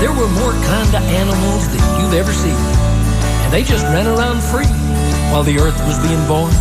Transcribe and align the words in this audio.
there 0.00 0.12
were 0.12 0.28
more 0.38 0.52
kind 0.70 0.94
of 0.94 1.02
animals 1.02 1.66
than 1.68 1.82
you've 2.00 2.14
ever 2.14 2.32
seen. 2.32 2.54
And 3.44 3.52
they 3.52 3.62
just 3.62 3.84
ran 3.86 4.06
around 4.06 4.40
free 4.42 4.70
while 5.30 5.42
the 5.42 5.58
earth 5.58 5.78
was 5.86 5.98
being 6.06 6.22
born. 6.26 6.52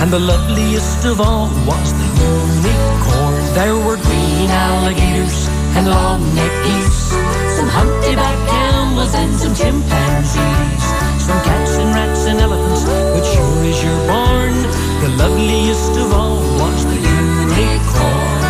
And 0.00 0.10
the 0.12 0.18
loveliest 0.18 1.04
of 1.06 1.20
all 1.20 1.48
was 1.64 1.88
the 1.92 2.08
unicorn. 2.20 3.40
There 3.54 3.76
were 3.86 3.96
green 3.96 4.50
alligators 4.50 5.48
and 5.76 5.88
long-necked 5.88 6.60
geese, 6.64 7.08
some 7.56 7.68
humpty-back 7.68 8.38
camels 8.48 9.14
and 9.14 9.32
some 9.34 9.54
chimpanzees, 9.54 10.84
some 11.24 11.40
cats 11.42 11.76
and 11.80 11.90
rats 11.96 12.26
and 12.26 12.38
elephants, 12.38 12.84
but 12.84 13.24
sure 13.24 13.64
as 13.64 13.82
you're 13.82 14.06
born, 14.06 14.54
the 15.02 15.10
loveliest 15.16 15.92
of 15.98 16.12
all 16.12 16.36
was 16.60 16.84
the 16.84 17.00
unicorn. 17.00 18.43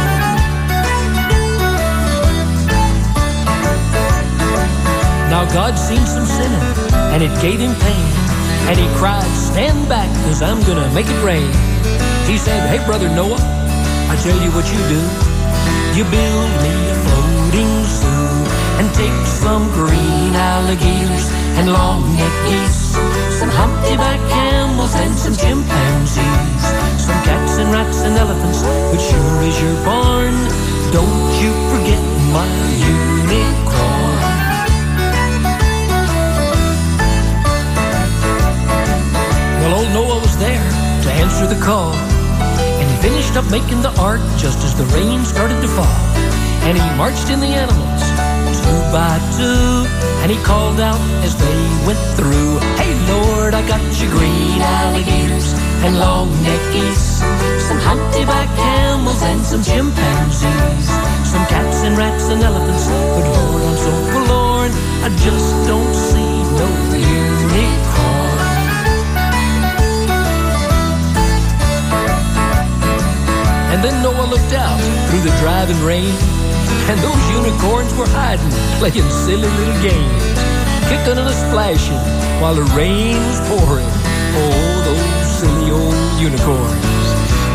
Now 5.34 5.50
God 5.52 5.74
seen 5.74 6.06
some 6.06 6.24
sinning, 6.24 6.62
and 7.10 7.20
it 7.20 7.34
gave 7.42 7.58
him 7.58 7.74
pain. 7.82 8.06
And 8.70 8.78
he 8.78 8.86
cried, 8.94 9.26
stand 9.34 9.88
back, 9.88 10.06
cause 10.22 10.40
I'm 10.40 10.62
gonna 10.62 10.86
make 10.94 11.10
it 11.10 11.20
rain. 11.26 11.50
He 12.30 12.38
said, 12.38 12.70
hey 12.70 12.78
brother 12.86 13.10
Noah, 13.10 13.42
I 14.06 14.14
tell 14.22 14.38
you 14.38 14.54
what 14.54 14.62
you 14.70 14.78
do. 14.86 15.02
You 15.98 16.06
build 16.06 16.50
me 16.62 16.74
a 16.86 16.96
floating 17.02 17.74
zoo 17.82 18.30
and 18.78 18.86
take 18.94 19.26
some 19.26 19.66
green 19.74 20.38
alligators 20.38 21.26
and 21.58 21.66
long-necked 21.66 22.40
geese, 22.46 22.94
some 23.34 23.50
humpty-back 23.50 24.22
camels 24.30 24.94
and 24.94 25.18
some 25.18 25.34
chimpanzees, 25.34 26.62
some 27.02 27.18
cats 27.26 27.58
and 27.58 27.74
rats 27.74 28.06
and 28.06 28.14
elephants. 28.16 28.62
But 28.62 29.02
sure 29.02 29.42
as 29.42 29.54
you're 29.58 29.82
born, 29.82 30.34
don't 30.94 31.26
you 31.42 31.50
forget 31.74 32.02
my 32.30 32.46
unicorn. 32.78 33.93
Old 39.74 39.90
Noah 39.90 40.20
was 40.22 40.38
there 40.38 40.70
to 41.02 41.10
answer 41.18 41.50
the 41.50 41.58
call. 41.58 41.90
And 42.78 42.86
he 42.86 42.96
finished 43.02 43.34
up 43.34 43.42
making 43.50 43.82
the 43.82 43.90
ark 43.98 44.22
just 44.38 44.62
as 44.62 44.70
the 44.78 44.86
rain 44.94 45.24
started 45.24 45.60
to 45.62 45.66
fall. 45.66 45.98
And 46.62 46.78
he 46.78 46.86
marched 46.94 47.28
in 47.28 47.40
the 47.40 47.50
animals, 47.50 48.02
two 48.62 48.80
by 48.94 49.18
two. 49.34 49.82
And 50.22 50.30
he 50.30 50.38
called 50.46 50.78
out 50.78 51.02
as 51.26 51.34
they 51.34 51.58
went 51.82 51.98
through, 52.14 52.62
Hey 52.78 52.94
Lord, 53.10 53.52
I 53.52 53.66
got 53.66 53.82
you 53.98 54.06
green 54.14 54.62
alligators 54.62 55.50
and 55.82 55.98
long-necked 55.98 56.70
geese. 56.70 57.18
Some 57.66 57.80
humpty-back 57.82 58.54
camels 58.54 59.20
and 59.22 59.42
some 59.42 59.62
chimpanzees. 59.66 60.86
Some 61.26 61.44
cats 61.50 61.82
and 61.82 61.98
rats 61.98 62.30
and 62.30 62.40
elephants. 62.46 62.86
But 62.86 63.26
Lord, 63.26 63.62
I'm 63.66 63.76
so 63.82 63.92
forlorn, 64.14 64.70
I 65.02 65.10
just 65.18 65.50
don't 65.66 65.94
see 65.94 66.32
no 66.62 66.68
unicorn. 66.94 67.13
Driving 75.44 75.84
rain, 75.84 76.08
and 76.88 76.96
those 77.04 77.24
unicorns 77.36 77.92
were 78.00 78.08
hiding, 78.16 78.48
playing 78.80 79.04
silly 79.12 79.44
little 79.44 79.80
games, 79.84 80.24
kicking 80.88 81.20
and 81.20 81.36
splashing 81.44 82.00
while 82.40 82.54
the 82.54 82.64
rain 82.72 83.20
was 83.28 83.40
pouring. 83.52 83.84
Oh, 84.40 84.74
those 84.88 85.04
silly 85.36 85.68
old 85.68 86.00
unicorns. 86.16 86.80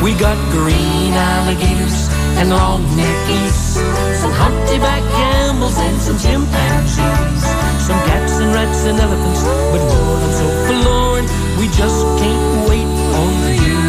We 0.05 0.13
got 0.13 0.37
green 0.53 1.17
alligators 1.17 2.13
and 2.37 2.51
long-necked 2.51 3.25
geese, 3.25 3.81
some 4.21 4.33
humpty-back 4.37 5.01
camels 5.17 5.75
and 5.79 5.97
some 5.99 6.19
chimpanzees, 6.21 7.41
some 7.89 7.97
cats 8.05 8.33
and 8.37 8.53
rats 8.53 8.85
and 8.85 8.99
elephants. 8.99 9.41
But 9.73 9.81
more 9.89 10.17
I'm 10.21 10.33
so 10.37 10.45
forlorn, 10.69 11.25
we 11.57 11.65
just 11.73 12.05
can't 12.21 12.69
wait 12.69 12.85
on 12.85 13.33
the. 13.49 13.88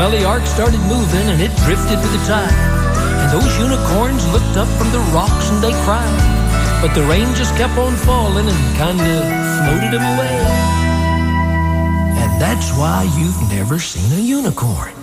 Well, 0.00 0.12
the 0.12 0.24
ark 0.24 0.46
started 0.46 0.80
moving 0.88 1.28
and 1.28 1.42
it 1.42 1.52
drifted 1.68 2.00
with 2.00 2.10
the 2.16 2.24
tide. 2.24 2.48
And 3.20 3.28
those 3.36 3.52
unicorns 3.58 4.24
looked 4.32 4.56
up 4.56 4.66
from 4.80 4.90
the 4.96 4.98
rocks 5.12 5.50
and 5.50 5.62
they 5.62 5.72
cried. 5.84 6.80
But 6.80 6.94
the 6.94 7.02
rain 7.02 7.28
just 7.34 7.54
kept 7.60 7.76
on 7.76 7.92
falling 7.96 8.48
and 8.48 8.60
kinda 8.80 9.12
floated 9.60 9.92
them 9.92 10.00
away. 10.00 10.40
And 12.16 12.40
that's 12.40 12.72
why 12.80 13.12
you've 13.18 13.42
never 13.52 13.78
seen 13.78 14.10
a 14.18 14.22
unicorn 14.22 14.94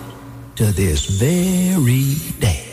to 0.56 0.72
this 0.72 1.06
very 1.06 2.16
day. 2.40 2.64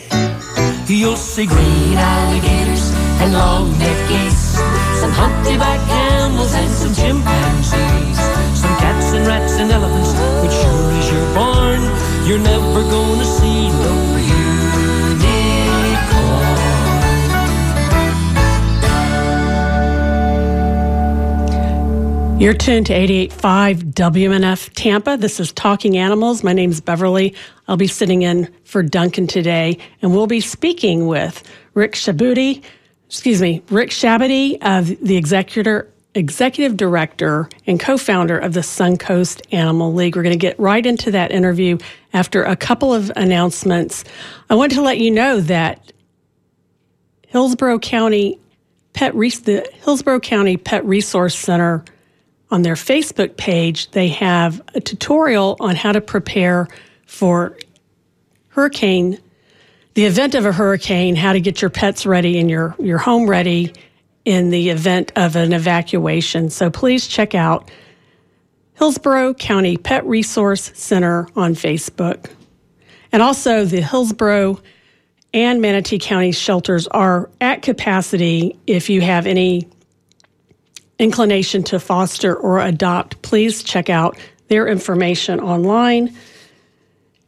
You'll 0.88 1.18
see 1.18 1.46
green 1.46 1.94
alligators 1.94 2.90
and 3.22 3.34
long-necked 3.34 4.10
geese, 4.10 4.58
some 5.00 5.12
humpty-back 5.12 5.80
camels 5.88 6.54
and 6.56 6.72
some 6.74 6.94
chimpanzees, 6.96 8.18
some 8.58 8.76
cats 8.82 9.14
and 9.14 9.28
rats 9.28 9.54
and 9.62 9.70
elephants. 9.72 10.14
But 10.42 10.50
sure 10.50 10.92
as 10.98 11.12
you're 11.12 11.34
born, 11.36 12.05
you're 12.28 12.40
never 12.40 12.82
gonna 12.82 13.24
see 13.24 13.70
no 13.70 14.18
unicorn. 14.18 14.56
You're 22.40 22.56
tuned 22.56 22.88
to 22.88 22.94
88.5 22.94 23.94
WMNF 23.94 24.72
Tampa. 24.74 25.18
This 25.18 25.40
is 25.40 25.52
Talking 25.54 25.98
Animals. 25.98 26.44
My 26.44 26.52
name 26.52 26.72
is 26.72 26.82
Beverly. 26.82 27.36
I'll 27.68 27.78
be 27.78 27.86
sitting 27.88 28.24
in 28.24 28.52
for 28.64 28.82
Duncan 28.82 29.28
today, 29.28 29.78
and 30.02 30.12
we'll 30.12 30.26
be 30.26 30.42
speaking 30.42 31.06
with 31.06 31.44
Rick 31.76 31.94
Shabuti, 31.94 32.64
excuse 33.08 33.40
me, 33.40 33.62
Rick 33.70 33.92
Chaboudy, 33.92 34.58
of 34.62 34.88
the 35.00 35.16
executor, 35.16 35.92
executive 36.16 36.78
director 36.78 37.50
and 37.68 37.80
co-founder 37.80 38.38
of 38.38 38.54
the 38.54 38.62
Suncoast 38.62 39.42
Animal 39.52 39.94
League. 39.94 40.16
We're 40.16 40.24
going 40.24 40.34
to 40.34 40.40
get 40.40 40.58
right 40.60 40.86
into 40.86 41.12
that 41.12 41.32
interview 41.32 41.78
after 42.14 42.44
a 42.44 42.56
couple 42.56 42.94
of 42.94 43.12
announcements. 43.16 44.04
I 44.50 44.56
want 44.56 44.72
to 44.72 44.82
let 44.82 44.98
you 44.98 45.12
know 45.12 45.42
that 45.42 45.92
Hillsborough 47.28 47.80
County 47.80 48.40
Pet 48.94 49.14
Res- 49.14 49.42
the 49.42 49.70
Hillsborough 49.84 50.22
County 50.22 50.56
Pet 50.56 50.86
Resource 50.86 51.38
Center 51.38 51.84
on 52.50 52.62
their 52.62 52.76
Facebook 52.76 53.36
page, 53.36 53.92
they 53.92 54.08
have 54.08 54.62
a 54.74 54.80
tutorial 54.80 55.58
on 55.60 55.76
how 55.76 55.92
to 55.92 56.00
prepare 56.00 56.70
for 57.06 57.58
hurricane, 58.50 59.20
the 59.96 60.06
event 60.06 60.34
of 60.34 60.46
a 60.46 60.54
hurricane, 60.54 61.16
how 61.18 61.34
to 61.34 61.42
get 61.42 61.62
your 61.62 61.70
pets 61.70 62.06
ready 62.06 62.40
and 62.40 62.50
your, 62.50 62.74
your 62.80 62.98
home 62.98 63.30
ready 63.30 63.74
in 64.26 64.50
the 64.50 64.70
event 64.70 65.12
of 65.16 65.36
an 65.36 65.54
evacuation. 65.54 66.50
So 66.50 66.70
please 66.70 67.08
check 67.08 67.36
out 67.36 67.70
Hillsborough 68.74 69.36
County 69.36 69.78
Pet 69.78 70.06
Resource 70.06 70.72
Center 70.74 71.28
on 71.36 71.54
Facebook. 71.54 72.30
And 73.12 73.22
also 73.22 73.64
the 73.64 73.82
Hillsborough 73.82 74.60
and 75.34 75.62
Manatee 75.62 76.00
County 76.00 76.32
shelters 76.32 76.88
are 76.88 77.30
at 77.40 77.62
capacity 77.62 78.58
if 78.68 78.90
you 78.90 79.02
have 79.02 79.28
any 79.28 79.70
inclination 80.98 81.64
to 81.64 81.80
foster 81.80 82.36
or 82.36 82.60
adopt, 82.60 83.22
please 83.22 83.64
check 83.64 83.90
out 83.90 84.18
their 84.48 84.68
information 84.68 85.40
online. 85.40 86.16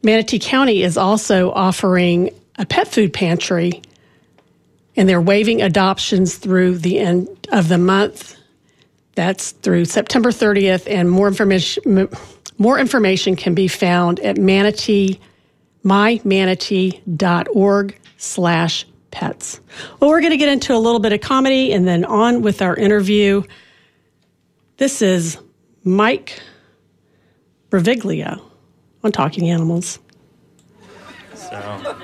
Manatee 0.02 0.38
County 0.38 0.82
is 0.82 0.96
also 0.96 1.50
offering 1.50 2.30
a 2.56 2.64
pet 2.64 2.88
food 2.88 3.12
pantry, 3.12 3.82
and 4.98 5.08
they're 5.08 5.20
waiving 5.20 5.62
adoptions 5.62 6.36
through 6.36 6.76
the 6.78 6.98
end 6.98 7.28
of 7.52 7.68
the 7.68 7.78
month. 7.78 8.34
That's 9.14 9.52
through 9.52 9.84
September 9.84 10.30
30th, 10.30 10.90
and 10.90 11.08
more 11.10 11.28
information 11.28 12.08
more 12.58 12.80
information 12.80 13.36
can 13.36 13.54
be 13.54 13.68
found 13.68 14.18
at 14.20 14.36
manatee 14.36 15.20
mymanatee.org 15.84 17.98
slash 18.16 18.84
pets. 19.12 19.60
Well, 20.00 20.10
we're 20.10 20.20
going 20.20 20.32
to 20.32 20.36
get 20.36 20.48
into 20.48 20.74
a 20.74 20.78
little 20.78 20.98
bit 20.98 21.12
of 21.12 21.20
comedy 21.20 21.72
and 21.72 21.86
then 21.86 22.04
on 22.04 22.42
with 22.42 22.60
our 22.60 22.74
interview. 22.74 23.44
This 24.78 25.00
is 25.00 25.38
Mike 25.84 26.42
Birbiglia 27.70 28.40
on 29.04 29.12
Talking 29.12 29.48
Animals. 29.48 30.00
So 31.34 31.96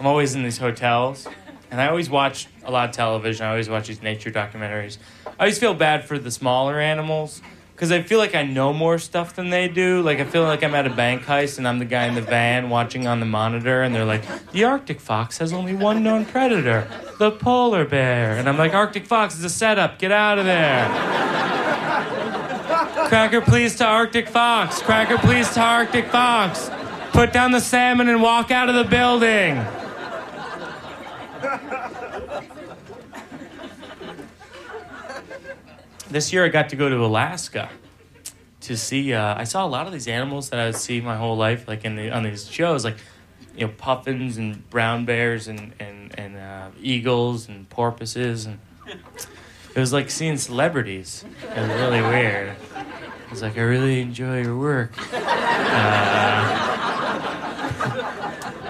I'm 0.00 0.06
always 0.06 0.34
in 0.34 0.42
these 0.42 0.56
hotels, 0.56 1.28
and 1.70 1.78
I 1.78 1.88
always 1.88 2.08
watch 2.08 2.46
a 2.64 2.70
lot 2.70 2.88
of 2.88 2.96
television. 2.96 3.44
I 3.44 3.50
always 3.50 3.68
watch 3.68 3.86
these 3.86 4.00
nature 4.00 4.30
documentaries. 4.30 4.96
I 5.26 5.40
always 5.40 5.58
feel 5.58 5.74
bad 5.74 6.06
for 6.06 6.18
the 6.18 6.30
smaller 6.30 6.80
animals 6.80 7.42
because 7.74 7.92
I 7.92 8.00
feel 8.00 8.18
like 8.18 8.34
I 8.34 8.42
know 8.42 8.72
more 8.72 8.98
stuff 8.98 9.36
than 9.36 9.50
they 9.50 9.68
do. 9.68 10.00
Like 10.00 10.18
I 10.18 10.24
feel 10.24 10.44
like 10.44 10.64
I'm 10.64 10.74
at 10.74 10.86
a 10.86 10.90
bank 10.90 11.24
heist 11.24 11.58
and 11.58 11.68
I'm 11.68 11.78
the 11.78 11.84
guy 11.84 12.06
in 12.06 12.14
the 12.14 12.22
van 12.22 12.70
watching 12.70 13.06
on 13.06 13.20
the 13.20 13.26
monitor, 13.26 13.82
and 13.82 13.94
they're 13.94 14.06
like, 14.06 14.24
"The 14.52 14.64
Arctic 14.64 15.00
fox 15.00 15.36
has 15.36 15.52
only 15.52 15.74
one 15.74 16.02
known 16.02 16.24
predator, 16.24 16.88
the 17.18 17.30
polar 17.30 17.84
bear," 17.84 18.38
and 18.38 18.48
I'm 18.48 18.56
like, 18.56 18.72
"Arctic 18.72 19.04
fox 19.04 19.36
is 19.36 19.44
a 19.44 19.50
setup. 19.50 19.98
Get 19.98 20.12
out 20.12 20.38
of 20.38 20.46
there." 20.46 20.88
Cracker, 23.08 23.42
please 23.42 23.76
to 23.76 23.84
Arctic 23.84 24.30
Fox. 24.30 24.80
Cracker, 24.80 25.18
please 25.18 25.52
to 25.52 25.60
Arctic 25.60 26.06
Fox. 26.06 26.70
Put 27.12 27.34
down 27.34 27.50
the 27.50 27.60
salmon 27.60 28.08
and 28.08 28.22
walk 28.22 28.50
out 28.50 28.70
of 28.70 28.74
the 28.74 28.84
building. 28.84 29.62
this 36.10 36.32
year 36.32 36.44
I 36.44 36.48
got 36.48 36.68
to 36.70 36.76
go 36.76 36.88
to 36.88 37.04
Alaska 37.04 37.70
to 38.62 38.76
see. 38.76 39.12
Uh, 39.12 39.34
I 39.36 39.44
saw 39.44 39.64
a 39.64 39.68
lot 39.68 39.86
of 39.86 39.92
these 39.92 40.08
animals 40.08 40.50
that 40.50 40.60
I 40.60 40.66
would 40.66 40.76
see 40.76 41.00
my 41.00 41.16
whole 41.16 41.36
life, 41.36 41.68
like 41.68 41.84
in 41.84 41.96
the, 41.96 42.10
on 42.10 42.22
these 42.22 42.48
shows, 42.48 42.84
like 42.84 42.96
you 43.56 43.66
know 43.66 43.72
puffins 43.76 44.36
and 44.36 44.68
brown 44.70 45.04
bears 45.04 45.48
and 45.48 45.72
and 45.80 46.16
and 46.18 46.36
uh, 46.36 46.68
eagles 46.80 47.48
and 47.48 47.68
porpoises, 47.68 48.46
and 48.46 48.58
it 49.74 49.78
was 49.78 49.92
like 49.92 50.10
seeing 50.10 50.36
celebrities. 50.36 51.24
It 51.42 51.60
was 51.60 51.68
really 51.68 52.02
weird. 52.02 52.56
I 52.74 52.84
was 53.30 53.42
like, 53.42 53.56
I 53.56 53.62
really 53.62 54.00
enjoy 54.00 54.42
your 54.42 54.56
work. 54.56 54.92
Uh, 54.98 55.14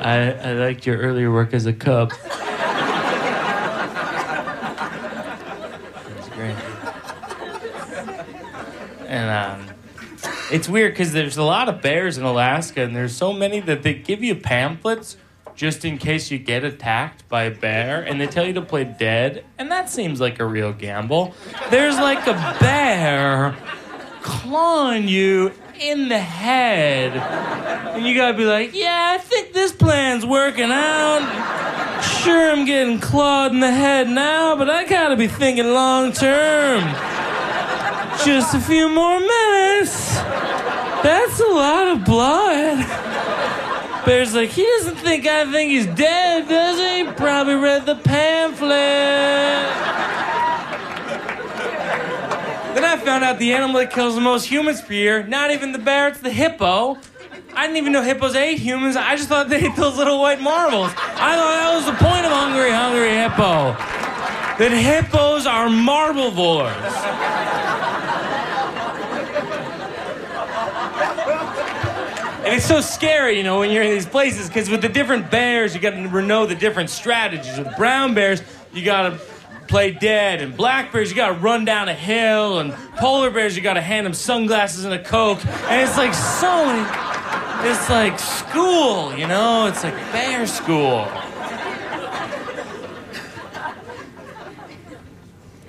I, 0.03 0.33
I 0.43 0.53
liked 0.53 0.87
your 0.87 0.97
earlier 0.99 1.31
work 1.33 1.53
as 1.55 1.67
a 1.67 1.73
cub. 1.73 2.13
It 2.13 2.19
was 6.17 6.29
great. 6.31 6.57
And 9.11 9.29
um, 9.29 9.75
it's 10.53 10.69
weird 10.69 10.93
because 10.93 11.13
there's 11.13 11.37
a 11.37 11.43
lot 11.43 11.69
of 11.69 11.83
bears 11.83 12.17
in 12.17 12.23
Alaska, 12.23 12.83
and 12.83 12.95
there's 12.95 13.15
so 13.15 13.33
many 13.33 13.59
that 13.59 13.83
they 13.83 13.93
give 13.93 14.23
you 14.23 14.37
pamphlets 14.37 15.17
just 15.57 15.85
in 15.85 15.99
case 15.99 16.31
you 16.31 16.39
get 16.39 16.63
attacked 16.63 17.29
by 17.29 17.43
a 17.43 17.51
bear, 17.51 18.03
and 18.03 18.21
they 18.21 18.29
tell 18.29 18.47
you 18.47 18.53
to 18.53 18.63
play 18.63 18.85
dead, 18.85 19.45
and 19.59 19.71
that 19.73 19.91
seems 19.91 20.21
like 20.21 20.39
a 20.39 20.45
real 20.45 20.73
gamble. 20.73 21.35
There's 21.71 21.97
like 21.97 22.25
a 22.29 22.57
bear 22.61 23.57
clawing 24.23 25.09
you 25.09 25.53
in 25.81 26.09
the 26.09 26.19
head, 26.21 27.17
and 27.17 28.07
you 28.07 28.15
gotta 28.15 28.39
be 28.39 28.45
like, 28.45 28.75
yeah, 28.75 29.17
I 29.17 29.19
think 29.19 29.53
this 29.53 29.73
plan's 29.73 30.25
working 30.25 30.71
out. 30.71 32.01
Sure, 32.23 32.53
I'm 32.53 32.65
getting 32.65 33.01
clawed 33.01 33.53
in 33.53 33.59
the 33.59 33.73
head 33.73 34.09
now, 34.09 34.55
but 34.55 34.71
I 34.71 34.87
gotta 34.87 35.17
be 35.17 35.27
thinking 35.27 35.67
long 35.67 36.13
term. 36.13 36.85
Just 38.25 38.55
a 38.55 38.61
few 38.61 38.89
more 38.89 39.19
minutes. 39.19 40.17
That's 41.03 41.41
a 41.41 41.47
lot 41.47 41.89
of 41.89 42.05
blood. 42.05 42.87
Bear's 44.05 44.35
like, 44.35 44.51
he 44.51 44.63
doesn't 44.63 44.97
think 44.97 45.27
I 45.27 45.51
think 45.51 45.71
he's 45.71 45.87
dead, 45.87 46.47
does 46.47 46.79
he? 46.79 47.11
Probably 47.15 47.55
read 47.55 47.87
the 47.87 47.97
pamphlet. 47.97 48.71
Then 52.75 52.85
I 52.85 52.99
found 53.03 53.25
out 53.25 53.39
the 53.39 53.55
animal 53.55 53.81
that 53.81 53.91
kills 53.91 54.15
the 54.15 54.21
most 54.21 54.45
humans 54.45 54.83
per 54.83 54.93
year, 54.93 55.27
not 55.27 55.51
even 55.51 55.73
the 55.73 55.79
bear, 55.79 56.09
it's 56.09 56.21
the 56.21 56.31
hippo. 56.31 56.99
I 57.55 57.67
didn't 57.67 57.79
even 57.79 57.93
know 57.93 58.03
hippos 58.03 58.35
ate 58.35 58.59
humans. 58.59 58.97
I 58.97 59.17
just 59.17 59.29
thought 59.31 59.49
they 59.49 59.65
ate 59.65 59.77
those 59.77 59.97
little 59.97 60.21
white 60.21 60.43
marbles. 60.43 60.93
I 60.97 61.37
thought 61.37 61.55
that 61.57 61.75
was 61.75 61.87
the 61.87 61.93
point 61.93 62.27
of 62.27 62.33
Hungry 62.33 62.71
Hungry 62.71 63.15
Hippo. 63.15 63.77
That 64.59 64.73
hippos 64.73 65.47
are 65.47 65.71
marble 65.71 66.31
marblevores. 66.31 67.31
And 72.51 72.57
it's 72.57 72.67
so 72.67 72.81
scary, 72.81 73.37
you 73.37 73.45
know, 73.45 73.61
when 73.61 73.71
you're 73.71 73.85
in 73.85 73.93
these 73.93 74.07
places, 74.07 74.49
because 74.49 74.69
with 74.69 74.83
the 74.83 74.89
different 74.89 75.31
bears, 75.31 75.73
you 75.73 75.81
got 75.81 75.91
to 75.91 76.23
know 76.23 76.47
the 76.47 76.57
different 76.57 76.91
strategies. 76.91 77.57
With 77.57 77.77
brown 77.77 78.13
bears, 78.13 78.43
you 78.73 78.85
got 78.85 79.09
to 79.09 79.21
play 79.69 79.93
dead, 79.93 80.43
and 80.43 80.57
black 80.57 80.91
bears, 80.91 81.11
you 81.11 81.17
got 81.17 81.29
to 81.29 81.35
run 81.35 81.65
down 81.65 81.89
a 81.89 81.95
hill, 81.95 82.59
and 82.59 82.73
polar 82.97 83.31
bears, 83.31 83.55
you 83.55 83.63
got 83.63 83.75
to 83.75 83.81
hand 83.81 84.05
them 84.05 84.15
sunglasses 84.15 84.85
and 84.85 84.93
a 84.93 85.01
coke. 85.01 85.39
And 85.47 85.81
it's 85.81 85.97
like 85.97 86.13
so. 86.13 86.85
It's 87.63 87.89
like 87.89 88.19
school, 88.19 89.17
you 89.17 89.29
know. 89.29 89.69
It's 89.69 89.85
like 89.85 89.95
bear 90.11 90.45
school. 90.45 91.07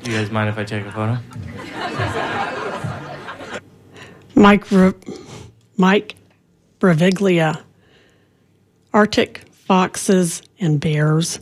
Do 0.02 0.10
You 0.10 0.18
guys 0.18 0.32
mind 0.32 0.50
if 0.50 0.58
I 0.58 0.64
take 0.64 0.84
a 0.84 0.92
photo? 0.92 1.20
Mike, 4.34 4.66
Mike 5.78 6.16
Birbiglia, 6.82 7.62
Arctic 8.92 9.44
foxes 9.52 10.42
and 10.60 10.80
bears. 10.80 11.40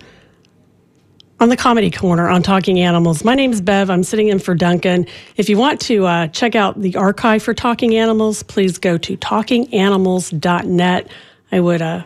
On 1.40 1.48
the 1.48 1.56
Comedy 1.56 1.90
Corner 1.90 2.28
on 2.28 2.44
Talking 2.44 2.82
Animals. 2.82 3.24
My 3.24 3.34
name's 3.36 3.62
Bev. 3.62 3.90
I'm 3.90 4.04
sitting 4.04 4.28
in 4.28 4.40
for 4.40 4.54
Duncan. 4.54 5.08
If 5.38 5.48
you 5.48 5.58
want 5.58 5.80
to 5.82 6.06
uh, 6.06 6.28
check 6.28 6.56
out 6.56 6.82
the 6.82 6.98
archive 6.98 7.42
for 7.42 7.54
Talking 7.54 7.96
Animals, 7.96 8.44
please 8.44 8.78
go 8.78 8.98
to 8.98 9.16
talkinganimals.net. 9.16 11.08
I 11.54 11.60
would 11.62 11.82
uh, 11.82 12.04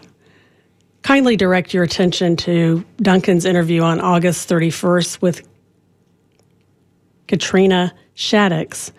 kindly 1.02 1.36
direct 1.36 1.74
your 1.74 1.82
attention 1.84 2.36
to 2.38 2.86
Duncan's 2.98 3.46
interview 3.46 3.82
on 3.82 4.00
August 4.00 4.48
31st 4.48 5.24
with 5.24 5.42
Katrina 7.28 7.96
Shadix 8.16 8.92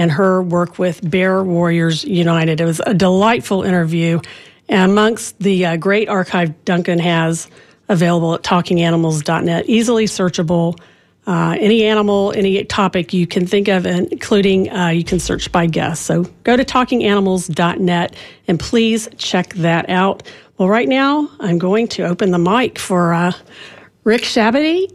and 0.00 0.10
her 0.10 0.42
work 0.42 0.78
with 0.78 0.98
Bear 1.08 1.44
Warriors 1.44 2.04
United. 2.04 2.58
It 2.58 2.64
was 2.64 2.80
a 2.86 2.94
delightful 2.94 3.64
interview. 3.64 4.18
And 4.66 4.90
amongst 4.90 5.38
the 5.40 5.66
uh, 5.66 5.76
great 5.76 6.08
archive 6.08 6.64
Duncan 6.64 6.98
has 7.00 7.50
available 7.90 8.34
at 8.34 8.42
talkinganimals.net, 8.42 9.68
easily 9.68 10.06
searchable. 10.06 10.80
Uh, 11.26 11.54
any 11.60 11.84
animal, 11.84 12.32
any 12.34 12.64
topic 12.64 13.12
you 13.12 13.26
can 13.26 13.46
think 13.46 13.68
of, 13.68 13.84
including 13.84 14.72
uh, 14.72 14.88
you 14.88 15.04
can 15.04 15.20
search 15.20 15.52
by 15.52 15.66
guest. 15.66 16.06
So 16.06 16.22
go 16.44 16.56
to 16.56 16.64
talkinganimals.net 16.64 18.16
and 18.48 18.58
please 18.58 19.06
check 19.18 19.52
that 19.56 19.90
out. 19.90 20.22
Well, 20.56 20.70
right 20.70 20.88
now 20.88 21.28
I'm 21.40 21.58
going 21.58 21.88
to 21.88 22.04
open 22.04 22.30
the 22.30 22.38
mic 22.38 22.78
for 22.78 23.12
uh, 23.12 23.32
Rick 24.04 24.22
Chaboudy 24.22 24.90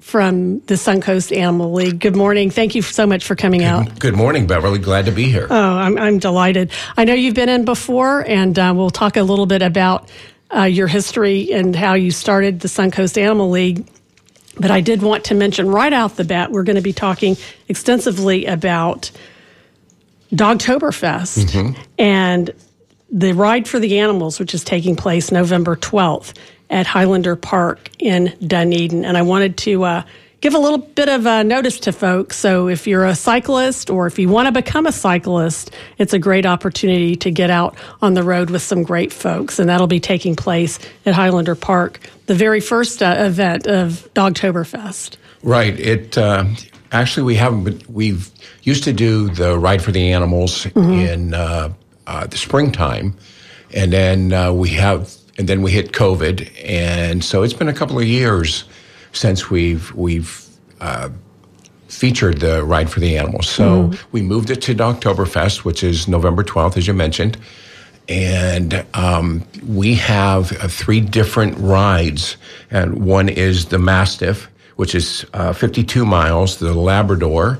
from 0.00 0.60
the 0.60 0.74
Suncoast 0.74 1.36
Animal 1.36 1.72
League. 1.72 2.00
Good 2.00 2.16
morning. 2.16 2.50
Thank 2.50 2.74
you 2.74 2.82
so 2.82 3.06
much 3.06 3.24
for 3.24 3.36
coming 3.36 3.64
out. 3.64 3.98
Good 3.98 4.14
morning, 4.14 4.46
Beverly. 4.46 4.78
Glad 4.78 5.06
to 5.06 5.12
be 5.12 5.24
here. 5.24 5.46
Oh, 5.48 5.76
I'm, 5.76 5.98
I'm 5.98 6.18
delighted. 6.18 6.70
I 6.96 7.04
know 7.04 7.14
you've 7.14 7.34
been 7.34 7.48
in 7.48 7.64
before, 7.64 8.26
and 8.26 8.58
uh, 8.58 8.72
we'll 8.74 8.90
talk 8.90 9.16
a 9.16 9.22
little 9.22 9.46
bit 9.46 9.62
about 9.62 10.08
uh, 10.54 10.62
your 10.62 10.86
history 10.86 11.52
and 11.52 11.76
how 11.76 11.94
you 11.94 12.10
started 12.10 12.60
the 12.60 12.68
Suncoast 12.68 13.20
Animal 13.20 13.50
League. 13.50 13.86
But 14.58 14.70
I 14.70 14.80
did 14.80 15.02
want 15.02 15.24
to 15.26 15.34
mention 15.34 15.68
right 15.68 15.92
out 15.92 16.16
the 16.16 16.24
bat, 16.24 16.50
we're 16.50 16.64
going 16.64 16.76
to 16.76 16.82
be 16.82 16.92
talking 16.92 17.36
extensively 17.68 18.46
about 18.46 19.10
Dogtoberfest 20.32 21.44
mm-hmm. 21.44 21.80
and 21.98 22.50
the 23.10 23.32
Ride 23.32 23.68
for 23.68 23.78
the 23.78 23.98
Animals, 23.98 24.38
which 24.38 24.54
is 24.54 24.64
taking 24.64 24.96
place 24.96 25.30
November 25.30 25.76
12th 25.76 26.34
at 26.70 26.86
Highlander 26.86 27.36
Park 27.36 27.90
in 27.98 28.34
Dunedin. 28.40 29.04
And 29.04 29.18
I 29.18 29.22
wanted 29.22 29.58
to 29.58 29.84
uh, 29.84 30.02
give 30.40 30.54
a 30.54 30.58
little 30.58 30.78
bit 30.78 31.08
of 31.08 31.26
a 31.26 31.44
notice 31.44 31.80
to 31.80 31.92
folks. 31.92 32.36
So 32.36 32.68
if 32.68 32.86
you're 32.86 33.04
a 33.04 33.14
cyclist 33.14 33.90
or 33.90 34.06
if 34.06 34.18
you 34.18 34.28
want 34.28 34.46
to 34.46 34.52
become 34.52 34.86
a 34.86 34.92
cyclist, 34.92 35.72
it's 35.98 36.12
a 36.12 36.18
great 36.18 36.46
opportunity 36.46 37.16
to 37.16 37.30
get 37.30 37.50
out 37.50 37.76
on 38.00 38.14
the 38.14 38.22
road 38.22 38.50
with 38.50 38.62
some 38.62 38.82
great 38.82 39.12
folks. 39.12 39.58
And 39.58 39.68
that'll 39.68 39.86
be 39.86 40.00
taking 40.00 40.36
place 40.36 40.78
at 41.04 41.14
Highlander 41.14 41.54
Park, 41.54 42.00
the 42.26 42.34
very 42.34 42.60
first 42.60 43.02
uh, 43.02 43.16
event 43.18 43.66
of 43.66 44.08
Dogtoberfest. 44.14 45.16
Right. 45.42 45.78
It 45.78 46.16
uh, 46.16 46.44
actually 46.92 47.24
we 47.24 47.34
haven't. 47.36 47.64
But 47.64 47.88
we've 47.90 48.30
used 48.62 48.84
to 48.84 48.92
do 48.92 49.28
the 49.28 49.58
ride 49.58 49.82
for 49.82 49.92
the 49.92 50.12
animals 50.12 50.64
mm-hmm. 50.64 50.92
in 50.92 51.34
uh, 51.34 51.72
uh 52.06 52.26
the 52.26 52.36
springtime, 52.36 53.16
and 53.74 53.92
then 53.92 54.32
uh, 54.32 54.52
we 54.52 54.70
have, 54.70 55.14
and 55.40 55.48
then 55.48 55.62
we 55.62 55.70
hit 55.70 55.92
COVID, 55.92 56.52
and 56.66 57.24
so 57.24 57.42
it's 57.42 57.54
been 57.54 57.68
a 57.68 57.72
couple 57.72 57.98
of 57.98 58.04
years 58.04 58.64
since 59.12 59.48
we've 59.48 59.90
we've 59.94 60.46
uh, 60.82 61.08
featured 61.88 62.40
the 62.40 62.62
ride 62.62 62.90
for 62.90 63.00
the 63.00 63.16
animals. 63.16 63.48
So 63.48 63.88
mm. 63.88 64.04
we 64.12 64.20
moved 64.20 64.50
it 64.50 64.60
to 64.60 64.74
Dogtoberfest, 64.74 65.64
which 65.64 65.82
is 65.82 66.06
November 66.06 66.44
12th, 66.44 66.76
as 66.76 66.86
you 66.86 66.92
mentioned. 66.92 67.38
And 68.06 68.84
um, 68.92 69.42
we 69.66 69.94
have 69.94 70.52
uh, 70.62 70.68
three 70.68 71.00
different 71.00 71.56
rides. 71.56 72.36
And 72.70 73.06
one 73.06 73.30
is 73.30 73.66
the 73.66 73.78
Mastiff, 73.78 74.46
which 74.76 74.94
is 74.94 75.24
uh, 75.32 75.54
52 75.54 76.04
miles, 76.04 76.58
the 76.58 76.74
Labrador, 76.74 77.58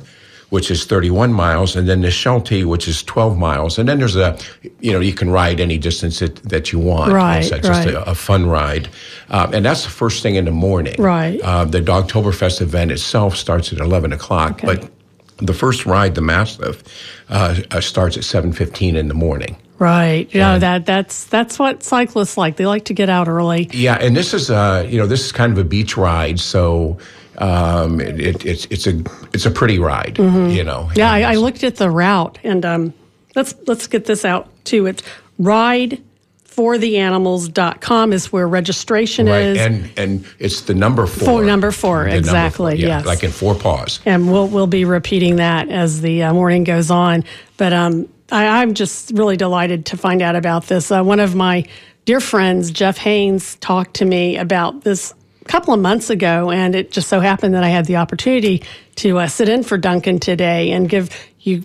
which 0.51 0.71
is 0.71 0.85
31 0.85 1.33
miles, 1.33 1.75
and 1.75 1.89
then 1.89 2.03
the 2.03 2.11
Sheltie, 2.11 2.65
which 2.65 2.87
is 2.87 3.03
12 3.05 3.39
miles. 3.39 3.79
And 3.79 3.89
then 3.89 3.99
there's 3.99 4.17
a, 4.17 4.37
you 4.81 4.93
know, 4.93 5.01
you 5.01 5.13
can 5.13 5.31
ride 5.31 5.61
any 5.61 5.79
distance 5.79 6.19
that, 6.19 6.37
that 6.43 6.73
you 6.73 6.79
want. 6.79 7.13
Right, 7.13 7.45
so 7.45 7.57
right. 7.57 7.65
just 7.65 7.89
a, 7.89 8.11
a, 8.11 8.15
fun 8.15 8.47
ride. 8.47 8.89
Um, 9.31 9.55
and 9.55 9.65
that's 9.65 9.85
the 9.85 9.91
first 9.91 10.23
thing 10.23 10.35
in 10.35 10.45
the 10.45 10.51
morning. 10.51 10.97
Right. 10.99 11.41
Uh, 11.41 11.65
the 11.65 11.81
Dogtoberfest 11.81 12.61
event 12.61 12.91
itself 12.91 13.37
starts 13.37 13.73
at 13.73 13.79
11 13.79 14.13
o'clock, 14.13 14.63
okay. 14.63 14.67
but 14.67 14.91
the 15.39 15.55
first 15.55 15.87
ride, 15.87 16.17
the 16.17 16.21
Mastiff, 16.21 16.83
uh, 17.29 17.57
uh, 17.71 17.81
starts 17.81 18.17
at 18.17 18.25
7.15 18.25 18.97
in 18.97 19.09
the 19.09 19.15
morning. 19.15 19.57
Right. 19.79 20.29
Yeah, 20.35 20.59
that 20.59 20.85
that's 20.85 21.25
that's 21.25 21.59
what 21.59 21.83
cyclists 21.83 22.37
like. 22.37 22.57
They 22.57 22.67
like 22.67 22.85
to 22.85 22.93
get 22.93 23.09
out 23.09 23.29
early. 23.29 23.71
Yeah, 23.73 23.95
and 23.95 24.15
this 24.15 24.35
is 24.35 24.51
uh, 24.51 24.87
you 24.87 24.99
know, 24.99 25.07
this 25.07 25.25
is 25.25 25.33
kind 25.33 25.51
of 25.51 25.57
a 25.57 25.65
beach 25.65 25.97
ride, 25.97 26.39
so 26.39 26.99
Um, 27.41 28.01
it, 28.01 28.21
it, 28.21 28.45
it's 28.45 28.67
it's 28.67 28.87
a 28.87 29.03
it's 29.33 29.47
a 29.47 29.51
pretty 29.51 29.79
ride, 29.79 30.19
you 30.19 30.25
know. 30.63 30.89
Mm-hmm. 30.91 30.99
Yeah, 30.99 31.11
I, 31.11 31.23
I 31.23 31.35
looked 31.37 31.65
at 31.65 31.77
the 31.77 31.91
route, 31.91 32.39
and 32.45 32.67
um, 32.67 32.93
let's 33.35 33.55
let's 33.67 33.87
get 33.87 34.05
this 34.05 34.27
out 34.27 34.49
too. 34.65 34.85
It's 34.87 35.03
ridefortheanimals.com 35.41 38.13
is 38.13 38.31
where 38.33 38.47
registration 38.47 39.27
right, 39.27 39.41
is. 39.43 39.59
and 39.59 39.91
and 39.97 40.25
it's 40.39 40.61
the 40.63 40.75
number 40.75 41.07
four. 41.07 41.27
Four, 41.27 41.45
number 41.45 41.71
four, 41.73 42.01
The 42.05 42.11
number 42.11 42.19
exactly, 42.19 42.73
four, 42.73 42.79
yeah, 42.81 42.99
yes. 42.99 43.07
like 43.07 43.25
in 43.25 43.31
four 43.31 43.55
paws. 43.55 44.01
and 44.05 44.31
we'll 44.31 44.49
we'll 44.49 44.67
be 44.67 44.85
repeating 44.85 45.37
that 45.37 45.71
as 45.71 46.03
the 46.03 46.25
uh, 46.25 46.35
morning 46.35 46.65
goes 46.65 46.91
on. 46.91 47.25
But 47.57 47.73
um, 47.73 48.07
I, 48.31 48.61
I'm 48.63 48.75
just 48.75 49.13
really 49.13 49.39
delighted 49.39 49.87
to 49.87 49.97
find 49.97 50.21
out 50.21 50.37
about 50.37 50.67
this. 50.67 50.91
Uh, 50.91 51.03
one 51.03 51.21
of 51.21 51.35
my 51.35 51.65
dear 52.05 52.21
friends, 52.21 52.71
Jeff 52.71 52.99
Haynes, 52.99 53.57
talked 53.57 53.95
to 53.95 54.05
me 54.05 54.37
about 54.37 54.83
this 54.83 55.15
a 55.41 55.45
couple 55.47 55.75
of 55.75 55.81
months 55.81 56.11
ago, 56.11 56.51
and 56.51 56.75
it 56.75 56.91
just 56.91 57.09
so 57.09 57.21
happened 57.21 57.55
that 57.55 57.65
I 57.65 57.69
had 57.69 57.87
the 57.87 57.97
opportunity 57.97 58.63
to 58.97 59.19
uh, 59.19 59.27
sit 59.27 59.49
in 59.49 59.63
for 59.63 59.79
Duncan 59.79 60.19
today 60.19 60.71
and 60.73 60.89
give 60.89 61.11
you 61.41 61.65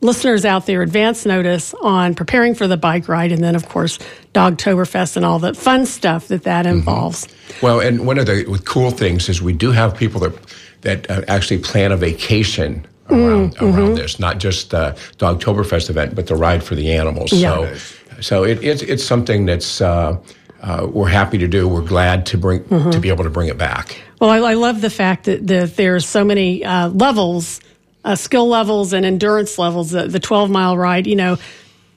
listeners 0.00 0.44
out 0.44 0.66
there 0.66 0.82
advance 0.82 1.24
notice 1.26 1.74
on 1.74 2.14
preparing 2.14 2.54
for 2.54 2.66
the 2.66 2.76
bike 2.76 3.08
ride, 3.08 3.32
and 3.32 3.42
then 3.42 3.56
of 3.56 3.68
course 3.68 3.98
Dogtoberfest 4.34 5.16
and 5.16 5.24
all 5.24 5.38
the 5.38 5.54
fun 5.54 5.86
stuff 5.86 6.28
that 6.28 6.44
that 6.44 6.66
involves. 6.66 7.26
Well, 7.62 7.80
and 7.80 8.06
one 8.06 8.18
of 8.18 8.26
the 8.26 8.60
cool 8.64 8.90
things 8.90 9.28
is 9.28 9.42
we 9.42 9.52
do 9.52 9.72
have 9.72 9.96
people 9.96 10.20
that 10.20 10.34
that 10.82 11.10
uh, 11.10 11.22
actually 11.28 11.58
plan 11.58 11.92
a 11.92 11.96
vacation 11.96 12.86
around 13.08 13.54
Mm, 13.54 13.62
around 13.62 13.74
mm-hmm. 13.74 13.94
this, 13.94 14.18
not 14.18 14.38
just 14.38 14.70
the 14.70 14.96
Dogtoberfest 15.18 15.90
event, 15.90 16.14
but 16.14 16.26
the 16.26 16.34
ride 16.34 16.62
for 16.62 16.74
the 16.74 16.92
animals. 16.92 17.32
Yeah. 17.32 17.74
So, 17.76 18.20
so 18.20 18.44
it, 18.44 18.62
it's 18.64 18.82
it's 18.82 19.04
something 19.04 19.46
that's 19.46 19.80
uh, 19.80 20.16
uh, 20.62 20.86
we're 20.90 21.08
happy 21.08 21.38
to 21.38 21.48
do. 21.48 21.68
We're 21.68 21.82
glad 21.82 22.26
to 22.26 22.38
bring 22.38 22.60
Mm-hmm. 22.64 22.90
to 22.90 23.00
be 23.00 23.08
able 23.10 23.24
to 23.24 23.30
bring 23.30 23.48
it 23.48 23.58
back. 23.58 24.00
Well, 24.20 24.30
I, 24.30 24.38
I 24.38 24.54
love 24.54 24.80
the 24.80 24.90
fact 24.90 25.24
that, 25.24 25.46
that 25.46 25.76
there's 25.76 26.06
so 26.06 26.24
many 26.24 26.64
uh, 26.64 26.88
levels, 26.88 27.60
uh, 28.04 28.14
skill 28.16 28.48
levels, 28.48 28.92
and 28.92 29.04
endurance 29.04 29.58
levels. 29.58 29.90
The, 29.90 30.06
the 30.08 30.20
12 30.20 30.50
mile 30.50 30.76
ride, 30.78 31.06
you 31.06 31.16
know, 31.16 31.36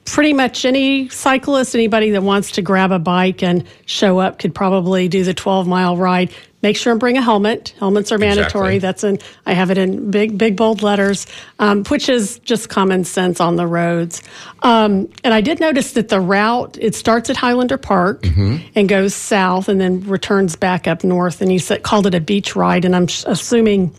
pretty 0.04 0.32
much 0.32 0.64
any 0.64 1.08
cyclist, 1.08 1.74
anybody 1.74 2.10
that 2.10 2.22
wants 2.22 2.52
to 2.52 2.62
grab 2.62 2.92
a 2.92 2.98
bike 2.98 3.42
and 3.42 3.64
show 3.86 4.18
up 4.18 4.38
could 4.38 4.54
probably 4.54 5.08
do 5.08 5.24
the 5.24 5.34
12 5.34 5.66
mile 5.66 5.96
ride. 5.96 6.32
Make 6.62 6.76
sure 6.76 6.92
and 6.92 7.00
bring 7.00 7.16
a 7.16 7.22
helmet. 7.22 7.74
Helmets 7.78 8.12
are 8.12 8.18
mandatory. 8.18 8.76
Exactly. 8.76 8.78
That's 8.78 9.04
in, 9.04 9.18
I 9.46 9.54
have 9.54 9.70
it 9.70 9.78
in 9.78 10.10
big, 10.10 10.36
big, 10.36 10.56
bold 10.56 10.82
letters, 10.82 11.26
um, 11.58 11.84
which 11.84 12.10
is 12.10 12.38
just 12.40 12.68
common 12.68 13.04
sense 13.04 13.40
on 13.40 13.56
the 13.56 13.66
roads. 13.66 14.22
Um, 14.62 15.08
and 15.24 15.32
I 15.32 15.40
did 15.40 15.58
notice 15.58 15.92
that 15.92 16.10
the 16.10 16.20
route, 16.20 16.76
it 16.78 16.94
starts 16.94 17.30
at 17.30 17.38
Highlander 17.38 17.78
Park 17.78 18.26
and 18.74 18.88
goes 18.88 19.14
south 19.14 19.70
and 19.70 19.80
then 19.80 20.06
returns 20.06 20.54
back 20.54 20.86
up 20.86 21.02
north. 21.02 21.40
And 21.40 21.50
you 21.50 21.58
said, 21.58 21.82
called 21.82 22.06
it 22.06 22.14
a 22.14 22.20
beach 22.20 22.54
ride. 22.54 22.84
And 22.84 22.94
I'm 22.94 23.08
assuming 23.26 23.94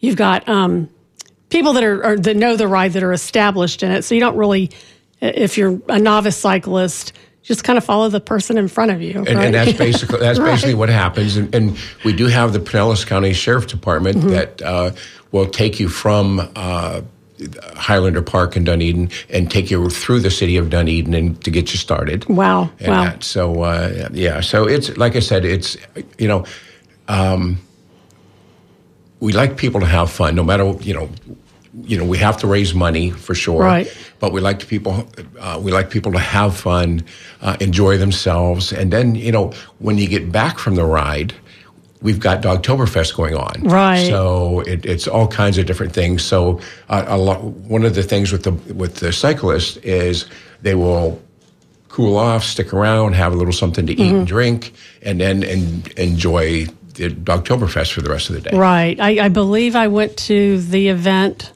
you've 0.00 0.16
got 0.16 0.48
um, 0.48 0.88
people 1.50 1.74
that 1.74 1.84
are, 1.84 2.02
are 2.02 2.16
that 2.16 2.36
know 2.36 2.56
the 2.56 2.68
ride 2.68 2.94
that 2.94 3.02
are 3.02 3.12
established 3.12 3.82
in 3.82 3.90
it. 3.90 4.02
So 4.02 4.14
you 4.14 4.20
don't 4.20 4.36
really, 4.36 4.70
if 5.20 5.58
you're 5.58 5.78
a 5.88 5.98
novice 5.98 6.38
cyclist, 6.38 7.12
just 7.46 7.62
kind 7.64 7.78
of 7.78 7.84
follow 7.84 8.08
the 8.08 8.20
person 8.20 8.58
in 8.58 8.66
front 8.68 8.90
of 8.90 9.00
you. 9.00 9.18
And, 9.18 9.28
right? 9.28 9.44
and 9.46 9.54
that's 9.54 9.72
basically 9.78 10.18
that's 10.18 10.38
Right. 10.40 10.50
basically 10.52 10.74
what 10.74 10.88
happens. 10.88 11.36
And, 11.36 11.54
and 11.54 11.78
we 12.04 12.12
do 12.12 12.26
have 12.26 12.52
the 12.52 12.58
Pinellas 12.58 13.06
County 13.06 13.32
Sheriff 13.32 13.66
Department 13.68 14.16
Mm-hmm. 14.18 14.28
that 14.30 14.62
uh, 14.62 14.90
will 15.32 15.46
take 15.46 15.78
you 15.78 15.88
from 15.88 16.40
uh, 16.56 17.02
Highlander 17.74 18.22
Park 18.22 18.56
in 18.56 18.64
Dunedin 18.64 19.10
and 19.30 19.50
take 19.50 19.70
you 19.70 19.88
through 19.90 20.20
the 20.20 20.30
city 20.30 20.56
of 20.56 20.70
Dunedin 20.70 21.14
and 21.14 21.44
to 21.44 21.50
get 21.50 21.70
you 21.72 21.78
started. 21.78 22.24
wow, 22.28 22.68
And 22.80 22.88
wow. 22.88 23.04
that. 23.04 23.22
So 23.22 23.62
uh, 23.62 24.08
yeah, 24.12 24.40
so 24.40 24.66
it's 24.66 24.96
like 24.96 25.14
I 25.16 25.20
said, 25.20 25.44
it's 25.44 25.76
you 26.18 26.26
know, 26.28 26.44
um, 27.08 27.58
we 29.20 29.32
like 29.32 29.56
people 29.56 29.80
to 29.80 29.86
have 29.86 30.10
fun, 30.10 30.34
no 30.34 30.42
matter 30.42 30.64
you 30.80 30.94
know, 30.94 31.08
you 31.84 31.98
know, 31.98 32.04
we 32.04 32.18
have 32.18 32.36
to 32.38 32.46
raise 32.46 32.74
money 32.74 33.10
for 33.10 33.34
sure, 33.34 33.60
Right. 33.62 33.88
But 34.18 34.32
we 34.32 34.40
like 34.40 34.60
to 34.60 34.66
people, 34.66 35.06
uh, 35.38 35.60
we 35.62 35.72
like 35.72 35.90
people 35.90 36.12
to 36.12 36.18
have 36.18 36.56
fun, 36.56 37.04
uh, 37.42 37.56
enjoy 37.60 37.98
themselves, 37.98 38.72
and 38.72 38.90
then 38.90 39.14
you 39.14 39.30
know, 39.30 39.52
when 39.78 39.98
you 39.98 40.08
get 40.08 40.32
back 40.32 40.58
from 40.58 40.74
the 40.76 40.84
ride. 40.84 41.34
We've 42.02 42.20
got 42.20 42.42
Dogtoberfest 42.42 43.16
going 43.16 43.34
on, 43.34 43.62
Right. 43.62 44.06
So 44.06 44.60
it, 44.60 44.84
it's 44.84 45.08
all 45.08 45.26
kinds 45.26 45.56
of 45.58 45.64
different 45.64 45.94
things. 45.94 46.22
So 46.22 46.60
uh, 46.90 47.04
a 47.08 47.16
lot, 47.16 47.42
one 47.42 47.84
of 47.84 47.94
the 47.94 48.02
things 48.02 48.30
with 48.32 48.42
the 48.44 48.52
with 48.74 48.96
the 48.96 49.12
cyclists 49.12 49.78
is 49.78 50.26
they 50.60 50.74
will 50.74 51.18
cool 51.88 52.18
off, 52.18 52.44
stick 52.44 52.74
around, 52.74 53.14
have 53.14 53.32
a 53.32 53.36
little 53.36 53.52
something 53.52 53.86
to 53.86 53.92
eat 53.94 53.98
Mm-hmm. 53.98 54.16
and 54.18 54.26
drink, 54.26 54.74
and 55.02 55.18
then 55.20 55.42
and 55.42 55.88
enjoy 55.96 56.66
the 56.94 57.08
Dogtoberfest 57.10 57.92
for 57.92 58.02
the 58.02 58.10
rest 58.10 58.28
of 58.28 58.36
the 58.36 58.42
day. 58.50 58.56
Right. 58.56 59.00
I, 59.00 59.24
I 59.24 59.28
believe 59.30 59.74
I 59.74 59.88
went 59.88 60.16
to 60.28 60.60
the 60.60 60.88
event 60.88 61.50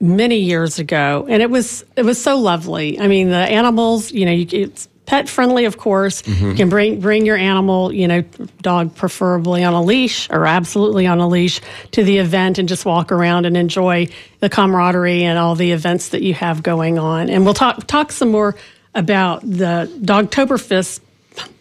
many 0.00 0.36
years 0.36 0.78
ago, 0.78 1.26
and 1.28 1.42
it 1.42 1.50
was 1.50 1.84
it 1.96 2.04
was 2.04 2.22
so 2.22 2.36
lovely. 2.36 3.00
I 3.00 3.08
mean, 3.08 3.30
the 3.30 3.36
animals, 3.36 4.12
you 4.12 4.24
know, 4.24 4.32
you, 4.32 4.46
it's 4.50 4.88
pet 5.06 5.26
friendly, 5.26 5.64
of 5.64 5.78
course. 5.78 6.22
You 6.50 6.54
can 6.54 6.68
bring 6.68 7.00
bring 7.00 7.24
your 7.24 7.36
animal, 7.36 7.92
you 7.92 8.06
know, 8.06 8.22
dog 8.60 8.94
preferably 8.94 9.64
on 9.64 9.72
a 9.72 9.82
leash 9.82 10.28
or 10.30 10.46
absolutely 10.46 11.06
on 11.06 11.18
a 11.18 11.26
leash 11.26 11.60
to 11.92 12.04
the 12.04 12.18
event 12.18 12.58
and 12.58 12.68
just 12.68 12.84
walk 12.84 13.10
around 13.10 13.46
and 13.46 13.56
enjoy 13.56 14.08
the 14.40 14.50
camaraderie 14.50 15.24
and 15.24 15.38
all 15.38 15.54
the 15.54 15.72
events 15.72 16.10
that 16.10 16.22
you 16.22 16.34
have 16.34 16.62
going 16.62 16.98
on. 16.98 17.30
And 17.30 17.44
we'll 17.44 17.54
talk 17.54 17.86
talk 17.86 18.12
some 18.12 18.30
more 18.30 18.54
about 18.94 19.40
the 19.40 19.90
Dogtoberfest 20.02 21.00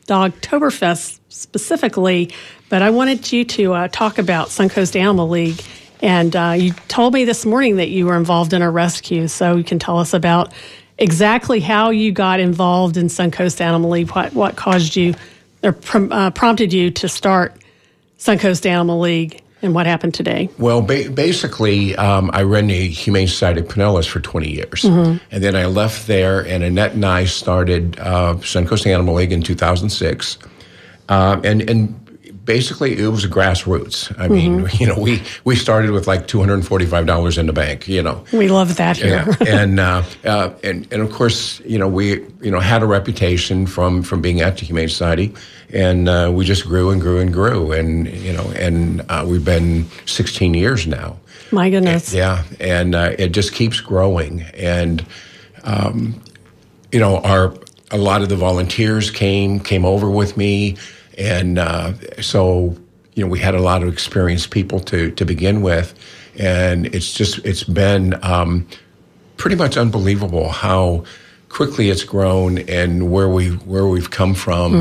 Dogtoberfest 0.08 1.20
specifically, 1.30 2.34
but 2.70 2.82
I 2.82 2.90
wanted 2.90 3.32
you 3.32 3.46
to 3.46 3.74
uh, 3.74 3.88
talk 3.88 4.18
about 4.18 4.50
Suncoast 4.50 4.96
Animal 4.96 5.30
League. 5.30 5.62
And 6.02 6.36
uh, 6.36 6.56
you 6.58 6.74
told 6.88 7.14
me 7.14 7.26
this 7.26 7.46
morning 7.46 7.78
that 7.78 7.90
you 7.90 8.06
were 8.06 8.18
involved 8.18 8.54
in 8.54 8.62
a 8.62 8.70
rescue, 8.70 9.28
so 9.28 9.56
you 9.56 9.64
can 9.64 9.80
tell 9.80 9.98
us 9.98 10.14
about 10.14 10.54
exactly 10.98 11.60
how 11.60 11.90
you 11.90 12.12
got 12.12 12.40
involved 12.40 12.98
in 12.98 13.08
Suncoast 13.08 13.62
Animal 13.62 13.92
League, 13.92 14.12
what, 14.12 14.34
what 14.34 14.56
caused 14.56 14.96
you 14.96 15.16
or 15.64 15.72
prom- 15.74 16.12
uh, 16.12 16.32
prompted 16.32 16.72
you 16.72 16.92
to 16.92 17.10
start 17.10 17.56
Suncoast 18.20 18.66
Animal 18.66 19.00
League, 19.00 19.42
and 19.62 19.74
what 19.74 19.88
happened 19.88 20.14
today. 20.14 20.50
Well, 20.60 20.82
ba- 20.82 21.10
basically, 21.10 21.96
um, 21.96 22.30
I 22.34 22.44
ran 22.44 22.68
the 22.68 22.88
Humane 22.90 23.28
Society 23.28 23.62
of 23.62 23.68
Pinellas 23.68 24.08
for 24.08 24.20
20 24.20 24.50
years. 24.50 24.84
And 24.84 25.20
then 25.30 25.56
I 25.56 25.66
left 25.66 26.06
there, 26.08 26.46
and 26.46 26.64
Annette 26.64 26.94
and 26.94 27.06
I 27.06 27.26
started 27.26 28.00
uh, 28.00 28.36
Suncoast 28.36 28.86
Animal 28.86 29.16
League 29.16 29.32
in 29.32 29.42
2006. 29.42 30.38
Um, 31.10 31.42
and, 31.44 31.68
and 31.70 32.07
basically, 32.48 32.98
it 32.98 33.10
was 33.10 33.28
grassroots. 33.28 34.18
I 34.18 34.28
mean, 34.28 34.68
you 34.80 34.88
know, 34.88 34.98
we, 34.98 35.22
we 35.44 35.56
started 35.56 35.92
with 35.92 36.08
like 36.08 36.28
$245 36.28 37.38
in 37.38 37.46
the 37.46 37.54
bank, 37.54 37.88
you 37.88 38.02
know. 38.02 38.24
We 38.34 38.48
love 38.48 38.78
that 38.78 38.98
here. 38.98 39.26
Yeah, 39.28 39.36
and 39.48 39.80
uh, 39.80 40.02
uh, 40.26 40.54
and 40.64 40.88
and 40.92 41.04
of 41.04 41.12
course, 41.12 41.60
you 41.60 41.78
know, 41.78 41.88
we 41.88 42.24
you 42.42 42.50
know 42.50 42.60
had 42.60 42.82
a 42.82 42.88
reputation 42.88 43.68
from 43.68 44.02
from 44.02 44.22
being 44.22 44.42
at 44.42 44.58
the 44.58 44.66
Humane 44.66 44.90
Society, 44.90 45.36
and 45.72 46.10
uh, 46.10 46.32
we 46.34 46.46
just 46.46 46.66
grew 46.66 46.90
and 46.90 47.00
grew 47.00 47.20
and 47.20 47.32
grew, 47.32 47.72
and 47.72 48.08
you 48.08 48.34
know, 48.34 48.50
and 48.56 49.04
uh, 49.10 49.24
we've 49.28 49.46
been 49.46 49.86
16 50.08 50.56
years 50.56 50.88
now. 50.88 51.18
My 51.52 51.70
goodness. 51.70 52.14
Yeah, 52.14 52.44
and 52.60 52.96
uh, 52.96 53.14
it 53.20 53.30
just 53.30 53.54
keeps 53.54 53.80
growing, 53.80 54.42
and 54.54 55.06
um, 55.64 56.22
you 56.92 57.00
know, 57.00 57.20
our 57.20 57.54
a 57.92 57.98
lot 57.98 58.22
of 58.22 58.30
the 58.30 58.36
volunteers 58.36 59.12
came 59.12 59.60
came 59.60 59.86
over 59.86 60.10
with 60.10 60.36
me, 60.38 60.78
and 61.18 61.58
uh, 61.58 61.94
so 62.22 62.78
you 63.16 63.24
know, 63.24 63.30
we 63.30 63.40
had 63.40 63.56
a 63.56 63.62
lot 63.62 63.82
of 63.82 63.92
experienced 63.92 64.52
people 64.52 64.80
to 64.82 65.10
to 65.12 65.26
begin 65.26 65.62
with, 65.64 65.96
and 66.38 66.86
it's 66.88 67.12
just 67.14 67.40
it's 67.46 67.64
been 67.64 68.16
um, 68.24 68.68
pretty 69.38 69.56
much 69.56 69.76
unbelievable 69.76 70.50
how 70.50 71.04
quickly 71.50 71.90
it's 71.90 72.04
grown 72.04 72.60
and 72.70 73.12
where 73.12 73.28
we 73.28 73.50
where 73.50 73.88
we've 73.88 74.12
come 74.12 74.36
from. 74.36 74.74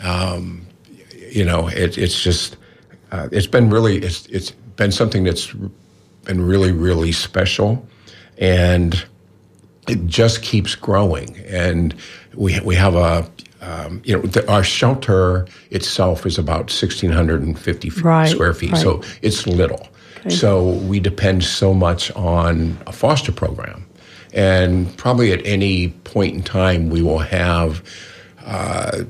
Um, 0.00 0.66
you 1.30 1.44
know, 1.44 1.68
it, 1.68 1.98
it's 1.98 2.22
just 2.22 2.56
uh, 3.10 3.28
it's 3.32 3.48
been 3.48 3.68
really 3.68 3.96
it's 3.98 4.26
it's 4.26 4.52
been 4.52 4.92
something 4.92 5.24
that's 5.24 5.52
been 6.24 6.40
really 6.40 6.70
really 6.70 7.10
special, 7.10 7.84
and 8.38 9.04
it 9.88 10.06
just 10.06 10.42
keeps 10.42 10.76
growing. 10.76 11.36
And 11.48 11.96
we 12.34 12.60
we 12.60 12.76
have 12.76 12.94
a 12.94 13.28
um, 13.62 14.02
you 14.04 14.14
know 14.16 14.22
the, 14.22 14.46
our 14.50 14.62
shelter 14.62 15.46
itself 15.70 16.26
is 16.26 16.36
about 16.38 16.70
sixteen 16.70 17.10
hundred 17.10 17.42
and 17.42 17.58
fifty 17.58 17.88
Right, 17.90 18.28
square 18.28 18.52
feet, 18.52 18.72
right. 18.72 18.80
so 18.82 19.02
it's 19.22 19.46
little. 19.46 19.88
So 20.28 20.74
we 20.88 21.00
depend 21.00 21.42
so 21.42 21.74
much 21.74 22.12
on 22.12 22.78
a 22.86 22.92
foster 22.92 23.32
program, 23.32 23.84
and 24.32 24.96
probably 24.96 25.32
at 25.32 25.44
any 25.44 25.88
point 26.04 26.34
in 26.34 26.42
time 26.42 26.90
we 26.90 27.02
will 27.02 27.18
have. 27.18 27.82
Uh, 28.44 29.04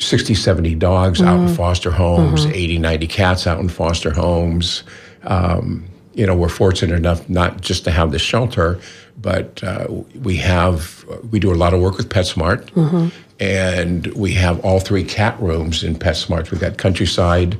60, 0.00 0.34
70 0.34 0.76
dogs 0.76 1.20
out 1.20 1.40
in 1.40 1.48
foster 1.56 1.90
homes, 1.90 2.46
80, 2.46 2.78
90 2.78 3.06
cats 3.08 3.46
out 3.48 3.58
in 3.58 3.68
foster 3.68 4.12
homes. 4.12 4.84
Um, 5.24 5.84
you 6.14 6.24
know, 6.24 6.36
we're 6.36 6.48
fortunate 6.48 6.94
enough 6.94 7.28
not 7.28 7.60
just 7.60 7.82
to 7.84 7.90
have 7.90 8.12
the 8.12 8.18
shelter, 8.20 8.78
but 9.20 9.62
uh, 9.64 9.86
we 10.22 10.36
have, 10.36 11.04
we 11.30 11.38
do 11.38 11.52
a 11.52 11.56
lot 11.56 11.74
of 11.74 11.80
work 11.80 11.96
with 11.96 12.08
PetSmart. 12.08 13.12
And 13.40 14.06
we 14.14 14.32
have 14.34 14.58
all 14.64 14.80
three 14.80 15.04
cat 15.04 15.40
rooms 15.40 15.84
in 15.84 15.94
PetSmart. 15.94 16.50
We've 16.50 16.60
got 16.60 16.76
Countryside, 16.76 17.56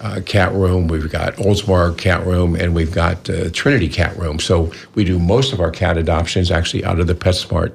uh, 0.00 0.20
cat 0.24 0.52
room, 0.54 0.88
we've 0.88 1.10
got 1.10 1.34
Oldsmar 1.36 1.96
cat 1.98 2.24
room, 2.26 2.54
and 2.56 2.74
we've 2.74 2.92
got 2.92 3.28
uh, 3.28 3.50
Trinity 3.52 3.88
cat 3.88 4.16
room. 4.16 4.38
So 4.38 4.72
we 4.94 5.04
do 5.04 5.18
most 5.18 5.52
of 5.52 5.60
our 5.60 5.70
cat 5.70 5.98
adoptions 5.98 6.50
actually 6.50 6.84
out 6.86 7.00
of 7.00 7.06
the 7.06 7.14
PetSmart 7.14 7.74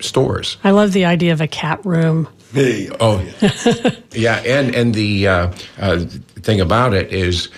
stores. 0.00 0.58
I 0.64 0.72
love 0.72 0.92
the 0.92 1.06
idea 1.06 1.32
of 1.32 1.40
a 1.40 1.48
cat 1.48 1.84
room. 1.84 2.28
Hey, 2.52 2.90
Oh, 3.00 3.26
yeah 3.40 3.90
yeah, 4.12 4.36
and 4.44 4.74
and 4.74 4.94
the 4.94 5.26
uh, 5.28 5.52
uh, 5.78 6.04
thing 6.42 6.60
about 6.60 6.92
it 6.92 7.10
is, 7.10 7.48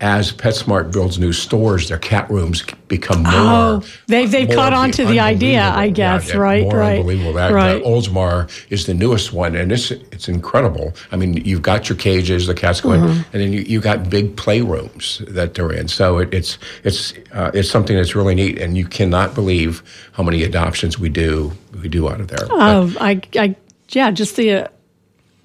as 0.00 0.32
PetSmart 0.32 0.92
builds 0.92 1.18
new 1.18 1.32
stores, 1.32 1.88
their 1.88 1.98
cat 1.98 2.30
rooms 2.30 2.64
become 2.88 3.22
more. 3.22 3.32
Oh, 3.34 3.82
they- 4.06 4.24
they've 4.24 4.46
more 4.48 4.56
caught 4.56 4.72
on 4.72 4.90
to 4.92 5.04
the 5.04 5.20
idea. 5.20 5.62
I 5.62 5.90
guess, 5.90 6.28
Yeah, 6.30 6.36
right, 6.38 6.62
More 6.62 6.76
right, 6.78 6.96
unbelievable. 6.98 7.34
That, 7.34 7.52
right. 7.52 7.74
that 7.74 7.84
Oldsmar 7.84 8.48
is 8.70 8.86
the 8.86 8.94
newest 8.94 9.32
one, 9.34 9.54
and 9.54 9.70
it's 9.70 9.90
it's 9.90 10.26
incredible. 10.28 10.94
I 11.12 11.16
mean, 11.16 11.34
you've 11.44 11.60
got 11.62 11.88
your 11.90 11.96
cages, 11.98 12.46
the 12.46 12.54
cats 12.54 12.80
go 12.80 12.92
in, 12.92 13.00
Mm-hmm. 13.00 13.20
and 13.32 13.42
then 13.42 13.52
you 13.52 13.60
you 13.60 13.80
got 13.80 14.08
big 14.08 14.36
playrooms 14.36 15.18
that 15.34 15.52
they're 15.54 15.72
in. 15.72 15.86
So 15.88 16.18
it, 16.18 16.32
it's 16.32 16.56
it's 16.82 17.12
uh, 17.34 17.50
it's 17.52 17.70
something 17.70 17.94
that's 17.96 18.14
really 18.16 18.34
neat, 18.34 18.58
and 18.58 18.76
you 18.78 18.86
cannot 18.86 19.34
believe 19.34 19.82
how 20.12 20.22
many 20.22 20.42
adoptions 20.44 20.98
we 20.98 21.10
do 21.10 21.52
we 21.82 21.88
do 21.88 22.08
out 22.08 22.20
of 22.20 22.28
there. 22.28 22.46
But- 22.48 22.50
Oh, 22.58 22.92
I, 23.00 23.20
I, 23.36 23.54
yeah, 23.90 24.10
just 24.10 24.36
the 24.36 24.52
uh, 24.52 24.68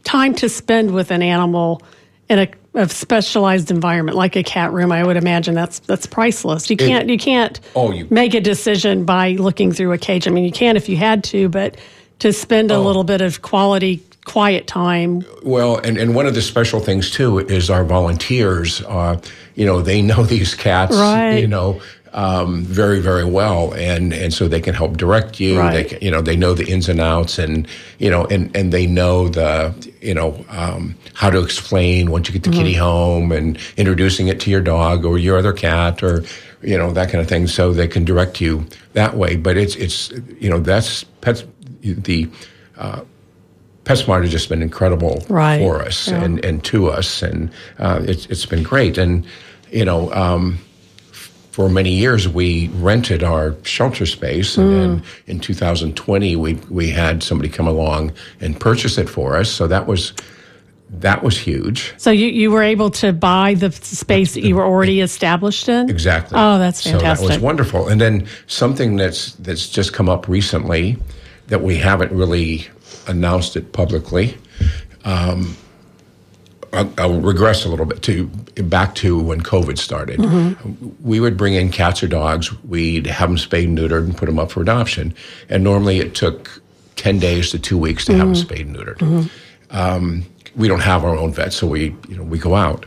time 0.05 0.33
to 0.35 0.47
spend 0.50 0.91
with 0.91 1.12
an 1.12 1.21
animal 1.21 1.81
in 2.29 2.39
a, 2.39 2.47
a 2.75 2.88
specialized 2.89 3.72
environment 3.72 4.17
like 4.17 4.36
a 4.36 4.44
cat 4.44 4.72
room. 4.74 4.91
I 4.91 5.03
would 5.03 5.17
imagine 5.17 5.55
that's 5.55 5.79
that's 5.79 6.05
priceless. 6.05 6.70
You 6.70 6.77
can't 6.77 7.10
you 7.10 7.17
can't 7.17 7.60
Oh, 7.75 7.91
you- 7.91 8.08
make 8.10 8.34
a 8.34 8.41
decision 8.41 9.05
by 9.05 9.32
looking 9.32 9.72
through 9.72 9.91
a 9.94 9.98
cage. 9.98 10.27
I 10.27 10.32
mean, 10.32 10.44
you 10.44 10.51
can 10.51 10.75
if 10.77 10.88
you 10.89 10.98
had 10.98 11.24
to, 11.25 11.50
but 11.50 11.77
to 12.20 12.32
spend 12.34 12.72
Oh. 12.72 12.79
a 12.79 12.82
little 12.82 13.03
bit 13.03 13.22
of 13.22 13.41
quality 13.41 14.01
quiet 14.25 14.65
time. 14.67 15.24
Well, 15.44 15.77
and, 15.77 15.98
and 15.98 16.15
one 16.15 16.25
of 16.25 16.34
the 16.34 16.41
special 16.41 16.79
things 16.79 17.12
too 17.12 17.39
is 17.39 17.70
our 17.70 17.84
volunteers. 17.84 18.82
Uh, 18.82 19.20
you 19.55 19.65
know, 19.65 19.82
they 19.82 20.01
know 20.01 20.24
these 20.36 20.53
cats. 20.55 20.96
Right. 20.96 21.38
You 21.38 21.48
know. 21.48 21.79
Um, 22.17 22.63
very, 22.63 23.01
very 23.01 23.25
well, 23.25 23.74
and 23.74 24.13
and 24.13 24.34
so 24.34 24.48
they 24.48 24.62
can 24.62 24.74
help 24.74 24.95
direct 24.95 25.38
you. 25.41 25.55
They 25.55 25.60
Right. 25.60 25.89
can, 25.89 25.98
you 26.01 26.10
know, 26.10 26.22
they 26.22 26.38
know 26.38 26.53
the 26.53 26.63
ins 26.65 26.88
and 26.88 27.01
outs, 27.01 27.38
and 27.38 27.67
you 28.00 28.10
know, 28.10 28.24
and 28.27 28.55
and 28.55 28.72
they 28.72 28.88
know 28.88 29.27
the, 29.27 29.74
you 30.01 30.13
know, 30.13 30.45
um, 30.50 30.95
how 31.13 31.29
to 31.29 31.39
explain 31.43 32.10
once 32.10 32.29
you 32.29 32.34
get 32.34 32.43
the 32.43 32.55
kitty 32.57 32.74
home, 32.74 33.34
and 33.34 33.57
introducing 33.75 34.29
it 34.29 34.39
to 34.39 34.50
your 34.50 34.62
dog 34.62 35.03
or 35.03 35.17
your 35.17 35.38
other 35.38 35.51
cat, 35.51 36.01
or 36.03 36.24
you 36.63 36.77
know 36.77 36.93
that 36.93 37.10
kind 37.10 37.22
of 37.22 37.27
thing. 37.27 37.48
So 37.48 37.74
they 37.74 37.88
can 37.89 38.05
direct 38.05 38.39
you 38.39 38.65
that 38.93 39.17
way. 39.17 39.36
But 39.36 39.57
it's 39.57 39.75
it's 39.75 40.13
you 40.39 40.50
know 40.50 40.62
that's 40.62 41.03
pets 41.19 41.43
the 41.81 42.29
PetSmart 43.84 44.22
has 44.24 44.31
just 44.31 44.50
been 44.50 44.62
incredible 44.62 45.24
Right. 45.29 45.60
for 45.60 45.81
us 45.81 46.07
Yeah. 46.07 46.24
and, 46.24 46.43
and 46.45 46.63
to 46.63 46.89
us, 46.89 47.22
and 47.22 47.50
uh, 47.77 48.00
it's 48.07 48.25
it's 48.27 48.45
been 48.45 48.63
great. 48.63 48.98
And 48.98 49.25
you 49.72 49.84
know, 49.86 50.12
um, 50.13 50.60
for 51.55 51.69
many 51.69 51.91
years 51.91 52.27
we 52.27 52.67
rented 52.81 53.24
our 53.24 53.55
shelter 53.63 54.05
space, 54.05 54.57
and 54.57 54.74
then 54.74 55.03
in 55.25 55.39
2020 55.39 56.35
we 56.35 56.55
we 56.69 56.89
had 56.89 57.24
somebody 57.24 57.47
come 57.47 57.65
along 57.65 58.12
and 58.41 58.59
purchase 58.59 58.97
it 58.97 59.07
for 59.07 59.38
us. 59.38 59.50
So 59.50 59.65
that 59.65 59.88
was 59.88 60.12
that 60.89 61.24
was 61.24 61.38
huge. 61.38 61.93
So 61.95 62.12
you, 62.12 62.27
you 62.27 62.51
were 62.51 62.62
able 62.62 62.89
to 63.00 63.13
buy 63.13 63.53
the 63.53 63.71
space 63.71 64.33
that 64.33 64.41
you 64.41 64.57
were 64.57 64.65
already 64.65 65.00
established 65.00 65.69
in. 65.69 65.89
Exactly. 65.89 66.38
Oh, 66.38 66.59
that's 66.59 66.81
So 66.81 66.97
that 66.97 67.21
was 67.21 67.39
wonderful. 67.39 67.88
And 67.88 68.01
then 68.01 68.27
something 68.47 68.97
that's 68.97 69.31
that's 69.35 69.69
just 69.69 69.93
come 69.93 70.09
up 70.09 70.27
recently 70.27 70.97
that 71.47 71.62
we 71.62 71.77
haven't 71.77 72.12
really 72.12 72.67
announced 73.07 73.55
it 73.55 73.71
publicly. 73.71 74.38
Um, 75.05 75.55
I'll, 76.74 76.93
I'll 76.98 77.22
regress 77.22 77.65
a 77.65 77.69
little 77.69 77.86
bit 77.86 78.01
to 78.03 78.27
back 78.63 78.95
to 78.95 79.19
when 79.19 79.41
COVID 79.41 79.77
started. 79.77 80.19
Mm-hmm. 80.19 80.89
We 81.01 81.19
would 81.19 81.38
bring 81.38 81.53
in 81.53 81.72
cats 81.72 82.01
or 82.03 82.07
dogs. 82.07 82.51
We'd 82.63 83.07
have 83.07 83.29
them 83.29 83.37
spayed 83.37 83.68
and 83.68 83.77
neutered 83.77 84.05
and 84.05 84.16
put 84.18 84.25
them 84.25 84.40
up 84.40 84.51
for 84.51 84.61
adoption. 84.61 85.13
And 85.50 85.63
normally 85.63 86.00
it 86.00 86.16
took 86.16 86.61
ten 86.96 87.20
days 87.20 87.51
to 87.51 87.59
two 87.59 87.77
weeks 87.77 88.05
to 88.05 88.13
have 88.13 88.27
them 88.27 88.33
Mm-hmm. 88.33 88.42
spayed 88.42 88.68
and 88.68 88.75
neutered. 88.75 89.29
Um, 89.72 90.25
we 90.55 90.68
don't 90.68 90.81
have 90.81 91.03
our 91.03 91.16
own 91.16 91.33
vet, 91.33 91.53
so 91.53 91.68
we 91.68 91.96
you 92.07 92.16
know 92.18 92.24
we 92.24 92.40
go 92.40 92.55
out 92.55 92.85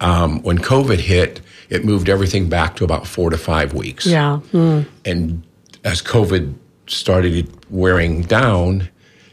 um, 0.00 0.42
when 0.42 0.58
COVID 0.58 0.98
hit, 0.98 1.40
it 1.70 1.84
moved 1.84 2.08
everything 2.08 2.48
back 2.48 2.76
to 2.76 2.84
about 2.84 3.06
four 3.06 3.30
to 3.30 3.38
five 3.38 3.74
weeks. 3.74 4.06
Yeah. 4.06 4.40
Mm. 4.52 4.86
And 5.04 5.42
as 5.84 6.02
COVID 6.02 6.54
started 6.86 7.48
wearing 7.70 8.22
down, 8.22 8.88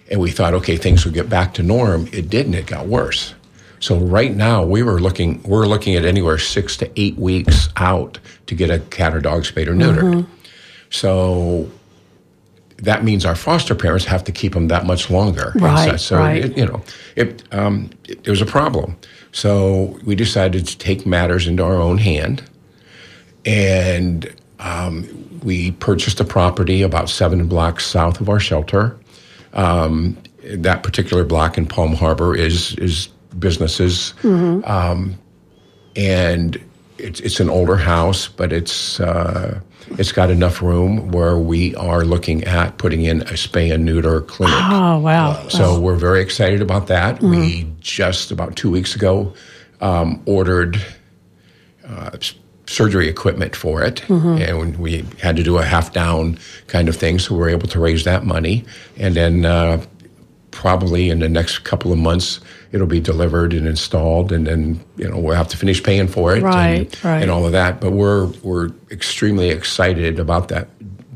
and 0.10 0.20
we 0.20 0.32
thought, 0.32 0.54
okay, 0.56 0.78
things 0.78 1.06
would 1.06 1.14
get 1.14 1.30
back 1.30 1.54
to 1.56 1.64
norm, 1.64 2.08
it 2.12 2.30
didn't. 2.30 2.56
It 2.56 2.66
got 2.66 2.88
worse. 2.88 3.36
So 3.80 3.98
right 3.98 4.36
now, 4.36 4.64
we 4.64 4.84
were 4.84 5.00
looking. 5.00 5.42
We're 5.44 5.66
looking 5.66 5.96
at 5.96 6.06
anywhere 6.06 6.38
six 6.38 6.78
to 6.78 6.92
eight 7.00 7.18
weeks 7.18 7.70
out 7.78 8.20
to 8.48 8.56
get 8.56 8.70
a 8.70 8.80
cat 8.80 9.16
or 9.16 9.22
dog 9.22 9.46
spayed 9.46 9.68
or 9.68 9.74
neutered. 9.74 10.26
So 10.90 11.70
that 12.78 13.04
means 13.04 13.26
our 13.26 13.36
foster 13.36 13.76
parents 13.76 14.06
have 14.06 14.24
to 14.26 14.32
keep 14.32 14.54
them 14.54 14.68
that 14.70 14.86
much 14.86 15.10
longer. 15.10 15.54
Right. 15.56 16.00
So 16.00 16.18
right. 16.18 16.46
it, 16.46 16.58
you 16.58 16.66
know, 16.66 16.82
it, 17.16 17.44
um, 17.54 17.90
it, 18.08 18.20
it 18.26 18.30
was 18.30 18.42
a 18.42 18.46
problem. 18.46 18.98
So 19.32 20.00
we 20.06 20.16
decided 20.16 20.66
to 20.68 20.78
take 20.78 21.06
matters 21.06 21.48
into 21.48 21.64
our 21.64 21.76
own 21.76 21.98
hand, 21.98 22.44
and 23.46 24.34
um, 24.60 25.40
we 25.44 25.72
purchased 25.72 26.20
a 26.20 26.26
property 26.26 26.82
about 26.82 27.10
seven 27.10 27.48
blocks 27.48 27.86
south 27.86 28.20
of 28.20 28.30
our 28.30 28.40
shelter. 28.40 28.98
Um, 29.54 30.18
that 30.44 30.84
particular 30.84 31.24
block 31.24 31.58
in 31.58 31.66
Palm 31.66 31.94
Harbor 31.94 32.36
is 32.36 32.76
is 32.78 33.10
businesses, 33.40 34.14
um, 34.24 35.18
and 35.96 36.62
it's 36.98 37.20
it's 37.22 37.40
an 37.40 37.50
older 37.50 37.78
house, 37.78 38.28
but 38.28 38.52
it's 38.52 39.00
uh, 39.00 39.60
it's 39.98 40.12
got 40.12 40.30
enough 40.30 40.62
room 40.62 41.12
where 41.12 41.38
we 41.38 41.74
are 41.76 42.04
looking 42.04 42.44
at 42.44 42.78
putting 42.78 43.04
in 43.04 43.22
a 43.22 43.34
spay 43.36 43.74
and 43.74 43.86
neuter 43.86 44.22
clinic. 44.22 44.56
Oh, 44.60 45.00
wow. 45.00 45.48
So 45.50 45.80
we're 45.80 45.96
very 45.96 46.22
excited 46.22 46.62
about 46.62 46.88
that. 46.88 47.22
We 47.22 47.72
just 47.80 48.32
about 48.32 48.56
two 48.56 48.70
weeks 48.70 48.96
ago 48.96 49.34
um, 49.82 50.22
ordered 50.26 50.82
uh, 51.88 52.12
surgery 52.68 53.08
equipment 53.08 53.56
for 53.56 53.82
it, 53.82 54.08
and 54.10 54.78
we 54.78 55.04
had 55.22 55.36
to 55.38 55.44
do 55.44 55.58
a 55.58 55.64
half 55.64 55.92
down 55.94 56.38
kind 56.68 56.88
of 56.88 56.96
thing. 56.96 57.18
So 57.18 57.34
we 57.34 57.40
were 57.40 57.50
able 57.50 57.68
to 57.70 57.80
raise 57.80 58.04
that 58.04 58.24
money, 58.26 58.64
and 58.98 59.16
then 59.16 59.46
uh, 59.46 59.84
probably 60.52 61.10
in 61.10 61.20
the 61.20 61.30
next 61.30 61.60
couple 61.60 61.92
of 61.92 61.98
months 61.98 62.40
it'll 62.72 62.88
be 62.88 63.00
delivered 63.00 63.54
and 63.54 63.68
installed, 63.68 64.32
and 64.32 64.46
then 64.48 64.80
you 64.98 65.10
know 65.10 65.18
we'll 65.18 65.36
have 65.36 65.48
to 65.50 65.58
finish 65.58 65.82
paying 65.84 66.08
for 66.08 66.36
it, 66.36 66.44
Right, 66.44 66.94
and, 66.94 67.06
right. 67.06 67.22
and 67.22 67.32
all 67.32 67.46
of 67.46 67.52
that. 67.54 67.82
But 67.82 67.92
we're 67.92 68.28
we're 68.44 68.70
extremely 68.92 69.50
excited 69.50 70.20
about 70.20 70.48
that. 70.50 70.68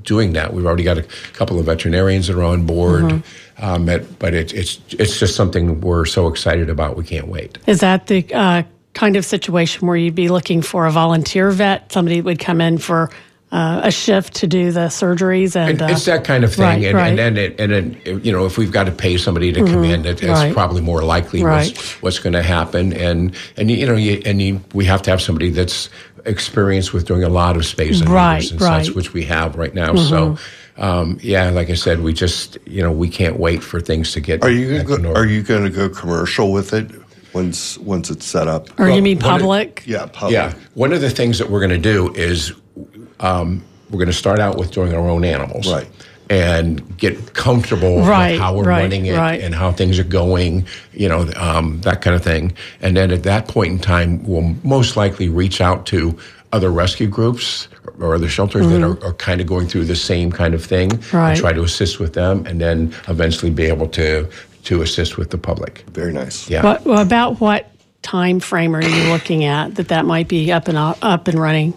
Doing 0.03 0.33
that, 0.33 0.53
we've 0.53 0.65
already 0.65 0.83
got 0.83 0.97
a 0.97 1.03
couple 1.31 1.57
of 1.59 1.65
veterinarians 1.65 2.27
that 2.27 2.35
are 2.37 2.43
on 2.43 2.65
board. 2.65 3.03
Mm-hmm. 3.03 3.65
Um, 3.65 3.85
but 4.19 4.33
it, 4.33 4.53
it's 4.53 4.79
it's 4.89 5.17
just 5.19 5.35
something 5.35 5.79
we're 5.79 6.05
so 6.05 6.27
excited 6.27 6.69
about. 6.69 6.97
We 6.97 7.05
can't 7.05 7.27
wait. 7.27 7.57
Is 7.67 7.79
that 7.79 8.07
the 8.07 8.25
uh, 8.33 8.63
kind 8.93 9.15
of 9.15 9.23
situation 9.23 9.87
where 9.87 9.95
you'd 9.95 10.15
be 10.15 10.27
looking 10.27 10.61
for 10.61 10.85
a 10.85 10.91
volunteer 10.91 11.51
vet? 11.51 11.91
Somebody 11.91 12.19
would 12.19 12.39
come 12.39 12.59
in 12.59 12.77
for 12.79 13.09
uh, 13.53 13.81
a 13.83 13.91
shift 13.91 14.33
to 14.33 14.47
do 14.47 14.71
the 14.71 14.87
surgeries, 14.87 15.55
and 15.55 15.79
uh, 15.79 15.85
it's 15.91 16.05
that 16.05 16.23
kind 16.23 16.43
of 16.43 16.51
thing, 16.55 16.63
right, 16.63 16.85
and, 16.85 16.95
right. 16.95 17.07
and 17.09 17.19
then 17.19 17.37
it, 17.37 17.59
and 17.59 17.71
then 17.71 18.21
you 18.23 18.31
know 18.31 18.47
if 18.47 18.57
we've 18.57 18.71
got 18.71 18.85
to 18.85 18.91
pay 18.91 19.15
somebody 19.15 19.53
to 19.53 19.63
come 19.63 19.83
in, 19.83 20.07
it, 20.07 20.23
it's 20.23 20.23
right. 20.23 20.51
probably 20.51 20.81
more 20.81 21.03
likely 21.03 21.43
Right. 21.43 21.67
what's, 21.67 22.01
what's 22.01 22.19
going 22.19 22.33
to 22.33 22.41
happen, 22.41 22.93
and 22.93 23.35
and 23.55 23.69
you 23.69 23.85
know 23.85 23.95
you, 23.95 24.23
and 24.25 24.41
you, 24.41 24.59
we 24.73 24.85
have 24.85 25.03
to 25.03 25.11
have 25.11 25.21
somebody 25.21 25.51
that's 25.51 25.87
experienced 26.25 26.93
with 26.93 27.05
doing 27.05 27.23
a 27.23 27.29
lot 27.29 27.55
of 27.55 27.63
space 27.63 28.01
and 28.01 28.09
Right, 28.09 28.49
and 28.49 28.59
right. 28.59 28.81
Mm-hmm. 28.81 28.85
such, 28.85 28.95
which 28.95 29.13
we 29.13 29.23
have 29.25 29.55
right 29.55 29.73
now. 29.73 29.95
So. 29.95 30.37
Um, 30.75 31.19
yeah, 31.21 31.51
like 31.51 31.69
I 31.69 31.75
said, 31.75 31.99
we 31.99 32.13
just 32.13 32.57
you 32.65 32.81
know 32.81 32.91
we 32.91 33.07
can't 33.07 33.37
wait 33.37 33.61
for 33.61 33.79
things 33.79 34.13
to 34.13 34.19
get. 34.19 34.43
Are 34.43 34.49
you 34.49 34.81
gonna 34.81 35.03
go, 35.03 35.13
are 35.13 35.27
you 35.27 35.43
going 35.43 35.61
to 35.65 35.69
go 35.69 35.87
commercial 35.87 36.51
with 36.51 36.73
it 36.73 36.89
once 37.31 37.77
once 37.77 38.09
it's 38.09 38.25
set 38.25 38.47
up? 38.47 38.79
or 38.79 38.89
you 38.89 38.99
mean 39.03 39.19
what 39.19 39.25
it- 39.25 39.29
public? 39.29 39.83
Yeah, 39.85 40.07
public. 40.07 40.33
Yeah, 40.33 40.55
one 40.73 40.91
of 40.91 41.01
the 41.01 41.11
things 41.11 41.37
that 41.37 41.51
we're 41.51 41.59
going 41.59 41.69
to 41.69 41.77
do 41.77 42.11
is 42.15 42.53
um, 43.19 43.63
we're 43.89 43.97
going 43.99 44.07
to 44.07 44.13
start 44.13 44.39
out 44.39 44.57
with 44.57 44.71
doing 44.71 44.93
our 44.93 45.07
own 45.07 45.23
animals, 45.25 45.71
Right. 45.71 45.87
And 46.29 46.97
get 46.97 47.33
comfortable 47.33 47.99
Right, 47.99 48.31
with 48.31 48.39
how 48.41 48.55
we're 48.55 48.63
right, 48.63 48.81
running 48.83 49.05
it 49.05 49.17
right. 49.17 49.41
and 49.41 49.53
how 49.53 49.71
things 49.73 49.99
are 49.99 50.05
going, 50.05 50.65
you 50.93 51.07
know, 51.09 51.29
um, 51.35 51.81
that 51.81 52.01
kind 52.01 52.15
of 52.15 52.23
thing. 52.23 52.53
And 52.81 52.95
then 52.97 53.11
at 53.11 53.23
that 53.23 53.47
point 53.49 53.73
in 53.73 53.77
time, 53.79 54.23
we'll 54.23 54.55
most 54.63 54.95
likely 54.95 55.27
reach 55.29 55.59
out 55.61 55.85
to 55.87 56.17
other 56.53 56.71
rescue 56.71 57.07
groups 57.07 57.67
or 57.99 58.15
other 58.15 58.29
shelters 58.29 58.67
that 58.69 58.81
are, 58.81 59.03
are 59.03 59.13
kind 59.13 59.41
of 59.41 59.47
going 59.47 59.67
through 59.67 59.83
the 59.85 59.95
same 59.97 60.31
kind 60.31 60.53
of 60.53 60.63
thing 60.63 60.89
Mm-hmm. 60.91 61.17
Right. 61.17 61.31
and 61.31 61.39
try 61.39 61.51
to 61.53 61.61
assist 61.61 61.99
with 61.99 62.13
them, 62.13 62.45
and 62.47 62.59
then 62.59 62.93
eventually 63.09 63.51
be 63.51 63.65
able 63.65 63.89
to 63.89 64.27
to 64.63 64.81
assist 64.81 65.17
with 65.17 65.29
the 65.29 65.37
public. 65.37 65.83
Very 65.91 66.13
nice. 66.13 66.49
Yeah. 66.49 66.63
What 66.63 66.87
about 67.01 67.41
what 67.41 67.69
time 68.01 68.39
frame 68.39 68.73
are 68.75 68.81
you 68.83 69.11
looking 69.11 69.43
at 69.43 69.75
that 69.75 69.89
that 69.89 70.05
might 70.05 70.29
be 70.29 70.51
up 70.53 70.67
and 70.69 70.77
up, 70.77 70.97
up 71.01 71.27
and 71.27 71.37
running? 71.39 71.73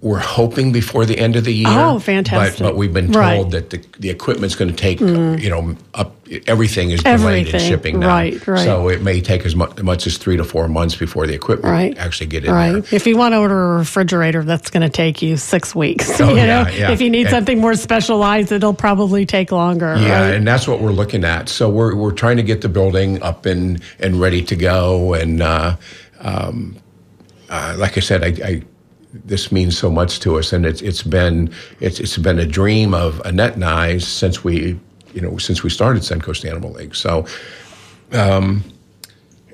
We're 0.00 0.18
hoping 0.20 0.70
before 0.70 1.04
the 1.04 1.18
end 1.18 1.34
of 1.34 1.42
the 1.42 1.52
year. 1.52 1.66
Oh, 1.68 1.98
fantastic. 1.98 2.60
But, 2.60 2.70
but 2.70 2.76
we've 2.76 2.92
been 2.94 3.06
told 3.06 3.16
Right. 3.16 3.44
Mm. 3.46 3.50
that 3.50 3.70
the, 3.70 3.84
the 3.98 4.10
equipment's 4.10 4.54
going 4.54 4.70
to 4.70 4.76
take, 4.76 5.00
you 5.00 5.50
know, 5.50 5.74
up 5.92 6.14
everything 6.46 6.90
is 6.92 7.02
delayed 7.02 7.48
in 7.48 7.58
shipping 7.58 7.98
now. 7.98 8.06
Right, 8.06 8.46
right. 8.46 8.64
So 8.64 8.88
it 8.90 9.02
may 9.02 9.20
take 9.20 9.44
as 9.44 9.56
mu- 9.56 9.66
much 9.82 10.06
as 10.06 10.16
three 10.16 10.36
to 10.36 10.44
four 10.44 10.68
months 10.68 10.94
before 10.94 11.26
the 11.26 11.34
equipment 11.34 11.72
Right. 11.72 11.98
actually 11.98 12.28
get 12.28 12.44
in 12.44 12.52
Right. 12.52 12.72
there. 12.72 12.84
If 12.94 13.08
you 13.08 13.16
want 13.16 13.32
to 13.32 13.38
order 13.38 13.74
a 13.74 13.78
refrigerator, 13.78 14.44
that's 14.44 14.70
going 14.70 14.82
to 14.82 14.88
take 14.88 15.20
you 15.20 15.36
six 15.36 15.74
weeks. 15.74 16.08
Oh, 16.20 16.30
you 16.30 16.36
yeah, 16.36 16.62
know, 16.62 16.70
yeah. 16.70 16.90
if 16.92 17.00
you 17.00 17.10
need 17.10 17.22
And- 17.26 17.30
something 17.30 17.60
more 17.60 17.74
specialized, 17.74 18.52
it'll 18.52 18.74
probably 18.74 19.26
take 19.26 19.50
longer. 19.50 19.96
Yeah, 19.98 20.20
right? 20.26 20.34
and 20.34 20.46
that's 20.46 20.68
what 20.68 20.80
we're 20.80 20.92
looking 20.92 21.24
at. 21.24 21.48
So 21.48 21.68
we're 21.68 21.96
we're 21.96 22.12
trying 22.12 22.36
to 22.36 22.44
get 22.44 22.60
the 22.60 22.68
building 22.68 23.20
up 23.22 23.46
and 23.46 23.82
and 23.98 24.20
ready 24.20 24.42
to 24.44 24.54
go. 24.54 25.14
And 25.14 25.42
uh, 25.42 25.74
um, 26.20 26.76
uh, 27.48 27.74
like 27.78 27.96
I 27.96 28.00
said, 28.00 28.22
I, 28.22 28.46
I 28.48 28.62
this 29.12 29.50
means 29.50 29.76
so 29.76 29.90
much 29.90 30.20
to 30.20 30.38
us, 30.38 30.52
and 30.52 30.66
it's 30.66 30.82
it's 30.82 31.02
been 31.02 31.52
it's 31.80 32.00
it's 32.00 32.18
been 32.18 32.38
a 32.38 32.46
dream 32.46 32.94
of 32.94 33.20
Annette 33.24 33.54
and 33.54 33.64
I 33.64 33.98
since 33.98 34.44
we 34.44 34.78
you 35.14 35.20
know 35.20 35.38
since 35.38 35.62
we 35.62 35.70
started 35.70 36.02
Suncoast 36.02 36.48
Animal 36.48 36.72
League. 36.72 36.94
So. 36.94 37.26
Um, 38.10 38.64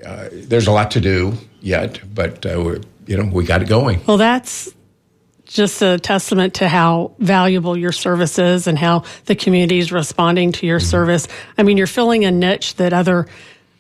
uh, 0.07 0.29
there's 0.33 0.67
a 0.67 0.71
lot 0.71 0.91
to 0.93 1.01
do 1.01 1.33
yet, 1.61 1.99
but 2.15 2.45
uh, 2.45 2.61
we're, 2.63 2.81
you 3.07 3.17
know 3.17 3.25
we 3.33 3.45
got 3.45 3.63
it 3.63 3.69
going. 3.69 4.01
Well, 4.07 4.19
that's 4.19 4.73
just 5.47 5.83
a 5.83 5.99
testament 5.99 6.55
to 6.55 6.69
how 6.69 7.15
valuable 7.19 7.77
your 7.77 7.93
service 7.93 8.39
is 8.39 8.67
and 8.67 8.79
how 8.79 9.05
the 9.27 9.37
community 9.37 9.79
is 9.79 9.93
responding 9.93 10.53
to 10.53 10.67
your 10.67 10.81
service. 10.81 11.29
I 11.59 11.63
mean, 11.63 11.77
you're 11.77 11.87
filling 11.87 12.25
a 12.25 12.31
niche 12.31 12.77
that 12.77 12.93
other, 12.93 13.27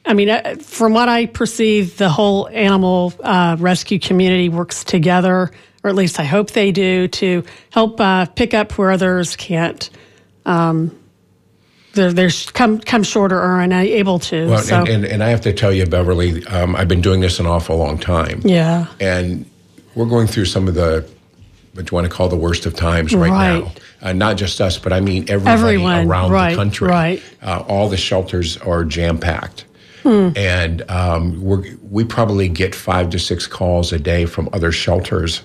I 0.06 0.14
mean, 0.14 0.28
uh, 0.28 0.56
from 0.60 0.92
what 0.92 1.08
I 1.08 1.26
perceive, 1.26 1.96
the 1.96 2.08
whole 2.08 2.48
animal 2.48 3.14
uh, 3.20 3.56
rescue 3.58 3.98
community 3.98 4.48
works 4.48 4.84
together, 4.84 5.50
or 5.82 5.90
at 5.90 5.94
least 5.94 6.20
I 6.20 6.24
hope 6.24 6.50
they 6.50 6.72
do, 6.72 7.08
to 7.08 7.44
help 7.70 8.00
uh, 8.00 8.26
pick 8.26 8.54
up 8.54 8.76
where 8.76 8.90
others 8.90 9.36
can't. 9.36 9.88
Um, 10.44 10.98
they're, 11.94 12.12
they're 12.12 12.30
come 12.52 12.80
come 12.80 13.02
short 13.02 13.32
or 13.32 13.40
are 13.40 13.60
unable 13.60 14.18
to. 14.18 14.48
Well, 14.48 14.58
so, 14.58 14.80
and, 14.80 14.88
and, 14.88 15.04
and 15.04 15.22
I 15.22 15.28
have 15.28 15.42
to 15.42 15.52
tell 15.52 15.72
you, 15.72 15.86
Beverly, 15.86 16.44
um, 16.46 16.74
I've 16.76 16.88
been 16.88 17.00
doing 17.00 17.20
this 17.20 17.38
an 17.38 17.46
awful 17.46 17.76
long 17.76 17.98
time. 17.98 18.40
yeah. 18.44 18.86
and 19.00 19.48
we're 19.94 20.06
going 20.06 20.26
through 20.26 20.46
some 20.46 20.68
of 20.68 20.74
the 20.74 21.08
what 21.74 21.90
you 21.90 21.94
want 21.94 22.04
to 22.04 22.12
call 22.12 22.28
the 22.28 22.36
worst 22.36 22.66
of 22.66 22.74
times 22.74 23.14
right, 23.14 23.62
now. 23.62 23.72
Uh, 24.00 24.12
not 24.12 24.36
just 24.36 24.60
us, 24.60 24.78
but 24.78 24.92
I 24.92 25.00
mean 25.00 25.24
everybody 25.28 25.74
Everyone, 25.74 26.06
around 26.06 26.30
right, 26.30 26.50
the 26.50 26.56
country. 26.56 26.88
right. 26.88 27.22
Uh, 27.42 27.64
all 27.66 27.88
the 27.88 27.96
shelters 27.96 28.56
are 28.58 28.84
jam 28.84 29.18
packed, 29.18 29.64
Hmm. 30.04 30.28
and 30.36 30.88
um, 30.90 31.42
we're, 31.42 31.64
we 31.90 32.04
probably 32.04 32.48
get 32.48 32.74
five 32.74 33.10
to 33.10 33.18
six 33.18 33.46
calls 33.46 33.92
a 33.92 33.98
day 33.98 34.26
from 34.26 34.48
other 34.52 34.70
shelters 34.70 35.42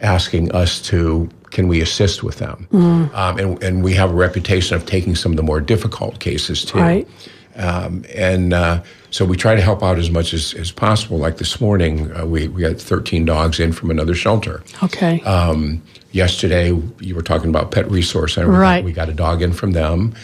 asking 0.00 0.52
us 0.52 0.80
to 0.82 1.28
can 1.50 1.68
we 1.68 1.80
assist 1.80 2.22
with 2.22 2.38
them, 2.38 2.66
Hmm. 2.70 3.04
um, 3.14 3.38
and, 3.38 3.62
and 3.62 3.84
we 3.84 3.94
have 3.94 4.10
a 4.10 4.14
reputation 4.14 4.76
of 4.76 4.86
taking 4.86 5.14
some 5.14 5.32
of 5.32 5.36
the 5.36 5.42
more 5.42 5.60
difficult 5.60 6.20
cases 6.20 6.64
too. 6.64 6.78
Right. 6.78 7.08
Um, 7.56 8.04
and 8.14 8.52
uh, 8.52 8.82
so 9.10 9.24
we 9.24 9.36
try 9.36 9.54
to 9.54 9.62
help 9.62 9.82
out 9.82 9.98
as 9.98 10.10
much 10.10 10.34
as, 10.34 10.52
as 10.54 10.70
possible. 10.70 11.16
Like 11.18 11.38
this 11.38 11.58
morning, 11.60 12.12
uh, 12.14 12.26
we, 12.26 12.48
we 12.48 12.60
got 12.60 12.76
13 12.78 13.24
dogs 13.24 13.58
in 13.58 13.72
from 13.72 13.90
another 13.90 14.14
shelter. 14.14 14.62
Okay. 14.82 15.22
Um, 15.22 15.82
yesterday, 16.12 16.68
you 17.00 17.14
were 17.14 17.22
talking 17.22 17.48
about 17.48 17.70
Pet 17.70 17.90
Resource 17.90 18.34
Center. 18.34 18.50
We 18.50 18.56
got- 18.58 18.84
We 18.84 18.92
got 18.92 19.08
a 19.08 19.14
dog 19.14 19.40
in 19.40 19.52
from 19.54 19.72
them. 19.72 20.14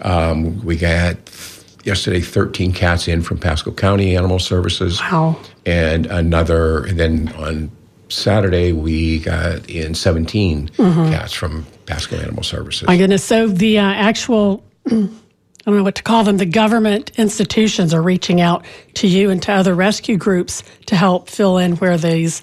Um, 0.00 0.64
we 0.64 0.76
got 0.76 1.16
yesterday 1.88 2.20
13 2.20 2.72
cats 2.72 3.08
in 3.08 3.22
from 3.22 3.38
Pasco 3.38 3.72
County 3.72 4.14
Animal 4.16 4.38
Services. 4.38 5.00
Wow. 5.00 5.36
And 5.66 6.06
another, 6.06 6.84
and 6.84 7.00
then 7.00 7.32
on 7.32 7.70
Saturday, 8.10 8.72
we 8.72 9.18
got 9.18 9.68
in 9.68 9.94
17 9.94 10.68
Mm-hmm. 10.68 11.10
cats 11.10 11.32
from 11.32 11.66
Pasco 11.86 12.16
Animal 12.16 12.42
Services. 12.44 12.86
My 12.86 12.96
goodness. 12.96 13.24
So 13.24 13.48
the 13.48 13.78
uh, 13.78 13.82
actual, 13.82 14.62
I 14.86 14.90
don't 14.90 15.76
know 15.76 15.82
what 15.82 15.94
to 15.96 16.02
call 16.02 16.24
them, 16.24 16.36
the 16.36 16.46
government 16.46 17.10
institutions 17.18 17.92
are 17.92 18.02
reaching 18.02 18.40
out 18.40 18.64
to 18.94 19.08
you 19.08 19.30
and 19.30 19.42
to 19.42 19.52
other 19.52 19.74
rescue 19.74 20.16
groups 20.16 20.62
to 20.86 20.94
help 20.96 21.28
fill 21.28 21.56
in 21.58 21.76
where 21.76 21.96
these, 21.98 22.42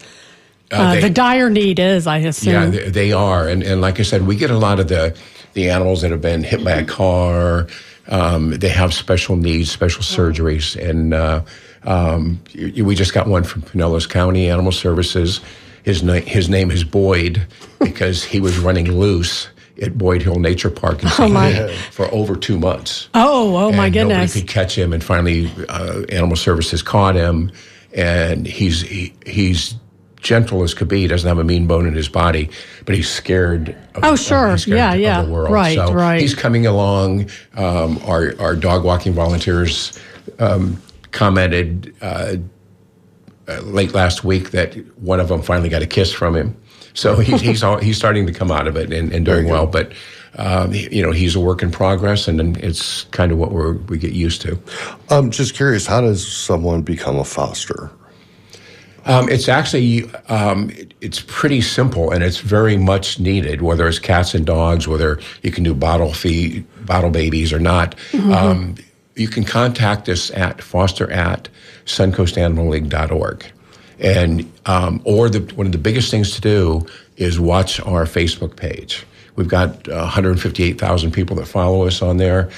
uh, 0.71 0.95
they- 0.95 1.01
the 1.01 1.09
dire 1.11 1.49
need 1.51 1.77
is, 1.79 2.07
I 2.07 2.17
assume. 2.17 2.53
Yeah, 2.53 2.65
they, 2.69 2.89
they 2.89 3.11
are, 3.13 3.47
and 3.47 3.61
and 3.63 3.79
like 3.81 3.99
I 3.99 4.03
said, 4.03 4.25
we 4.27 4.35
get 4.35 4.49
a 4.51 4.57
lot 4.57 4.79
of 4.79 4.87
the 4.87 5.15
the 5.53 5.69
animals 5.69 6.01
that 6.01 6.11
have 6.11 6.21
been 6.21 6.43
hit 6.43 6.63
by 6.63 6.71
a 6.71 6.83
car. 6.85 7.67
Um, 8.07 8.51
they 8.51 8.69
have 8.69 8.93
special 8.93 9.35
needs, 9.35 9.71
special 9.71 10.03
surgeries, 10.03 10.75
and 10.77 11.13
uh, 11.13 11.41
um, 11.83 12.39
we 12.55 12.93
just 12.95 13.13
got 13.13 13.27
one 13.27 13.43
from 13.43 13.61
Pinellas 13.63 14.07
County 14.09 14.49
Animal 14.49 14.71
Services. 14.71 15.41
His 15.83 16.03
na- 16.03 16.13
his 16.21 16.47
name 16.49 16.71
is 16.71 16.83
Boyd 16.83 17.45
because 17.79 18.23
he 18.23 18.39
was 18.39 18.57
running 18.59 18.91
loose 18.91 19.49
at 19.81 19.97
Boyd 19.97 20.21
Hill 20.21 20.39
Nature 20.39 20.69
Park 20.69 21.03
in 21.03 21.09
St. 21.09 21.33
my. 21.33 21.67
For 21.91 22.05
over 22.13 22.35
two 22.35 22.57
months. 22.59 23.09
oh, 23.13 23.55
oh 23.57 23.71
my 23.71 23.85
And 23.85 23.93
goodness. 23.93 24.17
Nobody 24.35 24.41
could 24.41 24.49
catch 24.49 24.77
him, 24.77 24.93
and 24.93 25.03
finally, 25.03 25.51
uh, 25.69 26.03
Animal 26.09 26.35
Services 26.37 26.81
caught 26.81 27.15
him, 27.15 27.51
and 27.93 28.45
he's 28.47 28.81
he, 28.81 29.13
he's 29.25 29.75
gentle 30.25 30.63
as 30.63 30.73
could 30.73 30.87
be. 30.87 31.01
He 31.01 31.07
doesn't 31.07 31.27
have 31.27 31.37
a 31.37 31.43
mean 31.43 31.67
bone 31.67 31.85
in 31.87 31.93
his 31.93 32.09
body, 32.09 32.49
but 32.83 32.95
he's 32.95 33.09
scared. 33.09 33.69
Of, 33.93 34.03
Oh, 34.03 34.15
sure. 34.15 34.51
he's 34.51 34.63
scared 34.63 34.77
Yeah, 34.77 34.93
of 34.93 34.99
yeah. 34.99 35.21
The 35.21 35.31
world. 35.31 35.51
Right, 35.51 35.75
so 35.77 35.93
right. 35.93 36.19
He's 36.19 36.33
coming 36.33 36.65
along. 36.65 37.29
Um, 37.55 37.99
our 38.05 38.33
our 38.39 38.55
dog 38.55 38.83
walking 38.83 39.13
volunteers 39.13 39.97
um, 40.39 40.81
commented. 41.11 41.95
Uh, 42.01 42.37
uh, 43.47 43.59
late 43.61 43.93
last 43.93 44.23
week, 44.23 44.49
that 44.49 44.73
one 44.99 45.19
of 45.19 45.27
them 45.27 45.39
finally 45.39 45.69
got 45.69 45.83
a 45.83 45.85
kiss 45.85 46.11
from 46.11 46.35
him, 46.35 46.57
so 46.95 47.17
he's 47.17 47.41
he's, 47.49 47.61
all, 47.61 47.77
he's 47.77 47.95
starting 47.95 48.25
to 48.25 48.33
come 48.33 48.49
out 48.51 48.65
of 48.67 48.75
it 48.75 48.91
and, 48.91 49.13
and 49.13 49.23
doing 49.23 49.47
well. 49.47 49.67
But 49.67 49.91
um, 50.39 50.73
you 50.73 51.03
know, 51.03 51.11
he's 51.11 51.35
a 51.35 51.39
work 51.39 51.61
in 51.61 51.69
progress, 51.69 52.27
and 52.27 52.39
then 52.39 52.57
it's 52.59 53.03
kind 53.11 53.31
of 53.31 53.37
what 53.37 53.51
we're 53.51 53.73
we 53.73 53.99
get 53.99 54.13
used 54.13 54.41
to. 54.41 54.57
I'm 55.11 55.29
just 55.29 55.53
curious, 55.53 55.85
how 55.85 56.01
does 56.01 56.25
someone 56.27 56.81
become 56.81 57.17
a 57.17 57.23
foster? 57.23 57.91
Um, 59.05 59.29
it's 59.29 59.47
actually 59.47 60.09
um, 60.29 60.69
it- 60.71 60.93
it's 61.01 61.23
pretty 61.27 61.61
simple, 61.61 62.11
and 62.11 62.23
it's 62.23 62.39
very 62.39 62.77
much 62.77 63.19
needed. 63.19 63.61
Whether 63.61 63.87
it's 63.87 63.99
cats 63.99 64.33
and 64.33 64.45
dogs, 64.45 64.87
whether 64.87 65.19
you 65.43 65.51
can 65.51 65.63
do 65.63 65.73
bottle 65.75 66.13
feed, 66.13 66.65
bottle 66.85 67.11
babies 67.11 67.53
or 67.53 67.59
not, 67.59 67.93
um, 68.33 68.75
you 69.15 69.27
can 69.27 69.43
contact 69.43 70.09
us 70.09 70.31
at 70.31 70.61
foster 70.63 71.09
at 71.11 71.47
suncoastanimalleague.org. 71.85 73.45
And 73.99 74.51
um, 74.65 75.01
or 75.05 75.29
the, 75.29 75.39
one 75.55 75.67
of 75.67 75.71
the 75.71 75.77
biggest 75.77 76.11
things 76.11 76.31
to 76.35 76.41
do 76.41 76.85
is 77.17 77.39
watch 77.39 77.79
our 77.81 78.05
Facebook 78.05 78.55
page. 78.57 79.05
We've 79.35 79.47
got 79.47 79.87
uh, 79.87 79.99
158,000 80.01 81.11
people 81.11 81.35
that 81.37 81.45
follow 81.45 81.85
us 81.85 82.01
on 82.01 82.17
there, 82.17 82.49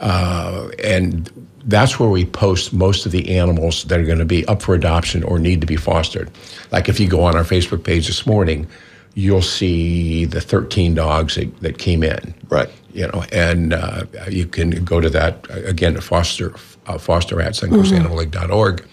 uh, 0.00 0.68
and 0.82 1.30
that's 1.64 2.00
where 2.00 2.08
we 2.08 2.24
post 2.24 2.72
most 2.72 3.06
of 3.06 3.12
the 3.12 3.36
animals 3.36 3.84
that 3.84 4.00
are 4.00 4.04
going 4.04 4.18
to 4.18 4.24
be 4.24 4.46
up 4.46 4.62
for 4.62 4.74
adoption 4.74 5.22
or 5.24 5.38
need 5.38 5.60
to 5.60 5.66
be 5.66 5.76
fostered. 5.76 6.30
Like 6.70 6.88
if 6.88 6.98
you 6.98 7.08
go 7.08 7.22
on 7.22 7.36
our 7.36 7.44
Facebook 7.44 7.84
page 7.84 8.06
this 8.06 8.26
morning, 8.26 8.66
you'll 9.14 9.42
see 9.42 10.24
the 10.24 10.40
13 10.40 10.94
dogs 10.94 11.34
that, 11.34 11.60
that 11.60 11.78
came 11.78 12.02
in. 12.02 12.34
Right. 12.48 12.70
You 12.92 13.08
know, 13.08 13.24
and 13.32 13.74
uh, 13.74 14.04
you 14.28 14.46
can 14.46 14.84
go 14.84 15.00
to 15.00 15.10
that 15.10 15.46
uh, 15.50 15.62
again 15.64 15.96
at 15.96 16.02
foster 16.02 16.54
uh, 16.86 16.98
foster 16.98 17.40
at 17.40 17.52
suncoastanimalleague.org 17.52 18.84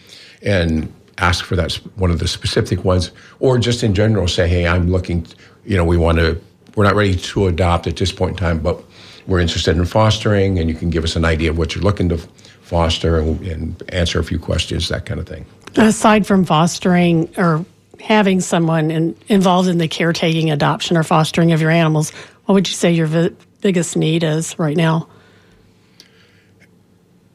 and 0.43 0.93
ask 1.17 1.43
for 1.43 1.55
that 1.55 1.73
one 1.95 2.11
of 2.11 2.19
the 2.19 2.27
specific 2.27 2.83
ones, 2.83 3.11
or 3.39 3.57
just 3.57 3.83
in 3.83 3.95
general 3.95 4.27
say, 4.27 4.47
hey, 4.47 4.67
I'm 4.67 4.91
looking. 4.91 5.25
You 5.65 5.77
know, 5.77 5.83
we 5.83 5.97
want 5.97 6.19
to. 6.19 6.39
We're 6.75 6.83
not 6.83 6.95
ready 6.95 7.15
to 7.15 7.47
adopt 7.47 7.87
at 7.87 7.95
this 7.97 8.11
point 8.11 8.31
in 8.31 8.37
time, 8.37 8.59
but 8.59 8.83
we're 9.25 9.39
interested 9.39 9.75
in 9.75 9.85
fostering, 9.85 10.59
and 10.59 10.69
you 10.69 10.75
can 10.75 10.91
give 10.91 11.03
us 11.03 11.15
an 11.15 11.25
idea 11.25 11.49
of 11.49 11.57
what 11.57 11.73
you're 11.73 11.83
looking 11.83 12.09
to 12.09 12.19
foster 12.67 13.17
and, 13.17 13.41
and 13.47 13.83
answer 13.89 14.19
a 14.19 14.23
few 14.23 14.37
questions, 14.37 14.89
that 14.89 15.05
kind 15.05 15.19
of 15.19 15.25
thing. 15.27 15.45
Aside 15.77 16.27
from 16.27 16.43
fostering 16.43 17.33
or 17.37 17.65
having 18.01 18.41
someone 18.41 18.91
in, 18.91 19.15
involved 19.27 19.69
in 19.69 19.77
the 19.77 19.87
caretaking, 19.87 20.51
adoption, 20.51 20.97
or 20.97 21.03
fostering 21.03 21.53
of 21.53 21.61
your 21.61 21.71
animals, 21.71 22.11
what 22.45 22.55
would 22.55 22.67
you 22.67 22.73
say 22.73 22.91
your 22.91 23.07
vi- 23.07 23.31
biggest 23.61 23.95
need 23.95 24.23
is 24.23 24.57
right 24.59 24.75
now? 24.75 25.07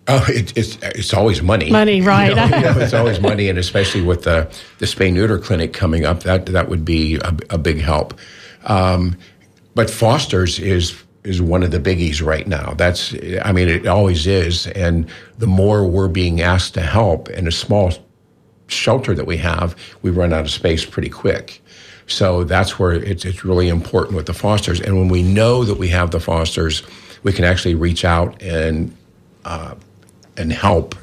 Oh, 0.09 0.25
it, 0.29 0.57
it's 0.57 0.77
it's 0.83 1.15
always 1.15 1.43
money. 1.43 1.71
Money, 1.71 2.01
right. 2.01 2.31
You 2.31 2.35
know, 2.35 2.45
you 2.45 2.63
know, 2.63 2.79
it's 2.81 2.93
always 2.93 3.21
money, 3.31 3.49
and 3.49 3.57
especially 3.59 4.03
with 4.03 4.25
the 4.25 4.53
the 4.79 4.87
spay 4.87 5.13
neuter 5.13 5.39
clinic 5.39 5.73
coming 5.73 6.05
up, 6.05 6.25
that 6.25 6.47
that 6.47 6.69
would 6.69 6.85
be 6.85 7.17
a, 7.17 7.37
a 7.51 7.59
big 7.59 7.81
help. 7.81 8.19
Um, 8.65 9.17
but 9.75 9.89
fosters 9.89 10.59
is 10.59 11.01
is 11.25 11.41
one 11.41 11.63
of 11.63 11.71
the 11.71 11.79
biggies 11.79 12.25
right 12.25 12.47
now. 12.47 12.75
That's 12.75 13.15
I 13.45 13.53
mean, 13.53 13.69
it 13.69 13.87
always 13.87 14.27
is, 14.27 14.67
and 14.69 15.09
the 15.39 15.47
more 15.47 15.87
we're 15.87 16.09
being 16.09 16.41
asked 16.41 16.75
to 16.75 16.83
help 16.83 17.29
in 17.31 17.47
a 17.47 17.53
small 17.53 17.93
shelter 18.67 19.15
that 19.15 19.27
we 19.27 19.37
have, 19.39 19.77
we 20.03 20.11
run 20.11 20.33
out 20.33 20.41
of 20.41 20.51
space 20.51 20.85
pretty 20.85 21.11
quick. 21.11 21.63
So 22.07 22.45
that's 22.45 22.79
where 22.79 22.93
it's, 22.93 23.25
it's 23.25 23.45
really 23.45 23.69
important 23.69 24.17
with 24.17 24.27
the 24.27 24.35
fosters. 24.35 24.81
And 24.81 24.99
when 24.99 25.09
we 25.09 25.23
know 25.23 25.65
that 25.65 25.79
we 25.79 25.89
have 25.89 26.11
the 26.11 26.21
fosters, 26.21 26.83
we 27.23 27.33
can 27.33 27.45
actually 27.45 27.75
reach 27.75 28.05
out 28.05 28.41
and 28.43 28.95
uh, 29.45 29.75
and 30.37 30.53
help 30.53 30.95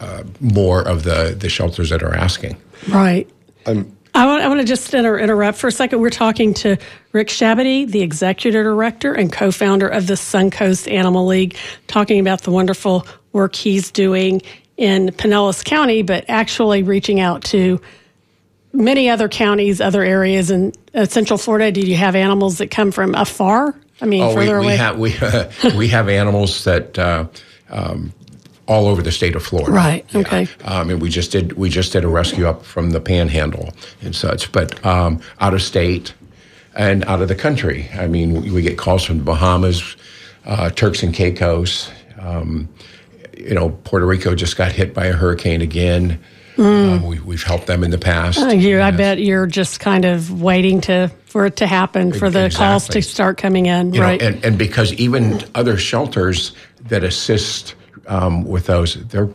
uh, 0.00 0.24
more 0.40 0.82
of 0.82 1.04
the, 1.04 1.36
the 1.38 1.48
shelters 1.48 1.90
that 1.90 2.02
are 2.02 2.14
asking. 2.14 2.56
Right. 2.88 3.28
I'm 3.66 3.96
I 4.20 4.26
want, 4.26 4.42
I 4.42 4.48
want 4.48 4.60
to 4.60 4.66
just 4.66 4.92
inter- 4.92 5.18
interrupt 5.18 5.56
for 5.56 5.68
a 5.68 5.72
second. 5.72 5.98
We're 5.98 6.10
talking 6.10 6.52
to 6.54 6.76
Rick 7.12 7.28
Chaboudy, 7.28 7.90
the 7.90 8.02
executive 8.02 8.64
director 8.64 9.14
and 9.14 9.32
co 9.32 9.50
founder 9.50 9.88
of 9.88 10.08
the 10.08 10.12
Suncoast 10.12 10.92
Animal 10.92 11.24
League, 11.26 11.56
talking 11.86 12.20
about 12.20 12.42
the 12.42 12.50
wonderful 12.50 13.06
work 13.32 13.54
he's 13.54 13.90
doing 13.90 14.42
in 14.76 15.06
Pinellas 15.08 15.64
County, 15.64 16.02
but 16.02 16.26
actually 16.28 16.82
reaching 16.82 17.18
out 17.18 17.44
to 17.44 17.80
many 18.74 19.08
other 19.08 19.26
counties, 19.26 19.80
other 19.80 20.02
areas 20.02 20.50
in 20.50 20.74
uh, 20.94 21.06
Central 21.06 21.38
Florida. 21.38 21.72
Do 21.72 21.80
you 21.80 21.96
have 21.96 22.14
animals 22.14 22.58
that 22.58 22.70
come 22.70 22.90
from 22.92 23.14
afar? 23.14 23.74
I 24.02 24.04
mean, 24.04 24.22
Oh, 24.22 24.28
we, 24.28 24.34
further 24.34 24.58
we 24.60 24.64
away? 24.66 24.76
have 24.76 24.98
we 24.98 25.16
uh, 25.16 25.50
we 25.78 25.88
have 25.88 26.10
animals 26.10 26.64
that 26.64 26.98
uh, 26.98 27.26
um, 27.70 28.12
all 28.70 28.86
over 28.86 29.02
the 29.02 29.10
state 29.10 29.34
of 29.34 29.42
Florida. 29.42 29.72
Right, 29.72 30.14
okay. 30.14 30.46
Um, 30.64 30.90
and 30.90 31.02
we 31.02 31.10
just 31.10 31.32
did 31.32 31.54
we 31.54 31.68
just 31.68 31.92
did 31.92 32.04
a 32.04 32.08
rescue 32.08 32.46
up 32.46 32.64
from 32.64 32.90
the 32.90 33.00
Panhandle 33.00 33.74
and 34.00 34.14
such, 34.14 34.52
but 34.52 34.86
um, 34.86 35.20
out 35.40 35.54
of 35.54 35.60
state 35.60 36.14
and 36.76 37.04
out 37.06 37.20
of 37.20 37.26
the 37.26 37.34
country. 37.34 37.90
I 37.94 38.06
mean, 38.06 38.42
we, 38.42 38.50
we 38.52 38.62
get 38.62 38.78
calls 38.78 39.04
from 39.04 39.18
the 39.18 39.24
Bahamas, 39.24 39.96
uh, 40.46 40.70
Turks 40.70 41.02
and 41.02 41.12
Caicos. 41.12 41.90
Um, 42.20 42.68
you 43.36 43.54
know, 43.54 43.70
Puerto 43.70 44.06
Rico 44.06 44.36
just 44.36 44.56
got 44.56 44.70
hit 44.70 44.94
by 44.94 45.06
a 45.06 45.12
hurricane 45.12 45.62
again. 45.62 46.20
Um, 46.56 47.06
we, 47.06 47.18
we've 47.20 47.42
helped 47.42 47.66
them 47.66 47.82
in 47.82 47.90
the 47.90 47.98
past. 47.98 48.38
Uh, 48.38 48.48
you, 48.48 48.82
I 48.82 48.90
bet 48.90 49.18
you're 49.18 49.46
just 49.46 49.80
kind 49.80 50.04
of 50.04 50.42
waiting 50.42 50.80
to 50.82 51.10
for 51.24 51.46
it 51.46 51.56
to 51.56 51.66
happen 51.66 52.12
for 52.12 52.28
the 52.28 52.54
calls 52.54 52.86
to 52.88 53.02
start 53.02 53.38
coming 53.38 53.66
in, 53.66 53.94
you 53.94 54.00
know, 54.00 54.06
right? 54.06 54.20
and, 54.20 54.44
and 54.44 54.58
because 54.58 54.92
even 54.94 55.42
other 55.54 55.78
shelters 55.78 56.52
that 56.82 57.02
assist 57.02 57.74
um, 58.10 58.44
with 58.44 58.66
those, 58.66 58.94
they're 59.06 59.30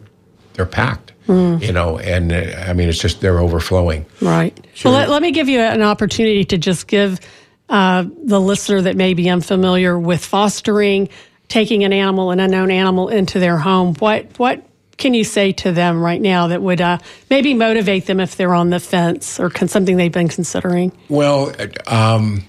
they're 0.53 0.65
packed. 0.65 1.13
Hmm. 1.25 1.57
You 1.59 1.71
know, 1.71 1.97
and 1.97 2.31
uh, 2.31 2.65
I 2.67 2.73
mean, 2.73 2.87
it's 2.87 2.99
just 2.99 3.21
they're 3.21 3.39
overflowing. 3.39 4.05
Right. 4.21 4.55
Well, 4.83 4.93
let, 4.93 5.09
let 5.09 5.23
me 5.23 5.31
give 5.31 5.49
you 5.49 5.59
an 5.59 5.81
opportunity 5.81 6.45
to 6.45 6.57
just 6.59 6.85
give 6.85 7.19
uh, 7.67 8.05
the 8.23 8.39
listener 8.39 8.81
that 8.81 8.95
may 8.95 9.15
be 9.15 9.27
unfamiliar 9.27 9.97
with 9.97 10.23
fostering, 10.23 11.09
taking 11.47 11.83
an 11.83 11.93
animal, 11.93 12.29
an 12.29 12.39
unknown 12.39 12.69
animal, 12.69 13.09
into 13.09 13.39
their 13.39 13.57
home. 13.57 13.95
What 13.95 14.37
what 14.37 14.63
can 14.97 15.15
you 15.15 15.23
say 15.23 15.51
to 15.51 15.71
them 15.71 16.01
right 16.01 16.21
now 16.21 16.47
that 16.47 16.61
would 16.61 16.79
uh, 16.79 16.99
maybe 17.29 17.55
motivate 17.55 18.05
them 18.05 18.19
if 18.19 18.35
they're 18.35 18.53
on 18.53 18.69
the 18.69 18.79
fence 18.79 19.39
or 19.39 19.49
con- 19.49 19.67
something 19.67 19.97
they've 19.97 20.11
been 20.11 20.29
considering? 20.29 20.91
Well, 21.09 21.53
um, 21.87 22.43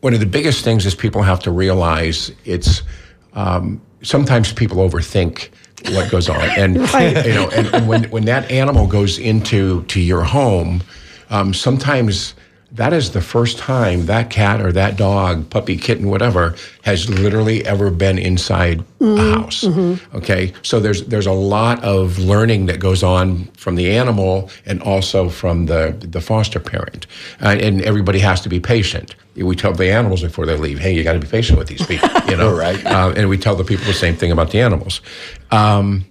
one 0.00 0.12
of 0.12 0.20
the 0.20 0.26
biggest 0.26 0.64
things 0.64 0.86
is 0.86 0.94
people 0.96 1.22
have 1.22 1.40
to 1.40 1.52
realize 1.52 2.32
it's 2.44 2.82
um, 3.34 3.80
sometimes 4.02 4.52
people 4.52 4.78
overthink 4.78 5.50
what 5.86 6.10
goes 6.10 6.28
on, 6.28 6.40
and 6.58 6.76
you 6.76 7.34
know, 7.34 7.48
and, 7.50 7.66
and 7.74 7.88
when 7.88 8.04
when 8.10 8.24
that 8.26 8.50
animal 8.50 8.86
goes 8.86 9.18
into 9.18 9.82
to 9.84 10.00
your 10.00 10.24
home, 10.24 10.82
um, 11.30 11.54
sometimes. 11.54 12.34
That 12.72 12.92
is 12.92 13.12
the 13.12 13.22
first 13.22 13.56
time 13.56 14.04
that 14.06 14.28
cat 14.28 14.60
or 14.60 14.72
that 14.72 14.98
dog, 14.98 15.48
puppy, 15.48 15.78
kitten, 15.78 16.10
whatever, 16.10 16.54
has 16.82 17.08
literally 17.08 17.64
ever 17.64 17.90
been 17.90 18.18
inside 18.18 18.84
a 19.00 19.32
house. 19.32 19.64
Okay, 20.14 20.52
so 20.62 20.78
there's 20.78 21.06
there's 21.06 21.24
a 21.26 21.32
lot 21.32 21.82
of 21.82 22.18
learning 22.18 22.66
that 22.66 22.78
goes 22.78 23.02
on 23.02 23.46
from 23.56 23.76
the 23.76 23.96
animal 23.96 24.50
and 24.66 24.82
also 24.82 25.30
from 25.30 25.64
the 25.64 25.96
the 25.98 26.20
foster 26.20 26.60
parent, 26.60 27.06
uh, 27.40 27.56
and 27.58 27.80
everybody 27.80 28.18
has 28.18 28.42
to 28.42 28.50
be 28.50 28.60
patient. 28.60 29.14
We 29.42 29.56
tell 29.56 29.72
the 29.72 29.90
animals 29.90 30.22
before 30.22 30.46
they 30.46 30.56
leave, 30.56 30.78
"Hey, 30.78 30.92
you 30.94 31.04
got 31.04 31.12
to 31.14 31.18
be 31.20 31.26
patient 31.26 31.58
with 31.58 31.68
these 31.68 31.84
people," 31.86 32.08
you 32.28 32.36
know. 32.36 32.54
Right. 32.58 32.84
Uh, 32.84 33.12
and 33.16 33.28
we 33.28 33.38
tell 33.38 33.54
the 33.56 33.64
people 33.64 33.84
the 33.86 33.92
same 33.92 34.16
thing 34.16 34.32
about 34.32 34.50
the 34.50 34.60
animals. 34.60 35.00
Um, 35.50 36.04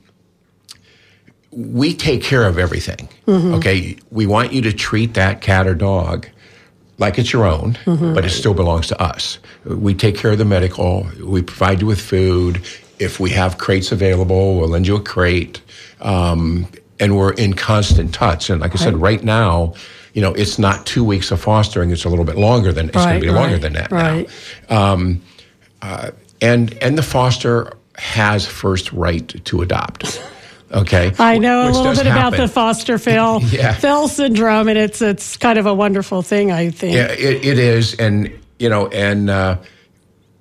we 1.51 1.93
take 1.93 2.21
care 2.23 2.45
of 2.45 2.57
everything. 2.57 3.09
Okay, 3.27 3.97
we 4.11 4.25
want 4.27 4.53
you 4.53 4.61
to 4.61 4.73
treat 4.73 5.13
that 5.15 5.41
cat 5.41 5.67
or 5.67 5.75
dog 5.75 6.27
like 6.99 7.17
it's 7.19 7.31
your 7.33 7.45
own, 7.45 7.77
but 7.85 8.25
it 8.25 8.29
still 8.29 8.53
belongs 8.53 8.87
to 8.87 9.01
us. 9.01 9.39
We 9.65 9.93
take 9.93 10.17
care 10.17 10.31
of 10.31 10.37
the 10.37 10.45
medical. 10.45 11.07
We 11.23 11.41
provide 11.41 11.81
you 11.81 11.87
with 11.87 12.01
food. 12.01 12.61
If 12.99 13.19
we 13.19 13.29
have 13.31 13.57
crates 13.57 13.91
available, 13.91 14.57
we'll 14.57 14.69
lend 14.69 14.87
you 14.87 14.95
a 14.95 15.01
crate. 15.01 15.61
Um, 16.01 16.67
and 16.99 17.15
we're 17.15 17.33
in 17.33 17.53
constant 17.53 18.13
touch. 18.13 18.49
And 18.49 18.61
like 18.61 18.73
I 18.73 18.77
said, 18.77 18.97
right 18.97 19.23
now, 19.23 19.73
you 20.17 20.23
know, 20.23 20.33
it's 20.33 20.57
not 20.57 20.83
two 20.87 21.03
weeks 21.03 21.29
of 21.29 21.39
fostering. 21.39 21.91
It's 21.91 22.03
a 22.03 22.09
little 22.09 22.25
bit 22.25 22.37
longer 22.37 22.73
than 22.73 22.87
it's 22.87 22.97
going 22.97 23.21
to 23.21 23.27
be 23.27 23.31
longer 23.31 23.59
than 23.59 23.73
that 23.73 23.91
right. 23.91 24.27
now. 24.67 25.19
And 26.41 26.73
and 26.81 26.97
the 26.97 27.03
foster 27.03 27.73
has 27.97 28.47
first 28.47 28.91
right 28.93 29.27
to 29.45 29.61
adopt. 29.61 30.23
Okay, 30.71 31.13
I 31.19 31.37
know 31.37 31.69
a 31.69 31.71
little 31.71 31.93
bit 31.93 32.07
about 32.07 32.35
the 32.35 32.47
foster 32.47 32.97
fail 32.97 33.41
Yeah. 33.51 33.73
fail 33.73 34.07
syndrome, 34.07 34.67
and 34.67 34.77
it's 34.77 35.01
it's 35.01 35.37
kind 35.37 35.59
of 35.59 35.67
a 35.67 35.73
wonderful 35.73 36.23
thing. 36.23 36.51
I 36.51 36.71
think. 36.71 36.95
Yeah, 36.95 37.11
it, 37.11 37.45
it 37.45 37.59
is, 37.59 37.93
and 37.95 38.31
you 38.59 38.69
know, 38.69 38.87
and 38.87 39.29
uh, 39.29 39.57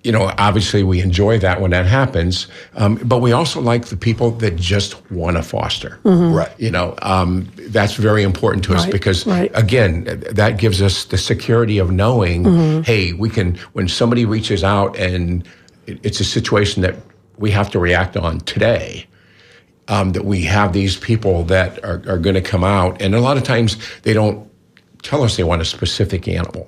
you 0.06 0.12
know, 0.12 0.32
obviously 0.38 0.84
we 0.84 1.00
enjoy 1.00 1.36
that 1.40 1.60
when 1.60 1.72
that 1.72 1.84
happens, 1.84 2.46
um, 2.76 2.94
but 3.04 3.18
we 3.18 3.32
also 3.32 3.60
like 3.60 3.86
the 3.86 3.96
people 3.96 4.30
that 4.30 4.54
just 4.54 4.94
want 5.10 5.36
to 5.36 5.42
foster. 5.42 5.98
Right. 6.04 6.52
You 6.58 6.70
know, 6.70 6.94
um, 7.02 7.50
that's 7.56 7.94
very 7.94 8.22
important 8.22 8.62
to 8.66 8.74
us 8.74 8.84
Right, 8.84 8.92
because, 8.92 9.26
right. 9.26 9.50
again, 9.54 10.04
that 10.30 10.58
gives 10.58 10.80
us 10.80 11.06
the 11.06 11.18
security 11.18 11.78
of 11.78 11.90
knowing, 11.90 12.44
Mm-hmm. 12.44 12.82
hey, 12.82 13.14
we 13.14 13.28
can 13.28 13.56
when 13.72 13.88
somebody 13.88 14.24
reaches 14.24 14.62
out 14.62 14.96
and 14.96 15.42
it's 15.88 16.20
a 16.20 16.24
situation 16.24 16.82
that 16.82 16.94
we 17.38 17.50
have 17.50 17.68
to 17.70 17.80
react 17.80 18.16
on 18.16 18.38
today. 18.40 19.06
Um, 19.88 20.12
that 20.12 20.24
we 20.24 20.42
have 20.42 20.72
these 20.72 20.96
people 20.96 21.44
that 21.44 21.84
are, 21.84 22.02
are 22.08 22.18
going 22.18 22.34
to 22.34 22.42
come 22.42 22.64
out, 22.64 23.00
and 23.00 23.14
a 23.14 23.20
lot 23.20 23.36
of 23.36 23.44
times 23.44 23.76
they 24.02 24.12
don't 24.12 24.48
tell 25.06 25.22
us 25.22 25.36
they 25.36 25.44
want 25.44 25.62
a 25.62 25.64
specific 25.64 26.26
animal. 26.26 26.66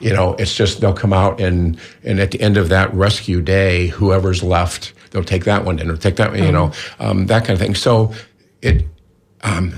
You 0.00 0.12
know, 0.12 0.34
it's 0.34 0.54
just 0.56 0.80
they'll 0.80 0.94
come 0.94 1.12
out 1.12 1.40
and 1.40 1.78
and 2.02 2.18
at 2.18 2.30
the 2.30 2.40
end 2.40 2.56
of 2.56 2.70
that 2.70 2.92
rescue 2.94 3.42
day, 3.42 3.88
whoever's 3.88 4.42
left, 4.42 4.94
they'll 5.10 5.22
take 5.22 5.44
that 5.44 5.64
one 5.64 5.78
and 5.78 5.90
they'll 5.90 5.98
take 5.98 6.16
that 6.16 6.30
one. 6.30 6.42
You 6.42 6.52
know, 6.52 6.72
um, 6.98 7.26
that 7.26 7.44
kind 7.44 7.52
of 7.52 7.58
thing. 7.58 7.74
So 7.74 8.14
it 8.62 8.86
um, 9.42 9.74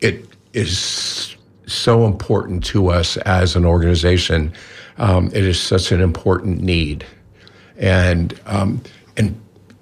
it 0.00 0.26
is 0.54 1.36
so 1.66 2.06
important 2.06 2.64
to 2.64 2.88
us 2.88 3.16
as 3.18 3.54
an 3.54 3.64
organization. 3.64 4.52
Um, 4.96 5.26
it 5.26 5.44
is 5.44 5.60
such 5.60 5.92
an 5.92 6.00
important 6.00 6.62
need, 6.62 7.04
and 7.76 8.38
um, 8.46 8.82
and 9.16 9.38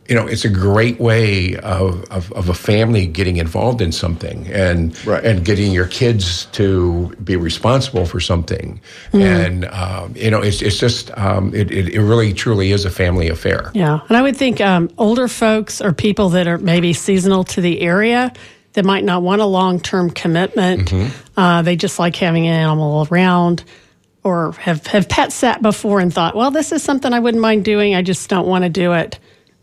you 0.09 0.15
know 0.17 0.27
it's 0.27 0.45
a 0.45 0.49
great 0.49 0.99
way 0.99 1.57
of, 1.59 2.05
of, 2.11 2.33
of 2.33 2.49
a 2.49 2.55
family 2.55 3.07
getting 3.07 3.37
involved 3.37 3.81
in 3.81 3.93
something 3.93 4.47
and 4.53 4.93
Right. 5.07 5.25
and 5.25 5.45
getting 5.45 5.73
your 5.73 5.87
kids 5.87 6.47
to 6.53 7.15
be 7.23 7.37
responsible 7.37 8.05
for 8.05 8.21
something, 8.21 8.81
and 9.13 9.65
um, 9.67 10.13
you 10.17 10.31
know 10.31 10.41
it's 10.41 10.61
it's 10.61 10.79
just 10.79 11.17
um, 11.17 11.55
it, 11.55 11.71
it 11.71 11.89
it 11.95 12.03
really 12.03 12.33
truly 12.33 12.73
is 12.73 12.85
a 12.85 12.91
family 12.91 13.29
affair. 13.29 13.71
Yeah, 13.75 14.01
and 14.09 14.17
I 14.17 14.23
would 14.23 14.37
think 14.37 14.61
um, 14.61 14.91
older 14.99 15.29
folks 15.29 15.81
or 15.81 15.93
people 15.93 16.31
that 16.31 16.47
are 16.49 16.59
maybe 16.59 16.93
seasonal 16.93 17.45
to 17.45 17.61
the 17.61 17.81
area 17.81 18.33
that 18.73 18.85
might 18.85 19.05
not 19.05 19.23
want 19.23 19.41
a 19.41 19.47
long 19.47 19.81
term 19.81 20.11
commitment. 20.11 20.91
Mm-hmm. 20.91 21.39
Uh, 21.39 21.63
they 21.63 21.77
just 21.77 21.99
like 21.99 22.17
having 22.17 22.47
an 22.47 22.55
animal 22.55 23.07
around, 23.11 23.65
or 24.25 24.53
have 24.53 24.87
have 24.89 25.09
pet 25.09 25.33
sat 25.33 25.63
before 25.63 26.01
and 26.01 26.13
thought, 26.13 26.35
well, 26.35 26.51
this 26.51 26.73
is 26.73 26.83
something 26.83 27.13
I 27.13 27.21
wouldn't 27.21 27.41
mind 27.41 27.65
doing. 27.65 27.95
I 27.95 28.03
just 28.03 28.29
don't 28.29 28.47
want 28.47 28.65
to 28.65 28.69
do 28.69 28.93
it 28.95 29.19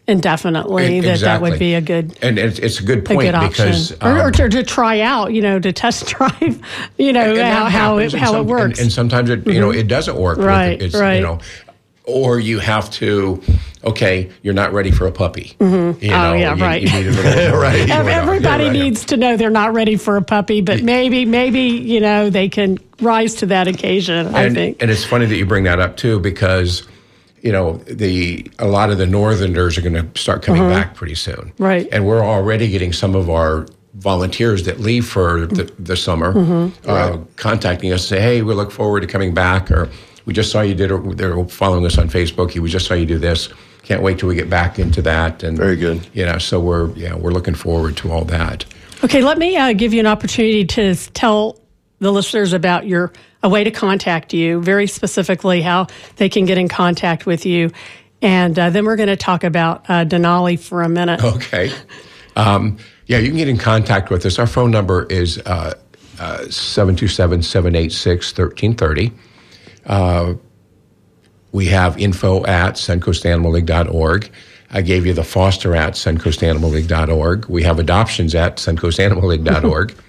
indefinitely. 0.09 0.97
E- 0.97 1.01
That 1.01 1.19
that 1.21 1.41
would 1.41 1.59
be 1.59 1.75
a 1.75 1.81
good. 1.81 2.17
And 2.21 2.37
it's, 2.37 2.59
it's 2.59 2.79
a 2.79 2.83
good 2.83 2.99
A 2.99 3.01
point 3.03 3.21
good 3.21 3.35
option, 3.35 3.67
because 3.67 3.91
or, 4.01 4.17
or 4.17 4.21
um, 4.27 4.31
to, 4.33 4.49
to 4.49 4.63
try 4.63 4.99
out, 5.01 5.33
you 5.33 5.41
know, 5.41 5.59
to 5.59 5.71
test 5.71 6.07
drive, 6.17 6.59
you 6.97 7.13
know, 7.13 7.29
And 7.29 7.37
that 7.37 7.53
how 7.53 7.65
how 7.69 7.97
it 7.99 8.11
how 8.13 8.31
some- 8.31 8.41
it 8.41 8.43
works. 8.49 8.73
Mm-hmm. 8.73 8.83
And, 8.83 8.91
sometimes 8.91 9.29
it, 9.29 9.47
you 9.47 9.59
know, 9.59 9.71
it 9.71 9.87
doesn't 9.87 10.17
work. 10.17 10.37
Right, 10.39 10.81
It's, 10.81 10.95
right. 10.95 11.15
You 11.15 11.21
know, 11.21 11.39
or 12.05 12.39
you 12.39 12.57
have 12.57 12.89
to, 12.89 13.39
okay, 13.83 14.31
you're 14.41 14.53
not 14.55 14.73
ready 14.73 14.89
for 14.89 15.05
a 15.05 15.11
puppy. 15.11 15.55
You 15.59 15.67
know, 15.67 15.95
Oh, 16.01 16.33
yeah, 16.33 16.55
you, 16.55 16.61
right. 16.63 16.81
You 16.81 16.89
need 16.91 17.05
a 17.07 17.11
little, 17.11 17.59
Right. 17.61 17.87
you 17.87 17.93
Everybody 17.93 18.63
yeah, 18.63 18.69
right. 18.71 18.73
needs 18.73 19.05
to 19.05 19.17
know 19.17 19.37
they're 19.37 19.51
not 19.51 19.73
ready 19.73 19.95
for 19.95 20.17
a 20.17 20.21
puppy, 20.23 20.61
but 20.61 20.81
maybe, 20.81 21.25
maybe 21.25 21.61
you 21.61 21.99
know 21.99 22.31
they 22.31 22.49
can 22.49 22.79
rise 22.99 23.35
to 23.35 23.45
that 23.47 23.67
occasion. 23.67 24.33
I 24.33 24.49
think. 24.49 24.81
and 24.81 24.89
it's 24.89 25.05
funny 25.05 25.27
that 25.27 25.35
you 25.35 25.45
bring 25.45 25.65
that 25.65 25.79
up 25.79 25.97
too, 25.97 26.19
because 26.19 26.87
you 27.41 27.51
know 27.51 27.77
the 27.87 28.49
a 28.59 28.67
lot 28.67 28.89
of 28.89 28.97
the 28.97 29.05
Northerners 29.05 29.77
are 29.77 29.81
going 29.81 29.93
to 29.93 30.19
start 30.19 30.41
coming 30.43 30.67
back 30.69 30.95
pretty 30.95 31.15
soon. 31.15 31.53
Right. 31.57 31.87
And 31.91 32.05
we're 32.05 32.23
already 32.23 32.69
getting 32.69 32.93
some 32.93 33.15
of 33.15 33.29
our 33.29 33.65
volunteers 33.95 34.63
that 34.65 34.79
leave 34.79 35.05
for 35.07 35.45
the, 35.47 35.63
the 35.79 35.95
summer 35.97 36.33
Mm-hmm. 36.33 36.89
uh, 36.89 37.17
contacting 37.35 37.91
us, 37.91 38.05
say, 38.07 38.19
"Hey, 38.21 38.41
we 38.41 38.53
look 38.53 38.71
forward 38.71 39.01
to 39.01 39.07
coming 39.07 39.33
back," 39.33 39.71
or 39.71 39.89
"We 40.25 40.33
just 40.33 40.51
saw 40.51 40.61
you 40.61 40.75
did. 40.75 40.91
A, 40.91 40.97
they're 41.15 41.43
following 41.45 41.85
us 41.85 41.97
on 41.97 42.09
Facebook. 42.09 42.57
We 42.57 42.69
just 42.69 42.85
saw 42.87 42.93
you 42.93 43.05
do 43.05 43.17
this. 43.19 43.49
Can't 43.83 44.01
wait 44.03 44.19
till 44.19 44.29
we 44.29 44.35
get 44.35 44.49
back 44.49 44.79
into 44.79 45.01
that." 45.03 45.43
And 45.43 45.57
Very 45.57 45.75
good. 45.75 46.07
You 46.13 46.25
know, 46.25 46.37
so 46.37 46.59
we're 46.59 46.89
yeah 46.91 47.15
we're 47.15 47.31
looking 47.31 47.55
forward 47.55 47.97
to 47.97 48.11
all 48.11 48.25
that. 48.25 48.65
Okay, 49.03 49.21
let 49.21 49.37
me 49.37 49.55
uh, 49.57 49.73
give 49.73 49.93
you 49.93 49.99
an 50.01 50.07
opportunity 50.07 50.65
to 50.65 50.93
tell 51.13 51.58
the 51.99 52.11
listeners 52.11 52.53
about 52.53 52.87
your 52.87 53.11
a 53.41 53.49
way 53.49 53.63
to 53.63 53.71
contact 53.71 54.33
you, 54.33 54.61
very 54.61 54.87
specifically 54.87 55.61
how 55.61 55.87
they 56.17 56.27
can 56.29 56.45
get 56.45 56.57
in 56.57 56.67
contact 56.67 57.25
with 57.25 57.45
you, 57.45 57.71
and 58.21 58.57
uh, 58.57 58.69
then 58.69 58.85
we're 58.85 58.97
going 58.97 59.07
to 59.07 59.15
talk 59.15 59.43
about 59.43 59.89
uh, 59.89 60.05
Denali 60.05 60.59
for 60.59 60.81
a 60.81 60.89
minute. 60.89 61.23
Okay. 61.23 61.71
Um, 62.35 62.77
yeah, 63.05 63.17
you 63.17 63.27
can 63.29 63.37
get 63.37 63.47
in 63.47 63.57
contact 63.57 64.09
with 64.09 64.25
us. 64.25 64.39
Our 64.39 64.47
phone 64.47 64.71
number 64.71 65.05
is 65.05 65.39
uh, 65.39 65.73
727 66.17 67.43
786 67.43 68.37
1330. 68.37 69.11
We 71.51 71.65
have 71.65 71.97
info 71.97 72.45
at 72.45 72.75
suncoastanimalleague.org. 72.75 74.29
I 74.71 74.81
gave 74.81 75.05
you 75.05 75.13
the 75.13 75.23
foster 75.23 75.75
at 75.75 75.93
suncoastanimalleague.org. 75.93 77.45
We 77.45 77.63
have 77.63 77.79
adoptions 77.79 78.35
at 78.35 78.57
suncoastanimalleague.org. 78.57 79.95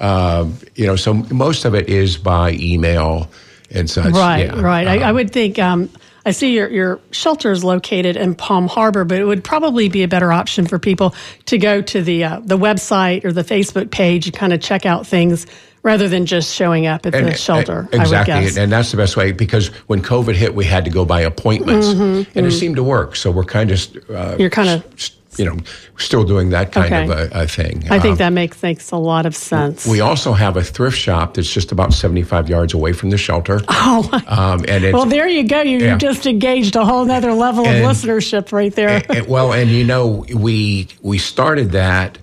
um, 0.00 0.58
you 0.74 0.86
know, 0.86 0.96
so 0.96 1.14
most 1.14 1.64
of 1.64 1.74
it 1.74 1.88
is 1.88 2.16
by 2.16 2.52
email 2.52 3.30
and 3.70 3.88
such. 3.88 4.12
Right, 4.12 4.46
yeah. 4.46 4.60
right. 4.60 4.86
I, 4.86 5.08
I 5.08 5.12
would 5.12 5.32
think. 5.32 5.58
Um, 5.58 5.90
I 6.24 6.32
see 6.32 6.54
your 6.54 6.68
your 6.68 7.00
shelter 7.12 7.50
is 7.50 7.64
located 7.64 8.16
in 8.16 8.34
Palm 8.34 8.68
Harbor, 8.68 9.04
but 9.04 9.18
it 9.18 9.24
would 9.24 9.42
probably 9.42 9.88
be 9.88 10.02
a 10.02 10.08
better 10.08 10.32
option 10.32 10.66
for 10.66 10.78
people 10.78 11.14
to 11.46 11.56
go 11.56 11.80
to 11.80 12.02
the 12.02 12.24
uh, 12.24 12.40
the 12.40 12.58
website 12.58 13.24
or 13.24 13.32
the 13.32 13.44
Facebook 13.44 13.90
page 13.90 14.26
and 14.26 14.36
kind 14.36 14.52
of 14.52 14.60
check 14.60 14.84
out 14.84 15.06
things 15.06 15.46
rather 15.82 16.08
than 16.08 16.26
just 16.26 16.54
showing 16.54 16.86
up 16.86 17.06
at 17.06 17.12
the 17.12 17.34
shelter. 17.34 17.88
I 17.92 17.96
would 17.96 18.02
Exactly, 18.02 18.62
and 18.62 18.70
that's 18.70 18.90
the 18.90 18.98
best 18.98 19.16
way 19.16 19.32
because 19.32 19.68
when 19.86 20.02
COVID 20.02 20.34
hit, 20.34 20.54
we 20.54 20.66
had 20.66 20.84
to 20.84 20.90
go 20.90 21.06
by 21.06 21.22
appointments, 21.22 21.88
and 21.88 22.26
it 22.46 22.52
seemed 22.52 22.76
to 22.76 22.84
work. 22.84 23.16
So 23.16 23.30
we're 23.30 23.44
kind 23.44 23.70
of, 23.70 23.78
uh, 23.78 23.80
Mm-hmm, 23.80 24.40
You're 24.40 24.50
kind 24.50 24.68
of. 24.68 25.10
You 25.40 25.46
know, 25.46 25.56
still 25.96 26.22
doing 26.24 26.50
that 26.50 26.70
kind 26.70 26.92
Okay. 26.92 27.04
of 27.04 27.10
a, 27.10 27.42
a 27.44 27.46
thing. 27.46 27.82
I 27.90 27.98
think 27.98 28.12
Um, 28.12 28.18
that 28.18 28.32
makes 28.34 28.62
makes 28.62 28.90
a 28.90 28.96
lot 28.98 29.24
of 29.24 29.34
sense. 29.34 29.86
we 29.86 30.00
also 30.00 30.32
have 30.34 30.58
a 30.58 30.62
thrift 30.62 30.98
shop 30.98 31.34
that's 31.34 31.50
just 31.50 31.72
about 31.72 31.94
seventy-five 31.94 32.48
yards 32.50 32.74
away 32.74 32.92
from 32.92 33.08
the 33.08 33.16
shelter. 33.16 33.60
oh, 33.68 34.08
Um, 34.28 34.64
and 34.68 34.84
it's, 34.84 34.92
well, 34.92 35.06
there 35.06 35.26
you 35.28 35.44
go. 35.48 35.62
You, 35.62 35.78
Yeah. 35.78 35.92
you 35.94 35.98
just 35.98 36.26
engaged 36.26 36.76
a 36.76 36.84
whole 36.84 37.10
other 37.10 37.32
level 37.32 37.66
And- 37.66 37.82
of 37.82 37.90
listenership 37.90 38.52
right 38.52 38.74
there. 38.74 39.02
and- 39.08 39.26
well, 39.28 39.52
and 39.54 39.70
you 39.70 39.84
know, 39.84 40.24
we 40.34 40.88
we 41.00 41.16
started 41.16 41.72
that 41.72 42.18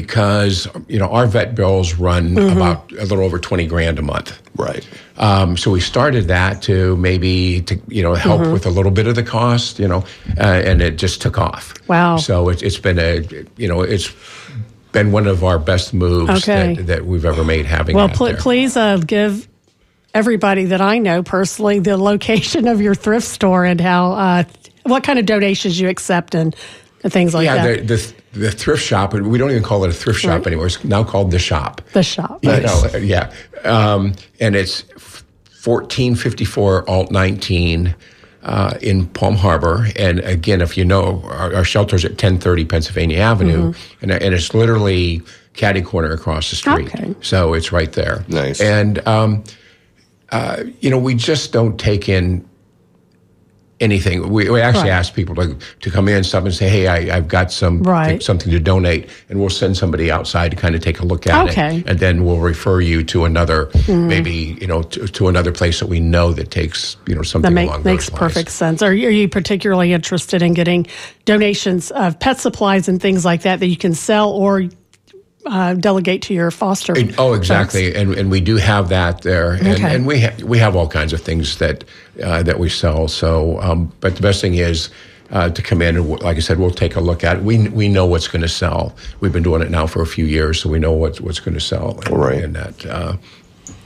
because 0.00 0.68
you 0.88 0.98
know 0.98 1.08
our 1.10 1.26
vet 1.26 1.54
bills 1.54 1.94
run 1.94 2.34
Mm-hmm. 2.36 2.56
about 2.56 2.92
a 2.92 3.04
little 3.04 3.24
over 3.24 3.38
twenty 3.38 3.66
grand 3.66 3.98
a 3.98 4.02
month. 4.02 4.40
Right. 4.56 4.86
Um, 5.16 5.56
so 5.56 5.70
we 5.70 5.80
started 5.80 6.28
that 6.28 6.62
to 6.62 6.96
maybe 6.96 7.62
to 7.62 7.80
you 7.88 8.02
know 8.02 8.14
help 8.14 8.42
Mm-hmm. 8.42 8.52
with 8.52 8.66
a 8.66 8.70
little 8.70 8.90
bit 8.92 9.06
of 9.06 9.14
the 9.14 9.22
cost, 9.22 9.78
you 9.78 9.88
know, 9.88 10.04
uh, 10.38 10.42
and 10.68 10.82
it 10.82 10.98
just 10.98 11.22
took 11.22 11.38
off. 11.38 11.74
Wow. 11.88 12.16
So 12.18 12.48
it, 12.50 12.62
it's 12.62 12.78
been 12.78 12.98
a 12.98 13.22
you 13.56 13.68
know 13.68 13.80
it's 13.82 14.10
been 14.92 15.12
one 15.12 15.26
of 15.26 15.42
our 15.44 15.58
best 15.58 15.94
moves 15.94 16.30
Okay. 16.42 16.74
that, 16.74 16.86
that 16.86 17.06
we've 17.06 17.24
ever 17.24 17.44
made. 17.44 17.64
Having 17.66 17.96
Well, 17.96 18.08
that 18.08 18.16
pl- 18.16 18.34
please 18.36 18.76
uh, 18.76 18.98
give 18.98 19.48
everybody 20.14 20.64
that 20.66 20.80
I 20.80 20.98
know 20.98 21.22
personally 21.22 21.78
the 21.80 21.96
location 21.96 22.66
of 22.68 22.80
your 22.80 22.94
thrift 22.94 23.26
store 23.26 23.64
and 23.64 23.80
how 23.80 24.12
uh, 24.12 24.44
what 24.84 25.02
kind 25.04 25.18
of 25.18 25.26
donations 25.26 25.78
you 25.80 25.88
accept 25.88 26.34
and, 26.34 26.54
and 27.02 27.12
things 27.12 27.34
like 27.34 27.44
yeah, 27.46 27.66
that. 27.66 27.86
the, 27.88 27.96
the 27.96 28.14
the 28.36 28.50
thrift 28.50 28.82
shop. 28.82 29.14
and 29.14 29.28
We 29.30 29.38
don't 29.38 29.50
even 29.50 29.62
call 29.62 29.84
it 29.84 29.90
a 29.90 29.92
thrift 29.94 30.20
shop 30.20 30.30
Right. 30.40 30.46
anymore. 30.48 30.66
It's 30.66 30.82
now 30.84 31.02
called 31.04 31.30
the 31.30 31.38
shop. 31.38 31.80
The 31.92 32.02
shop. 32.02 32.38
You 32.42 32.60
know, 32.60 32.86
yeah, 33.00 33.32
um, 33.64 34.12
and 34.40 34.54
it's 34.54 34.84
fourteen 35.60 36.14
fifty 36.14 36.44
four 36.44 36.88
Alt 36.88 37.10
nineteen. 37.10 37.94
Uh, 38.42 38.78
in 38.80 39.06
Palm 39.06 39.34
Harbor, 39.34 39.88
and 39.96 40.20
again, 40.20 40.60
if 40.60 40.76
you 40.76 40.84
know, 40.84 41.20
our, 41.24 41.52
our 41.52 41.64
shelter's 41.64 42.04
at 42.04 42.16
ten 42.16 42.38
thirty 42.38 42.64
Pennsylvania 42.64 43.18
Avenue, 43.18 43.72
and, 44.00 44.12
and 44.12 44.34
it's 44.34 44.54
literally 44.54 45.20
catty 45.54 45.82
corner 45.82 46.12
across 46.12 46.50
the 46.50 46.54
street. 46.54 46.86
Okay. 46.94 47.12
So 47.22 47.54
it's 47.54 47.72
right 47.72 47.90
there. 47.92 48.24
Nice. 48.28 48.60
And 48.60 49.04
um, 49.08 49.42
uh, 50.30 50.62
you 50.78 50.90
know, 50.90 50.98
we 50.98 51.16
just 51.16 51.52
don't 51.52 51.76
take 51.76 52.08
in 52.08 52.48
anything. 53.80 54.30
We, 54.30 54.48
we 54.48 54.60
actually 54.60 54.84
Right. 54.90 54.90
ask 54.98 55.14
people 55.14 55.34
to, 55.34 55.54
to 55.80 55.90
come 55.90 56.08
in, 56.08 56.24
stop 56.24 56.44
and 56.44 56.54
say, 56.54 56.68
"Hey, 56.68 56.86
I, 56.86 57.16
I've 57.16 57.28
got 57.28 57.52
some 57.52 57.82
Right. 57.82 58.22
something 58.22 58.50
to 58.50 58.58
donate," 58.58 59.08
and 59.28 59.38
we'll 59.38 59.50
send 59.50 59.76
somebody 59.76 60.10
outside 60.10 60.50
to 60.52 60.56
kind 60.56 60.74
of 60.74 60.80
take 60.80 61.00
a 61.00 61.04
look 61.04 61.26
at 61.26 61.50
Okay. 61.50 61.78
It, 61.78 61.88
and 61.88 61.98
then 61.98 62.24
we'll 62.24 62.38
refer 62.38 62.80
you 62.80 63.04
to 63.04 63.24
another, 63.26 63.66
mm. 63.66 64.08
maybe 64.08 64.56
you 64.60 64.66
know, 64.66 64.82
to, 64.82 65.06
to 65.08 65.28
another 65.28 65.52
place 65.52 65.80
that 65.80 65.88
we 65.88 66.00
know 66.00 66.32
that 66.32 66.50
takes 66.50 66.96
you 67.06 67.14
know 67.14 67.22
something 67.22 67.50
That 67.50 67.54
make, 67.54 67.68
along 67.68 67.82
makes 67.84 68.06
those 68.08 68.12
lines. 68.20 68.32
perfect 68.34 68.50
sense. 68.50 68.82
Are 68.82 68.94
you, 68.94 69.08
are 69.08 69.10
you 69.10 69.28
particularly 69.28 69.92
interested 69.92 70.40
in 70.42 70.54
getting 70.54 70.86
donations 71.26 71.90
of 71.90 72.18
pet 72.18 72.38
supplies 72.40 72.88
and 72.88 73.00
things 73.00 73.24
like 73.24 73.42
that 73.42 73.60
that 73.60 73.66
you 73.66 73.76
can 73.76 73.92
sell 73.94 74.30
or 74.30 74.64
uh, 75.46 75.74
delegate 75.74 76.22
to 76.22 76.34
your 76.34 76.50
foster? 76.50 76.94
Oh, 77.18 77.34
exactly, 77.34 77.94
and 77.94 78.14
and 78.14 78.30
we 78.30 78.40
do 78.40 78.56
have 78.56 78.88
that 78.90 79.22
there, 79.22 79.52
and, 79.52 79.68
Okay. 79.68 79.94
and 79.94 80.06
we 80.06 80.20
ha- 80.20 80.34
we 80.44 80.58
have 80.58 80.76
all 80.76 80.88
kinds 80.88 81.12
of 81.12 81.20
things 81.20 81.56
that 81.58 81.84
uh, 82.22 82.42
that 82.42 82.58
we 82.58 82.68
sell. 82.68 83.08
So, 83.08 83.60
um, 83.60 83.92
but 84.00 84.16
the 84.16 84.22
best 84.22 84.40
thing 84.40 84.54
is 84.54 84.90
uh, 85.30 85.50
to 85.50 85.62
come 85.62 85.82
in 85.82 85.96
and, 85.96 86.08
like 86.22 86.36
I 86.36 86.40
said, 86.40 86.58
we'll 86.58 86.70
take 86.70 86.96
a 86.96 87.00
look 87.00 87.24
at 87.24 87.36
it. 87.38 87.42
We 87.42 87.68
we 87.68 87.88
know 87.88 88.06
what's 88.06 88.28
going 88.28 88.42
to 88.42 88.48
sell. 88.48 88.94
We've 89.20 89.32
been 89.32 89.42
doing 89.42 89.62
it 89.62 89.70
now 89.70 89.86
for 89.86 90.02
a 90.02 90.06
few 90.06 90.24
years, 90.26 90.60
so 90.60 90.68
we 90.68 90.78
know 90.78 90.92
what's 90.92 91.20
what's 91.20 91.40
going 91.40 91.54
to 91.54 91.60
sell. 91.60 91.98
And, 92.06 92.16
Right. 92.18 92.42
and 92.44 92.54
that, 92.56 92.86
uh, 92.86 93.16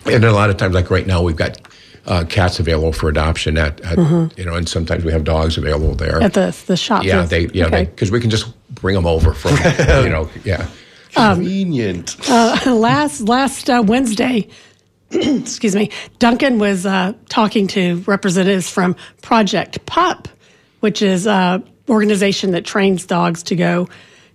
and 0.07 0.25
a 0.25 0.33
lot 0.33 0.51
of 0.51 0.57
times, 0.57 0.75
like 0.75 0.91
right 0.91 1.07
now, 1.07 1.23
we've 1.23 1.37
got. 1.37 1.61
Uh, 2.07 2.25
cats 2.25 2.59
available 2.59 2.95
for 2.95 3.11
adoption 3.11 3.59
at, 3.59 3.79
at 3.83 3.99
you 4.39 4.45
know, 4.45 4.55
and 4.55 4.67
sometimes 4.67 5.05
we 5.05 5.13
have 5.13 5.23
dogs 5.23 5.59
available 5.59 5.95
there. 5.95 6.15
Mm-hmm. 6.15 6.23
At 6.23 6.33
the, 6.33 6.63
the 6.67 6.77
shop? 6.77 7.05
yeah, 7.05 7.27
they 7.27 7.47
yeah 7.53 7.67
Okay. 7.67 7.85
because 7.85 8.11
we 8.11 8.21
can 8.21 8.31
just 8.31 8.47
bring 8.75 8.95
them 8.95 9.07
over 9.07 9.35
from 9.35 9.53
you 9.59 10.09
know 10.11 10.29
yeah. 10.43 10.67
Convenient. 11.13 12.29
last 12.29 13.21
last 13.23 13.69
uh, 13.71 13.83
Wednesday, 13.85 14.49
excuse 15.11 15.75
me, 15.75 15.91
Duncan 16.19 16.59
was 16.59 16.87
uh, 16.87 17.15
talking 17.29 17.67
to 17.69 17.97
representatives 18.07 18.71
from 18.71 18.97
Project 19.23 19.85
Pup, 19.87 20.29
which 20.81 21.03
is 21.03 21.27
an 21.27 21.69
organization 21.89 22.53
that 22.53 22.65
trains 22.65 23.07
dogs 23.07 23.43
to 23.45 23.57
go 23.57 23.89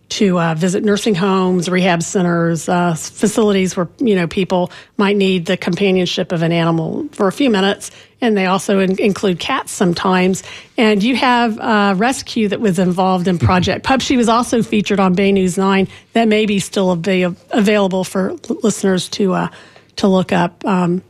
to 0.10 0.39
uh, 0.39 0.56
visit 0.56 0.84
nursing 0.84 1.15
homes, 1.15 1.68
rehab 1.68 2.04
centers, 2.04 2.70
uh, 2.70 2.94
facilities 2.94 3.76
where 3.76 3.88
you 3.98 4.15
know 4.15 4.28
people 4.28 4.72
might 4.98 5.18
need 5.18 5.46
the 5.46 5.58
companionship 5.58 6.32
of 6.32 6.41
an 6.41 6.52
animal 6.52 7.08
for 7.12 7.28
a 7.28 7.32
few 7.32 7.50
minutes, 7.50 7.91
and 8.22 8.38
they 8.38 8.46
also 8.46 8.80
in- 8.80 9.00
include 9.00 9.39
cats 9.39 9.72
sometimes. 9.72 10.44
And 10.78 11.04
you 11.04 11.15
have 11.15 11.60
uh, 11.60 11.96
Rescue 11.98 12.48
that 12.50 12.60
was 12.60 12.80
involved 12.80 13.28
in 13.28 13.39
Project 13.39 13.84
Pup. 13.84 14.02
She 14.02 14.18
was 14.18 14.30
also 14.30 14.62
featured 14.62 15.00
on 15.00 15.13
Bay 15.13 15.32
News 15.32 15.58
Nine. 15.58 15.88
That 16.13 16.28
may 16.28 16.46
be 16.46 16.60
still 16.60 16.91
avail- 16.91 17.36
available 17.52 18.04
for 18.04 18.34
listeners 18.62 19.10
to 19.10 19.34
uh, 19.34 19.48
to 19.98 20.08
look 20.08 20.32
up. 20.32 20.63
Um, 20.65 21.02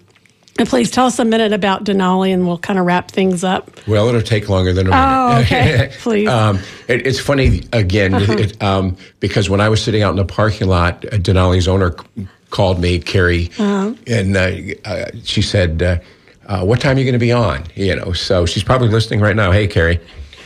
and 0.58 0.68
please 0.70 0.90
tell 0.90 1.06
us 1.06 1.20
a 1.20 1.26
minute 1.26 1.52
about 1.54 1.84
Denali, 1.84 2.34
and 2.34 2.48
we'll 2.48 2.58
kind 2.58 2.80
of 2.80 2.86
wrap 2.86 3.12
things 3.12 3.44
up. 3.44 3.70
Well, 3.88 4.08
it'll 4.08 4.22
take 4.22 4.48
longer 4.50 4.72
than 4.74 4.88
a 4.88 4.90
minute. 4.90 5.06
Oh, 5.06 5.42
okay. 5.42 5.92
Please. 6.00 6.28
um, 6.30 6.60
it, 6.88 7.06
it's 7.06 7.20
funny 7.20 7.64
again 7.74 8.14
it, 8.16 8.62
um, 8.64 8.96
because 9.20 9.50
when 9.50 9.60
I 9.60 9.70
was 9.70 9.84
sitting 9.84 10.02
out 10.02 10.12
in 10.12 10.16
the 10.16 10.26
parking 10.26 10.68
lot, 10.68 11.04
uh, 11.06 11.18
Denali's 11.18 11.68
owner 11.68 11.94
c- 12.16 12.28
called 12.52 12.80
me, 12.80 13.00
Carrie, 13.00 13.52
and 13.60 14.38
uh, 14.38 14.52
uh, 14.86 15.06
she 15.24 15.42
said, 15.42 15.82
uh, 15.84 15.98
uh, 16.46 16.64
"What 16.66 16.80
time 16.80 16.96
are 16.96 17.00
you 17.00 17.06
going 17.06 17.14
to 17.14 17.20
be 17.20 17.34
on?" 17.34 17.64
You 17.76 17.96
know, 17.98 18.14
so 18.14 18.46
she's 18.46 18.64
probably 18.64 18.88
listening 18.88 19.20
right 19.20 19.36
now. 19.36 19.52
Hey, 19.52 19.68
Carrie. 19.68 20.00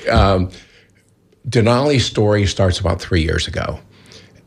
Um, 0.09 0.49
Denali's 1.47 2.05
story 2.05 2.45
starts 2.47 2.79
about 2.79 2.99
three 3.01 3.21
years 3.21 3.47
ago, 3.47 3.79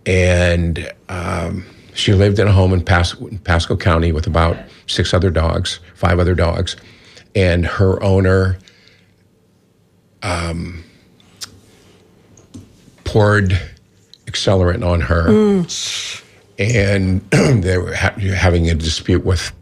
and 0.07 0.93
um, 1.09 1.65
she 1.95 2.15
lived 2.15 2.39
in 2.39 2.47
a 2.49 2.53
home 2.53 2.73
in, 2.73 2.83
Pas- 2.85 3.15
in 3.21 3.39
Pasco 3.39 3.77
County 3.77 4.13
with 4.13 4.27
about 4.27 4.57
six 4.87 5.13
other 5.15 5.31
dogs, 5.31 5.79
five 5.95 6.19
other 6.19 6.35
dogs, 6.35 6.77
and 7.35 7.65
her 7.67 8.03
owner 8.03 8.59
poured 13.05 13.59
accelerant 14.27 14.85
on 14.87 15.01
her, 15.01 15.29
and 16.59 17.21
they 17.63 17.79
were 17.79 17.95
ha- 17.95 18.15
having 18.19 18.71
a 18.71 18.75
dispute 18.75 19.25
with 19.25 19.53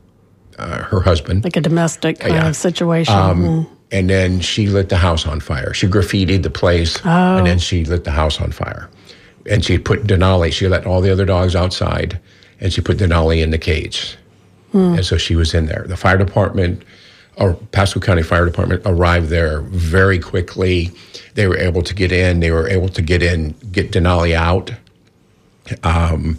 uh, 0.58 0.82
her 0.84 1.00
husband. 1.00 1.42
like 1.44 1.56
a 1.56 1.60
domestic 1.60 2.20
kind 2.20 2.34
Yeah. 2.34 2.48
of 2.48 2.56
situation. 2.56 3.14
Um, 3.14 3.42
Mm. 3.42 3.66
And 3.92 4.08
then 4.08 4.38
she 4.38 4.68
lit 4.68 4.88
the 4.88 4.96
house 4.96 5.26
on 5.26 5.40
fire. 5.40 5.74
She 5.74 5.88
graffitied 5.88 6.44
the 6.44 6.50
place, 6.50 7.04
and 7.04 7.44
then 7.44 7.58
she 7.58 7.84
lit 7.84 8.04
the 8.04 8.12
house 8.12 8.40
on 8.40 8.52
fire. 8.52 8.88
And 9.48 9.64
she 9.64 9.78
put 9.78 10.04
Denali. 10.04 10.52
She 10.52 10.68
let 10.68 10.86
all 10.86 11.00
the 11.00 11.10
other 11.10 11.24
dogs 11.24 11.56
outside, 11.56 12.20
and 12.60 12.72
she 12.72 12.80
put 12.80 12.98
Denali 12.98 13.42
in 13.42 13.50
the 13.50 13.58
cage. 13.58 14.16
And 14.72 15.04
so 15.04 15.16
she 15.16 15.34
was 15.34 15.54
in 15.54 15.66
there. 15.66 15.84
The 15.88 15.96
fire 15.96 16.16
department, 16.18 16.84
or 17.36 17.54
Pasco 17.72 17.98
County 18.00 18.22
Fire 18.22 18.44
Department, 18.44 18.82
arrived 18.86 19.28
there 19.28 19.62
very 19.62 20.18
quickly. 20.18 20.92
They 21.34 21.48
were 21.48 21.58
able 21.58 21.82
to 21.82 21.94
get 21.94 22.12
in. 22.12 22.40
They 22.40 22.50
were 22.50 22.68
able 22.68 22.88
to 22.90 23.02
get 23.02 23.22
in, 23.22 23.54
get 23.72 23.90
Denali 23.90 24.34
out. 24.34 24.70
Um, 25.82 26.38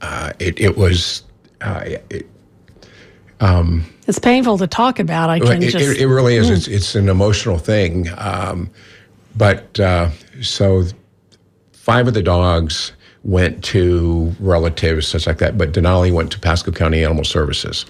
uh, 0.00 0.32
it, 0.38 0.58
it 0.60 0.76
was. 0.76 1.22
Uh, 1.60 1.96
it, 2.10 2.28
it's 4.06 4.18
painful 4.18 4.56
to 4.58 4.66
talk 4.66 4.98
about. 4.98 5.30
I 5.30 5.40
can 5.40 5.62
it, 5.62 5.70
just. 5.70 5.84
it, 5.84 6.00
it 6.00 6.06
really 6.06 6.36
is. 6.36 6.48
It's, 6.48 6.68
it's 6.68 6.94
an 6.94 7.08
emotional 7.08 7.58
thing. 7.58 8.08
Um, 8.16 8.70
but 9.36 9.78
uh, 9.78 10.10
so 10.40 10.84
five 11.86 12.08
of 12.08 12.14
the 12.14 12.22
dogs 12.22 12.92
went 13.22 13.62
to 13.62 14.34
relatives, 14.40 15.06
such 15.06 15.26
like 15.26 15.38
that. 15.38 15.56
But 15.56 15.72
Denali 15.72 16.12
went 16.12 16.32
to 16.32 16.38
Pasco 16.40 16.72
County 16.72 17.04
Animal 17.04 17.24
Services. 17.24 17.86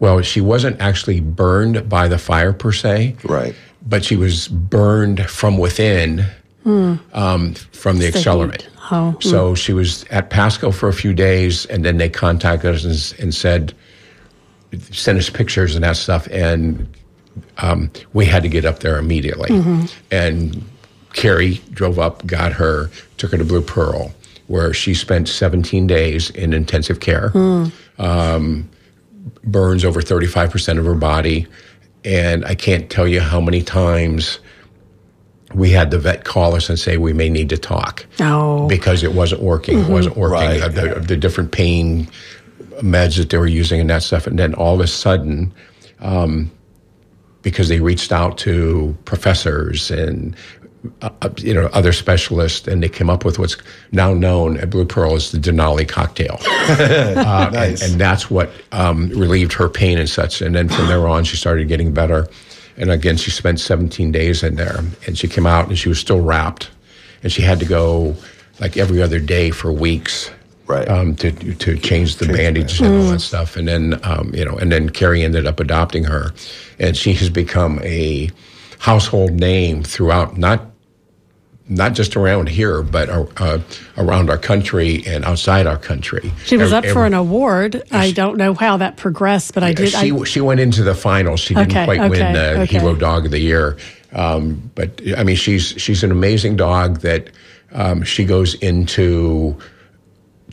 Well, 0.00 0.20
she 0.22 0.40
wasn't 0.40 0.80
actually 0.80 1.20
burned 1.20 1.88
by 1.88 2.08
the 2.08 2.18
fire 2.18 2.52
per 2.52 2.72
se, 2.72 3.14
Right. 3.22 3.54
but 3.86 4.04
she 4.04 4.16
was 4.16 4.48
burned 4.48 5.20
from 5.30 5.58
within 5.58 6.24
um, 6.64 7.54
from 7.72 7.98
the 7.98 8.10
the 8.10 8.18
accelerant. 8.18 8.62
heat. 8.62 8.70
Wow. 8.90 9.16
So 9.20 9.54
she 9.54 9.72
was 9.72 10.04
at 10.10 10.30
Pasco 10.30 10.72
for 10.72 10.88
a 10.88 10.92
few 10.92 11.14
days, 11.14 11.66
and 11.66 11.84
then 11.84 11.96
they 11.98 12.08
contacted 12.08 12.74
us 12.74 12.84
and, 12.84 13.22
and 13.22 13.34
said, 13.34 13.72
sent 14.90 15.18
us 15.18 15.30
pictures 15.30 15.74
and 15.76 15.84
that 15.84 15.96
stuff, 15.96 16.26
and 16.32 16.86
um, 17.58 17.90
we 18.12 18.24
had 18.26 18.42
to 18.42 18.48
get 18.48 18.64
up 18.64 18.80
there 18.80 18.98
immediately. 18.98 19.50
And 20.10 20.62
Carrie 21.12 21.60
drove 21.72 21.98
up, 21.98 22.26
got 22.26 22.52
her, 22.52 22.90
took 23.16 23.32
her 23.32 23.38
to 23.38 23.44
Blue 23.44 23.62
Pearl, 23.62 24.12
where 24.46 24.72
she 24.72 24.94
spent 24.94 25.28
17 25.28 25.86
days 25.86 26.30
in 26.30 26.52
intensive 26.52 27.00
care. 27.00 27.32
Um, 27.98 28.68
burns 29.44 29.84
over 29.84 30.00
35% 30.00 30.78
of 30.78 30.84
her 30.84 30.94
body. 30.94 31.46
And 32.04 32.44
I 32.46 32.54
can't 32.54 32.88
tell 32.90 33.06
you 33.06 33.20
how 33.20 33.40
many 33.40 33.62
times 33.62 34.38
we 35.54 35.70
had 35.70 35.90
the 35.90 35.98
vet 35.98 36.24
call 36.24 36.54
us 36.54 36.68
and 36.68 36.78
say 36.78 36.96
we 36.96 37.12
may 37.12 37.28
need 37.28 37.48
to 37.50 37.58
talk 37.58 38.06
Oh. 38.20 38.66
because 38.68 39.02
it 39.02 39.12
wasn't 39.14 39.42
working. 39.42 39.80
It 39.80 39.88
wasn't 39.88 40.16
working. 40.16 40.34
Right. 40.38 40.62
Uh, 40.62 40.68
The, 40.68 41.00
the 41.00 41.16
different 41.16 41.52
pain 41.52 42.08
meds 42.80 43.16
that 43.18 43.28
they 43.30 43.36
were 43.36 43.46
using 43.46 43.80
and 43.80 43.90
that 43.90 44.02
stuff. 44.02 44.26
And 44.26 44.38
then 44.38 44.54
all 44.54 44.74
of 44.76 44.80
a 44.80 44.86
sudden, 44.86 45.52
um, 45.98 46.50
because 47.42 47.68
they 47.68 47.80
reached 47.80 48.12
out 48.12 48.38
to 48.38 48.96
professors 49.04 49.90
and 49.90 50.34
uh, 51.02 51.10
uh, 51.22 51.28
you 51.38 51.52
know 51.54 51.66
other 51.72 51.92
specialists, 51.92 52.66
and 52.66 52.82
they 52.82 52.88
came 52.88 53.10
up 53.10 53.24
with 53.24 53.38
what's 53.38 53.56
now 53.92 54.14
known 54.14 54.56
at 54.58 54.70
Blue 54.70 54.84
Pearl 54.84 55.14
as 55.14 55.30
the 55.32 55.38
Denali 55.38 55.86
cocktail, 55.88 56.38
uh, 56.44 57.50
Nice. 57.52 57.82
and, 57.82 57.92
and 57.92 58.00
that's 58.00 58.30
what 58.30 58.50
um, 58.72 59.08
relieved 59.10 59.52
her 59.54 59.68
pain 59.68 59.98
and 59.98 60.08
such. 60.08 60.40
And 60.40 60.54
then 60.54 60.68
from 60.68 60.86
there 60.86 61.06
on, 61.06 61.24
she 61.24 61.36
started 61.36 61.68
getting 61.68 61.92
better. 61.92 62.28
And 62.76 62.90
again, 62.90 63.18
she 63.18 63.30
spent 63.30 63.60
17 63.60 64.10
days 64.10 64.42
in 64.42 64.54
there, 64.54 64.80
and 65.06 65.18
she 65.18 65.28
came 65.28 65.46
out 65.46 65.68
and 65.68 65.78
she 65.78 65.88
was 65.90 65.98
still 65.98 66.20
wrapped, 66.22 66.70
and 67.22 67.30
she 67.30 67.42
had 67.42 67.58
to 67.60 67.66
go 67.66 68.16
like 68.58 68.76
every 68.78 69.02
other 69.02 69.18
day 69.18 69.50
for 69.50 69.72
weeks 69.72 70.30
Right. 70.66 70.88
um, 70.88 71.16
to 71.16 71.32
to 71.32 71.76
change 71.76 72.16
the 72.16 72.26
Change 72.26 72.28
the 72.28 72.32
bandage 72.32 72.80
and 72.80 72.94
all 72.94 73.10
that 73.10 73.20
stuff. 73.20 73.56
And 73.56 73.66
then 73.66 73.98
um, 74.04 74.30
you 74.32 74.44
know, 74.44 74.56
and 74.56 74.70
then 74.70 74.88
Carrie 74.88 75.22
ended 75.24 75.44
up 75.46 75.58
adopting 75.60 76.04
her, 76.04 76.32
and 76.78 76.96
she 76.96 77.12
has 77.14 77.28
become 77.28 77.80
a 77.82 78.30
household 78.78 79.32
name 79.32 79.82
throughout 79.82 80.38
not 80.38 80.69
not 81.70 81.94
just 81.94 82.16
around 82.16 82.48
here, 82.48 82.82
but 82.82 83.08
uh, 83.08 83.24
uh, 83.38 83.58
around 83.96 84.28
our 84.28 84.36
country 84.36 85.02
and 85.06 85.24
outside 85.24 85.66
our 85.68 85.78
country. 85.78 86.32
She 86.44 86.56
was 86.56 86.72
up 86.72 86.84
Every- 86.84 86.92
for 86.92 87.06
an 87.06 87.14
award. 87.14 87.82
I 87.92 88.10
don't 88.10 88.36
know 88.36 88.52
how 88.54 88.76
that 88.78 88.96
progressed, 88.96 89.54
but 89.54 89.62
I 89.62 89.72
did. 89.72 89.90
she 89.90 90.10
I, 90.12 90.24
she 90.24 90.40
went 90.40 90.58
into 90.60 90.82
the 90.82 90.94
finals. 90.94 91.40
She 91.40 91.54
didn't 91.54 91.70
Okay, 91.70 91.84
quite 91.84 92.00
win 92.10 92.20
okay, 92.22 92.54
uh, 92.56 92.62
okay. 92.62 92.78
Hero 92.78 92.94
Dog 92.96 93.24
of 93.26 93.30
the 93.30 93.38
Year, 93.38 93.76
um, 94.12 94.70
but 94.74 95.00
I 95.16 95.22
mean 95.22 95.36
she's 95.36 95.68
she's 95.78 96.02
an 96.02 96.10
amazing 96.10 96.56
dog 96.56 97.00
that 97.00 97.30
um, 97.72 98.02
she 98.02 98.24
goes 98.24 98.54
into 98.54 99.56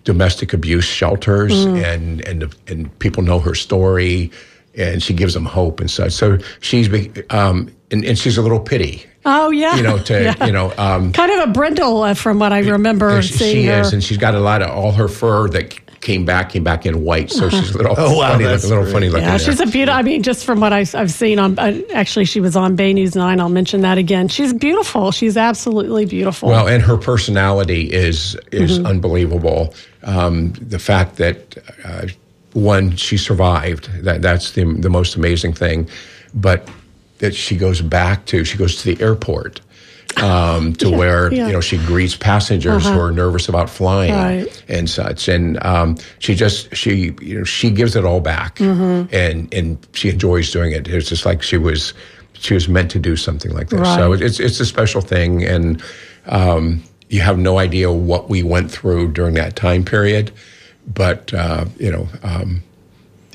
domestic 0.03 0.53
abuse 0.53 0.85
shelters 0.85 1.51
Mm. 1.65 1.83
and 1.83 2.21
and 2.27 2.55
and 2.67 2.99
people 2.99 3.23
know 3.23 3.39
her 3.39 3.55
story 3.55 4.31
and 4.77 5.01
she 5.01 5.13
gives 5.13 5.33
them 5.33 5.45
hope 5.45 5.79
and 5.79 5.89
such. 5.89 6.11
So 6.13 6.37
she's 6.59 6.87
be- 6.87 7.11
um, 7.31 7.69
and, 7.89 8.05
and 8.05 8.15
she's 8.19 8.37
a 8.37 8.43
little 8.43 8.59
pity, 8.59 9.03
oh 9.27 9.51
yeah, 9.51 9.75
you 9.75 9.83
know, 9.83 9.97
to 9.99 10.13
Yeah. 10.23 10.45
you 10.45 10.51
know. 10.51 10.73
Um, 10.77 11.11
kind 11.13 11.31
of 11.31 11.49
a 11.49 11.51
brindle 11.51 12.01
uh, 12.03 12.13
from 12.15 12.39
what 12.39 12.51
I 12.53 12.59
remember 12.59 13.21
she, 13.21 13.33
seeing 13.33 13.55
she 13.55 13.65
her. 13.67 13.81
is, 13.81 13.93
and 13.93 14.03
she's 14.03 14.17
got 14.17 14.33
a 14.33 14.39
lot 14.39 14.61
of 14.63 14.69
all 14.71 14.91
her 14.93 15.07
fur 15.07 15.47
that 15.49 15.77
came 16.01 16.25
back 16.25 16.49
came 16.51 16.63
back 16.63 16.85
in 16.85 17.03
white, 17.03 17.29
so 17.31 17.49
she's 17.49 17.71
a 17.73 17.77
little 17.77 17.95
Oh, 17.97 18.17
wow, 18.17 18.31
funny, 18.31 18.45
that's 18.45 18.63
looking, 18.63 18.69
little 18.69 18.83
great. 18.85 18.93
funny 18.93 19.09
looking. 19.09 19.23
yeah, 19.25 19.37
there. 19.37 19.39
she's 19.39 19.59
a 19.59 19.65
beautiful. 19.65 19.99
I 19.99 20.03
mean, 20.03 20.23
just 20.23 20.45
from 20.45 20.59
what 20.61 20.71
I've, 20.71 20.93
I've 20.95 21.11
seen 21.11 21.37
on, 21.39 21.57
uh, 21.59 21.81
actually, 21.93 22.25
she 22.25 22.39
was 22.39 22.55
on 22.55 22.75
Bay 22.75 22.93
News 22.93 23.15
Nine. 23.15 23.39
I'll 23.41 23.49
mention 23.49 23.81
that 23.81 23.97
again. 23.97 24.27
She's 24.29 24.53
beautiful. 24.53 25.11
She's 25.11 25.35
absolutely 25.35 26.05
beautiful. 26.05 26.49
Well, 26.49 26.67
and 26.67 26.81
her 26.83 26.97
personality 26.97 27.91
is 27.91 28.37
is 28.51 28.77
Mm-hmm. 28.77 28.85
unbelievable. 28.85 29.73
Um, 30.03 30.53
the 30.61 30.79
fact 30.79 31.17
that 31.17 31.57
uh, 31.83 32.07
one 32.53 32.95
she 32.95 33.17
survived 33.17 33.89
that 34.03 34.21
that's 34.21 34.51
the 34.51 34.63
the 34.79 34.89
most 34.89 35.15
amazing 35.15 35.53
thing, 35.53 35.89
but 36.33 36.69
that 37.19 37.33
she 37.35 37.55
goes 37.57 37.81
back 37.81 38.25
to 38.27 38.43
she 38.45 38.57
goes 38.57 38.81
to 38.83 38.95
the 38.95 39.03
airport. 39.03 39.61
Um, 40.15 40.73
to 40.77 40.89
where 40.89 41.31
yeah. 41.31 41.41
Uh-huh. 41.41 41.47
you 41.47 41.53
know 41.53 41.61
she 41.61 41.77
greets 41.77 42.15
passengers 42.15 42.85
who 42.87 42.99
are 42.99 43.11
nervous 43.11 43.49
about 43.49 43.69
flying 43.69 44.11
Right. 44.13 44.63
and 44.67 44.89
such, 44.89 45.27
and 45.27 45.63
um, 45.63 45.95
she 46.17 46.33
just 46.33 46.75
she 46.75 47.13
you 47.21 47.37
know 47.39 47.43
she 47.43 47.69
gives 47.69 47.95
it 47.95 48.03
all 48.03 48.19
back, 48.19 48.55
Mm-hmm. 48.55 49.13
and 49.13 49.53
and 49.53 49.77
she 49.93 50.09
enjoys 50.09 50.49
doing 50.51 50.71
it. 50.71 50.87
It's 50.87 51.09
just 51.09 51.23
like 51.25 51.43
she 51.43 51.57
was 51.57 51.93
she 52.33 52.55
was 52.55 52.67
meant 52.67 52.89
to 52.91 52.99
do 52.99 53.15
something 53.15 53.51
like 53.51 53.69
this. 53.69 53.87
So 53.95 54.13
it's 54.13 54.39
it's 54.39 54.59
a 54.59 54.65
special 54.65 55.01
thing, 55.01 55.43
and 55.43 55.83
um, 56.25 56.81
you 57.09 57.21
have 57.21 57.37
no 57.37 57.59
idea 57.59 57.91
what 57.91 58.27
we 58.27 58.41
went 58.41 58.71
through 58.71 59.11
during 59.11 59.35
that 59.35 59.55
time 59.55 59.83
period. 59.85 60.31
But 60.87 61.31
uh, 61.31 61.65
you 61.77 61.91
know, 61.91 62.07
um, 62.23 62.63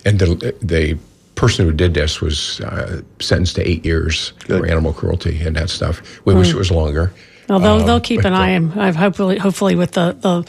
and 0.05 0.19
the 0.19 0.57
the 0.61 0.99
person 1.35 1.67
who 1.67 1.73
did 1.73 1.95
this 1.95 2.21
was 2.21 2.61
uh, 2.61 3.03
sentenced 3.21 3.57
to 3.57 3.69
eight 3.69 3.85
years 3.85 4.33
for 4.47 4.67
animal 4.67 4.93
cruelty 4.93 5.41
and 5.43 5.57
that 5.57 5.71
stuff. 5.71 6.03
We 6.25 6.35
wish 6.35 6.51
it 6.51 6.57
was 6.57 6.71
longer. 6.71 7.13
Well, 7.49 7.59
they'll, 7.59 7.81
Um, 7.81 7.87
they'll 7.87 8.01
keep 8.01 8.25
an 8.25 8.33
uh, 8.35 8.39
eye 8.39 8.55
on. 8.55 8.79
I've 8.79 8.97
hopefully, 8.97 9.39
hopefully, 9.39 9.75
with 9.75 9.93
the, 9.93 10.13
the 10.21 10.47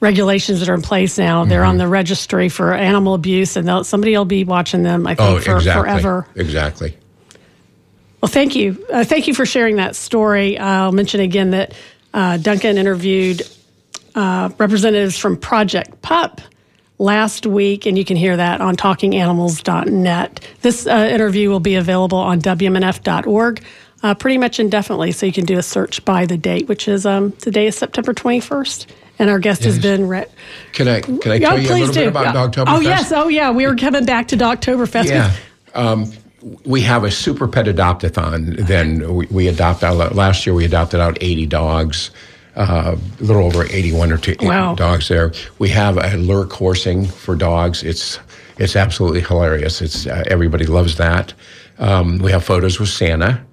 regulations 0.00 0.60
that 0.60 0.68
are 0.68 0.74
in 0.74 0.82
place 0.82 1.18
now, 1.18 1.44
they're 1.44 1.60
Mm-hmm. 1.62 1.68
on 1.70 1.78
the 1.78 1.88
registry 1.88 2.48
for 2.48 2.72
animal 2.74 3.14
abuse, 3.14 3.56
and 3.56 3.66
they'll, 3.68 3.84
somebody 3.84 4.16
will 4.16 4.24
be 4.24 4.44
watching 4.44 4.82
them. 4.82 5.06
I 5.06 5.14
think 5.14 5.28
Oh, 5.30 5.40
for 5.40 5.56
exactly. 5.56 5.82
forever. 5.82 6.26
Exactly. 6.36 6.96
Well, 8.20 8.30
thank 8.30 8.54
you. 8.56 8.84
Uh, 8.90 9.04
thank 9.04 9.26
you 9.28 9.34
for 9.34 9.44
sharing 9.44 9.76
that 9.76 9.96
story. 9.96 10.58
I'll 10.58 10.92
mention 10.92 11.20
again 11.20 11.50
that 11.50 11.74
uh, 12.14 12.36
Duncan 12.38 12.78
interviewed 12.78 13.42
uh, 14.14 14.48
representatives 14.58 15.18
from 15.18 15.36
Project 15.36 16.00
PUP 16.00 16.40
last 16.98 17.46
week, 17.46 17.86
and 17.86 17.98
you 17.98 18.04
can 18.04 18.16
hear 18.16 18.36
that 18.36 18.60
on 18.60 18.76
talkinganimals.net. 18.76 20.40
This 20.62 20.86
uh, 20.86 21.08
interview 21.12 21.50
will 21.50 21.60
be 21.60 21.74
available 21.74 22.18
on 22.18 22.40
WMNF.org 22.40 23.64
uh, 24.02 24.14
pretty 24.14 24.38
much 24.38 24.60
indefinitely, 24.60 25.12
so 25.12 25.24
you 25.26 25.32
can 25.32 25.44
do 25.46 25.58
a 25.58 25.62
search 25.62 26.04
by 26.04 26.26
the 26.26 26.36
date, 26.36 26.68
which 26.68 26.88
is 26.88 27.06
um, 27.06 27.32
today 27.32 27.66
is 27.66 27.76
September 27.76 28.12
21st. 28.12 28.86
And 29.16 29.30
our 29.30 29.38
guest 29.38 29.62
has 29.62 29.76
Yes. 29.76 29.82
been. 29.82 30.08
Re- 30.08 30.26
Can 30.72 30.88
I 30.88 31.00
can 31.00 31.30
I 31.30 31.34
Yeah, 31.36 31.48
tell 31.50 31.58
you 31.58 31.68
a 31.68 31.74
little 31.74 31.86
do. 31.94 32.00
bit 32.00 32.08
about 32.08 32.24
Yeah. 32.24 32.32
Dogtoberfest? 32.64 32.76
Oh, 32.76 32.80
yes. 32.80 33.12
Oh, 33.12 33.28
yeah. 33.28 33.52
We 33.52 33.64
were 33.64 33.76
coming 33.76 34.04
back 34.04 34.26
to 34.28 34.36
Dogtoberfest. 34.36 35.04
Yeah. 35.08 35.30
Um, 35.72 36.10
we 36.64 36.80
have 36.80 37.04
a 37.04 37.12
super 37.12 37.46
pet 37.46 37.68
adopt-a-thon. 37.68 38.56
Then 38.58 39.14
we, 39.14 39.26
we 39.30 39.46
adopt 39.46 39.84
out, 39.84 40.16
last 40.16 40.44
year 40.46 40.52
we 40.54 40.64
adopted 40.64 40.98
out 40.98 41.16
80 41.20 41.46
dogs, 41.46 42.10
uh, 42.56 42.96
a 42.96 43.22
little 43.22 43.44
over 43.44 43.64
81 43.64 44.12
or 44.12 44.18
two 44.18 44.34
Wow. 44.42 44.74
dogs 44.74 45.08
there. 45.08 45.32
We 45.58 45.68
have 45.70 45.96
a 45.98 46.16
lure 46.16 46.46
coursing 46.46 47.06
for 47.06 47.34
dogs. 47.36 47.82
It's 47.82 48.18
it's 48.58 48.76
absolutely 48.76 49.20
hilarious. 49.20 49.82
It's 49.82 50.06
uh, 50.06 50.22
everybody 50.28 50.66
loves 50.66 50.96
that. 50.96 51.34
Um, 51.78 52.18
we 52.18 52.30
have 52.30 52.44
photos 52.44 52.78
with 52.78 52.88
Santa. 52.88 53.44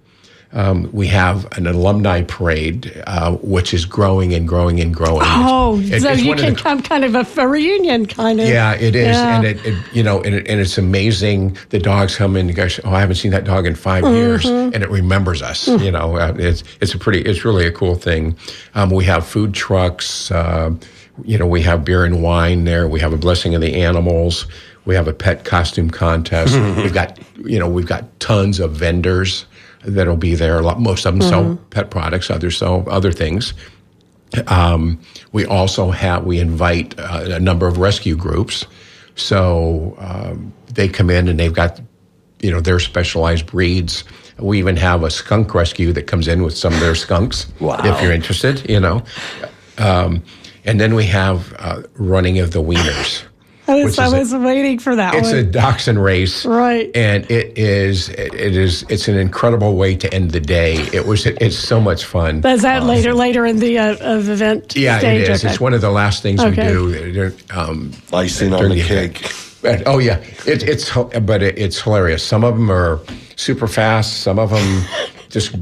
Um, 0.54 0.90
we 0.92 1.08
have 1.08 1.48
an 1.58 1.66
alumni 1.66 2.24
parade, 2.24 3.02
uh, 3.08 3.36
which 3.38 3.74
is 3.74 3.86
growing 3.86 4.34
and 4.34 4.46
growing 4.46 4.82
and 4.82 4.94
growing. 4.94 5.22
Oh, 5.24 5.80
It's- 5.80 6.02
so 6.02 6.10
it's 6.12 6.22
you 6.24 6.36
can 6.36 6.54
the- 6.56 6.60
come 6.60 6.82
kind 6.82 7.06
of 7.06 7.16
a, 7.16 7.26
a 7.42 7.48
reunion 7.48 8.06
kind 8.06 8.40
of. 8.42 8.48
yeah, 8.50 8.74
it 8.74 8.94
is, 8.96 9.16
Yeah. 9.16 9.38
and 9.38 9.46
it, 9.46 9.66
it 9.66 9.76
you 9.94 10.04
know, 10.04 10.22
and, 10.22 10.36
it, 10.36 10.48
and 10.50 10.60
it's 10.60 10.78
amazing. 10.78 11.56
The 11.70 11.80
dogs 11.80 12.18
come 12.18 12.36
in, 12.36 12.48
and 12.48 12.56
go, 12.56 12.68
oh, 12.84 12.92
I 12.94 13.00
haven't 13.00 13.16
seen 13.16 13.32
that 13.32 13.46
dog 13.46 13.66
in 13.66 13.76
5 13.76 14.04
years, 14.14 14.44
Mm-hmm. 14.44 14.74
and 14.74 14.84
it 14.84 14.90
remembers 14.90 15.42
us. 15.42 15.68
You 15.70 15.92
know, 15.92 16.18
uh, 16.18 16.34
it's 16.38 16.64
it's 16.82 16.94
a 16.94 16.98
pretty, 16.98 17.22
it's 17.22 17.46
really 17.46 17.66
a 17.66 17.72
cool 17.72 17.96
thing. 17.96 18.36
Um, 18.76 18.90
we 18.90 19.06
have 19.06 19.26
food 19.26 19.54
trucks. 19.54 20.32
Uh, 20.32 20.72
you 21.24 21.38
know, 21.38 21.48
we 21.48 21.62
have 21.62 21.86
beer 21.86 22.04
and 22.04 22.22
wine 22.22 22.66
there. 22.66 22.88
We 22.90 23.00
have 23.00 23.14
a 23.14 23.18
blessing 23.18 23.56
of 23.56 23.62
the 23.62 23.82
animals. 23.84 24.48
We 24.84 24.96
have 24.96 25.08
a 25.08 25.14
pet 25.14 25.46
costume 25.46 25.90
contest. 25.92 26.56
we've 26.78 26.94
got, 26.94 27.20
you 27.46 27.60
know, 27.60 27.70
we've 27.70 27.86
got 27.88 28.20
tons 28.20 28.60
of 28.60 28.72
vendors 28.72 29.46
that'll 29.84 30.18
be 30.18 30.36
there. 30.36 30.60
A 30.60 30.62
lot, 30.62 30.80
most 30.80 31.06
of 31.06 31.14
them 31.14 31.22
sell 31.28 31.44
Mm-hmm. 31.44 31.64
pet 31.70 31.90
products. 31.92 32.30
Others 32.30 32.58
sell 32.58 32.84
other 32.90 33.12
things. 33.12 33.54
Um, 34.48 35.00
we 35.34 35.46
also 35.46 35.92
have 35.92 36.24
we 36.26 36.40
invite 36.40 36.98
uh, 36.98 37.26
a 37.32 37.40
number 37.40 37.68
of 37.68 37.78
rescue 37.78 38.16
groups, 38.16 38.66
so 39.16 39.96
um, 40.00 40.54
they 40.74 40.88
come 40.88 41.10
in 41.10 41.28
and 41.28 41.38
they've 41.40 41.54
got 41.54 41.82
you 42.40 42.50
know 42.52 42.62
their 42.62 42.80
specialized 42.80 43.46
breeds. 43.48 44.04
We 44.40 44.58
even 44.58 44.78
have 44.78 45.04
a 45.04 45.10
skunk 45.12 45.54
rescue 45.54 45.92
that 45.94 46.04
comes 46.08 46.28
in 46.28 46.44
with 46.44 46.56
some 46.58 46.74
of 46.74 46.80
their 46.80 46.96
skunks. 46.96 47.48
Wow. 47.60 47.80
If 47.84 48.02
you're 48.02 48.14
interested, 48.14 48.68
you 48.70 48.80
know. 48.80 49.04
Um, 49.78 50.24
and 50.64 50.80
then 50.80 50.96
we 50.96 51.06
have 51.08 51.54
uh, 51.60 51.84
running 51.96 52.40
of 52.40 52.52
the 52.52 52.62
wieners. 52.62 53.24
I 53.68 53.84
was, 53.84 53.98
I 54.00 54.18
is 54.20 54.34
a- 54.34 54.40
waiting 54.40 54.80
for 54.80 54.96
that 54.96 55.14
It's 55.16 55.30
one. 55.30 55.38
a 55.38 55.44
dachshund 55.44 56.04
race, 56.04 56.46
Right. 56.46 56.90
And 56.96 57.30
it 57.32 57.58
is 57.58 58.10
it 58.10 58.34
is 58.36 58.84
it's 58.90 59.08
an 59.08 59.18
incredible 59.18 59.76
way 59.76 59.96
to 59.96 60.14
end 60.14 60.32
the 60.32 60.40
day. 60.40 60.76
It 60.94 61.06
was 61.06 61.26
it's 61.26 61.58
so 61.58 61.80
much 61.80 62.04
fun. 62.06 62.46
Is 62.46 62.64
that 62.64 62.84
later 62.84 63.14
later 63.14 63.46
in 63.46 63.60
the 63.60 63.78
uh, 63.78 63.96
of 64.02 64.30
event 64.30 64.76
Yeah, 64.76 65.00
stage? 65.00 65.22
it 65.24 65.30
is. 65.30 65.44
Okay. 65.46 65.52
It's 65.54 65.62
one 65.62 65.74
of 65.74 65.82
the 65.82 65.92
last 65.92 66.22
things 66.24 66.42
Okay. 66.42 66.76
we 66.76 67.12
do. 67.14 67.32
Um, 67.54 67.92
Icing 68.12 68.52
on 68.54 68.60
during 68.62 68.76
the 68.76 68.82
event. 68.82 69.16
cake. 69.16 69.32
But, 69.62 69.84
oh 69.86 70.00
yeah, 70.00 70.18
it, 70.48 70.64
it's 70.64 70.92
but 70.96 71.44
it, 71.44 71.58
it's 71.58 71.80
hilarious. 71.80 72.24
Some 72.26 72.44
of 72.44 72.56
them 72.56 72.72
are 72.72 73.00
super 73.36 73.68
fast. 73.68 74.22
Some 74.22 74.40
of 74.40 74.50
them 74.50 74.84
just 75.32 75.56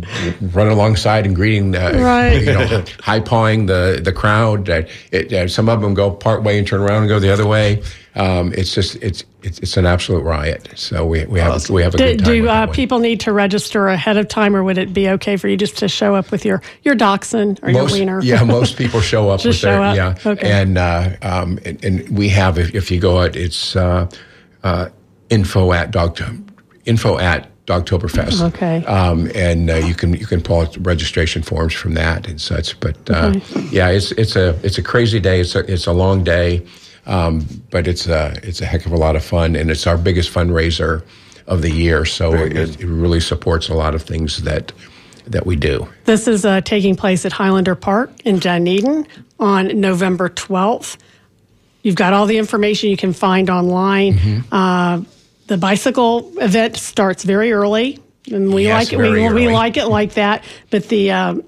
running 0.54 0.74
alongside 0.74 1.26
and 1.26 1.36
greeting, 1.36 1.76
uh, 1.76 1.92
Right. 1.96 2.42
you 2.42 2.46
know, 2.54 2.84
high 3.02 3.20
pawing 3.20 3.68
the 3.68 4.00
the 4.04 4.12
crowd. 4.12 4.70
Uh, 4.70 4.82
it, 5.12 5.32
uh, 5.32 5.48
some 5.48 5.70
of 5.70 5.82
them 5.82 5.94
go 5.94 6.12
part 6.12 6.44
way 6.44 6.58
and 6.58 6.68
turn 6.68 6.82
around 6.82 7.04
and 7.04 7.10
go 7.10 7.20
the 7.20 7.32
other 7.32 7.46
way. 7.48 7.82
Um, 8.16 8.52
it's 8.54 8.74
just 8.74 8.96
it's, 8.98 9.24
it's 9.44 9.60
it's 9.60 9.78
an 9.78 9.86
absolute 9.86 10.24
riot. 10.24 10.68
So 10.76 11.06
we 11.06 11.26
we 11.26 11.40
have 11.40 11.70
we 11.70 11.84
have 11.84 11.94
a 11.94 11.98
Do, 11.98 12.04
good 12.06 12.20
time. 12.20 12.28
do 12.28 12.48
uh, 12.50 12.68
people 12.68 13.00
need 13.00 13.20
to 13.22 13.32
register 13.32 13.88
ahead 13.88 14.18
of 14.18 14.28
time, 14.28 14.56
or 14.56 14.64
would 14.64 14.78
it 14.78 14.94
be 14.94 15.08
okay 15.10 15.38
for 15.38 15.48
you 15.48 15.56
just 15.56 15.78
to 15.78 15.88
show 15.88 16.16
up 16.16 16.32
with 16.32 16.44
your 16.44 16.62
your 16.84 16.96
dachshund 16.96 17.60
or 17.64 17.72
most, 17.72 17.92
your 17.92 18.00
wiener? 18.00 18.22
Yeah, 18.22 18.44
most 18.60 18.78
people 18.78 19.00
show 19.00 19.30
up 19.30 19.40
Just 19.40 19.64
with 19.64 19.72
their 19.72 19.78
show 19.78 19.84
up? 19.84 19.96
yeah, 19.96 20.32
Okay. 20.32 20.52
and 20.52 20.78
uh, 20.78 21.12
um, 21.22 21.60
and, 21.64 21.86
and 21.86 22.10
we 22.18 22.28
have 22.30 22.58
if, 22.58 22.74
if 22.76 22.92
you 22.92 23.00
go 23.00 23.20
out, 23.20 23.36
it's 23.36 23.76
uh, 23.76 24.10
uh, 24.64 24.90
info 25.30 25.72
at 25.72 25.92
dog 25.92 26.20
info 26.86 27.20
at 27.20 27.49
Dogtoberfest. 27.70 28.42
Okay. 28.48 28.84
um, 28.86 29.30
and 29.36 29.70
uh, 29.70 29.76
you 29.76 29.94
can 29.94 30.14
you 30.14 30.26
can 30.26 30.42
pull 30.42 30.62
out 30.62 30.76
registration 30.80 31.44
forms 31.44 31.74
from 31.74 31.94
that 31.94 32.28
and 32.28 32.42
such. 32.42 32.80
But 32.80 32.98
uh, 33.12 33.40
yeah, 33.70 33.90
it's 33.90 34.12
it's 34.14 34.36
a 34.36 34.60
it's 34.64 34.80
a 34.80 34.82
crazy 34.82 35.20
day. 35.20 35.42
It's 35.42 35.54
a 35.54 35.60
it's 35.72 35.86
a 35.86 35.94
long 35.94 36.24
day, 36.24 36.66
um, 37.06 37.46
but 37.70 37.88
it's 37.88 38.08
a 38.08 38.40
it's 38.42 38.60
a 38.62 38.66
heck 38.66 38.88
of 38.88 38.92
a 38.92 38.98
lot 38.98 39.16
of 39.16 39.24
fun, 39.24 39.56
and 39.56 39.70
it's 39.70 39.86
our 39.86 39.98
biggest 39.98 40.34
fundraiser 40.34 41.04
of 41.46 41.62
the 41.62 41.70
year. 41.70 42.06
So 42.06 42.34
it, 42.34 42.82
it 42.82 42.88
really 42.88 43.20
supports 43.20 43.70
a 43.70 43.76
lot 43.76 43.94
of 43.94 44.02
things 44.02 44.42
that 44.42 44.72
that 45.28 45.46
we 45.46 45.56
do. 45.56 45.88
This 46.06 46.28
is 46.28 46.46
uh, 46.46 46.62
taking 46.62 46.96
place 46.96 47.24
at 47.24 47.32
Highlander 47.32 47.76
Park 47.76 48.10
in 48.26 48.40
Dunedin 48.40 49.06
on 49.40 49.80
November 49.80 50.28
12th. 50.30 50.98
You've 51.84 51.96
got 51.96 52.14
all 52.14 52.26
the 52.26 52.40
information 52.40 52.90
you 52.90 52.98
can 52.98 53.14
find 53.14 53.48
online. 53.48 54.16
Mm-hmm. 54.16 54.54
Uh, 55.50 55.56
the 55.56 55.58
bicycle 55.58 56.32
event 56.40 56.78
starts 56.78 57.24
very 57.24 57.52
early, 57.52 58.00
and 58.32 58.54
we 58.54 58.64
Yes, 58.66 58.92
like 58.92 58.94
it. 58.94 58.98
We, 58.98 59.30
we 59.34 59.48
like 59.50 59.78
it 59.78 59.86
like 59.88 60.14
that. 60.14 60.44
But 60.70 60.88
the 60.90 61.12
um, 61.12 61.44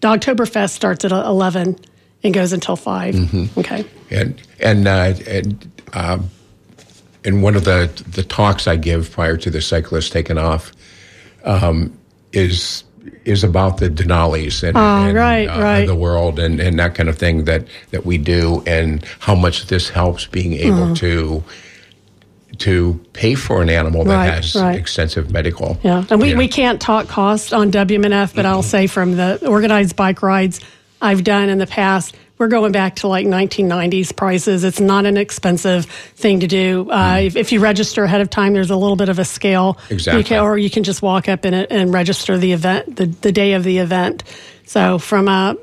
Dogtoberfest 0.00 0.70
starts 0.70 1.04
at 1.04 1.12
11 1.12 1.76
and 2.24 2.34
goes 2.34 2.52
until 2.52 2.76
5. 2.76 3.14
Mm-hmm. 3.14 3.60
Okay. 3.60 3.84
and 4.10 4.40
and 4.60 4.86
uh, 4.88 5.14
and 5.26 5.70
um, 5.92 6.30
in 7.24 7.42
one 7.42 7.56
of 7.56 7.64
the 7.64 7.90
the 8.10 8.22
talks 8.22 8.66
I 8.66 8.76
give 8.76 9.10
prior 9.10 9.36
to 9.36 9.50
the 9.50 9.60
cyclist 9.60 10.12
taking 10.12 10.38
off 10.38 10.72
um, 11.44 11.96
is 12.32 12.84
is 13.24 13.42
about 13.42 13.78
the 13.78 13.88
Denali's 13.90 14.62
and, 14.62 14.76
Oh, 14.76 14.80
and, 14.80 15.16
right, 15.16 15.46
uh, 15.48 15.60
right. 15.60 15.86
the 15.86 15.94
world 15.94 16.38
and, 16.38 16.60
and 16.60 16.78
that 16.78 16.94
kind 16.94 17.08
of 17.08 17.18
thing 17.18 17.44
that 17.44 17.66
that 17.90 18.06
we 18.06 18.16
do 18.16 18.62
and 18.66 19.04
how 19.18 19.34
much 19.34 19.66
this 19.66 19.88
helps 19.88 20.26
being 20.26 20.52
able 20.54 20.76
Mm-hmm. 20.76 20.94
to 20.94 21.42
to 22.58 23.00
pay 23.12 23.34
for 23.34 23.62
an 23.62 23.70
animal 23.70 24.04
that 24.04 24.14
Right, 24.14 24.34
has 24.34 24.54
right. 24.54 24.78
extensive 24.78 25.30
medical. 25.30 25.78
Yeah, 25.82 26.04
and 26.10 26.20
we, 26.20 26.34
we 26.34 26.48
can't 26.48 26.80
talk 26.80 27.08
cost 27.08 27.52
on 27.52 27.70
WMNF, 27.72 28.34
but 28.34 28.46
I'll 28.46 28.62
say 28.62 28.86
from 28.86 29.16
the 29.16 29.46
organized 29.48 29.96
bike 29.96 30.22
rides 30.22 30.60
I've 31.00 31.24
done 31.24 31.48
in 31.48 31.58
the 31.58 31.66
past, 31.66 32.14
we're 32.38 32.48
going 32.48 32.72
back 32.72 32.96
to 32.96 33.08
like 33.08 33.26
1990s 33.26 34.16
prices. 34.16 34.64
It's 34.64 34.80
not 34.80 35.06
an 35.06 35.16
expensive 35.16 35.84
thing 35.86 36.40
to 36.40 36.46
do. 36.46 36.90
Uh, 36.90 37.20
if, 37.24 37.36
if 37.36 37.52
you 37.52 37.60
register 37.60 38.02
ahead 38.04 38.20
of 38.20 38.30
time, 38.30 38.52
there's 38.52 38.70
a 38.70 38.76
little 38.76 38.96
bit 38.96 39.08
of 39.08 39.18
a 39.18 39.24
scale. 39.24 39.78
You 39.88 39.94
Exactly. 39.94 40.24
can, 40.24 40.42
or 40.42 40.58
you 40.58 40.68
can 40.70 40.82
just 40.82 41.02
walk 41.02 41.28
up 41.28 41.44
in 41.44 41.54
it 41.54 41.68
and 41.70 41.92
register 41.94 42.36
the 42.38 42.52
event, 42.52 42.96
the, 42.96 43.06
the 43.06 43.30
day 43.32 43.52
of 43.52 43.62
the 43.64 43.78
event. 43.78 44.24
So 44.66 44.98
from 44.98 45.28
uh, 45.28 45.54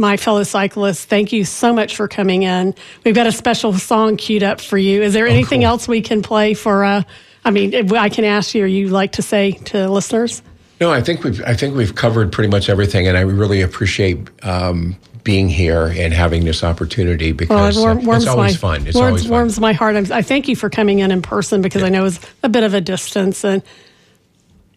my 0.00 0.16
fellow 0.16 0.42
cyclists, 0.42 1.04
thank 1.04 1.32
you 1.32 1.44
so 1.44 1.72
much 1.72 1.94
for 1.94 2.08
coming 2.08 2.42
in. 2.42 2.74
We've 3.04 3.14
got 3.14 3.26
a 3.26 3.32
special 3.32 3.72
song 3.74 4.16
queued 4.16 4.42
up 4.42 4.60
for 4.60 4.78
you. 4.78 5.02
Is 5.02 5.12
there 5.12 5.26
anything 5.26 5.60
cool. 5.60 5.68
else 5.68 5.86
we 5.86 6.00
can 6.00 6.22
play 6.22 6.54
for? 6.54 6.84
Uh, 6.84 7.02
I 7.44 7.50
mean, 7.50 7.72
if 7.72 7.92
I 7.92 8.08
can 8.08 8.24
ask 8.24 8.54
you, 8.54 8.64
or 8.64 8.66
you 8.66 8.88
like 8.88 9.12
to 9.12 9.22
say 9.22 9.52
to 9.52 9.88
listeners? 9.88 10.42
No, 10.80 10.90
I 10.90 11.02
think 11.02 11.22
we've 11.22 11.42
I 11.44 11.54
think 11.54 11.76
we've 11.76 11.94
covered 11.94 12.32
pretty 12.32 12.50
much 12.50 12.70
everything, 12.70 13.06
and 13.06 13.16
I 13.16 13.20
really 13.20 13.60
appreciate 13.60 14.28
um, 14.42 14.96
being 15.24 15.48
here 15.48 15.92
and 15.96 16.12
having 16.12 16.44
this 16.44 16.64
opportunity 16.64 17.32
because 17.32 17.76
Well, 17.76 17.98
it 17.98 18.04
warm, 18.04 18.08
uh, 18.08 18.16
it's 18.16 18.26
always 18.26 18.62
my, 18.62 18.76
fun. 18.76 18.86
It's 18.86 18.96
warms, 18.96 19.08
always 19.08 19.22
fun. 19.24 19.30
warms 19.30 19.60
my 19.60 19.72
heart. 19.72 19.96
I'm, 19.96 20.10
I 20.10 20.22
thank 20.22 20.48
you 20.48 20.56
for 20.56 20.70
coming 20.70 21.00
in 21.00 21.10
in 21.10 21.20
person 21.22 21.60
because 21.60 21.82
I 21.82 21.90
know 21.90 22.06
it's 22.06 22.18
a 22.42 22.48
bit 22.48 22.62
of 22.62 22.72
a 22.72 22.80
distance. 22.80 23.44
And 23.44 23.62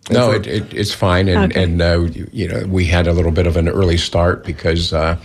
No, 0.09 0.31
it, 0.31 0.47
it, 0.47 0.73
it's 0.73 0.93
fine, 0.93 1.27
and 1.29 1.51
Okay. 1.51 1.63
and 1.63 1.81
uh, 1.81 1.99
you- 2.01 2.29
you 2.33 2.47
know 2.47 2.65
we 2.67 2.85
had 2.85 3.07
a 3.07 3.13
little 3.13 3.31
bit 3.31 3.47
of 3.47 3.55
an 3.57 3.69
early 3.69 3.97
start 3.97 4.43
because 4.43 4.91
uh, 4.93 5.15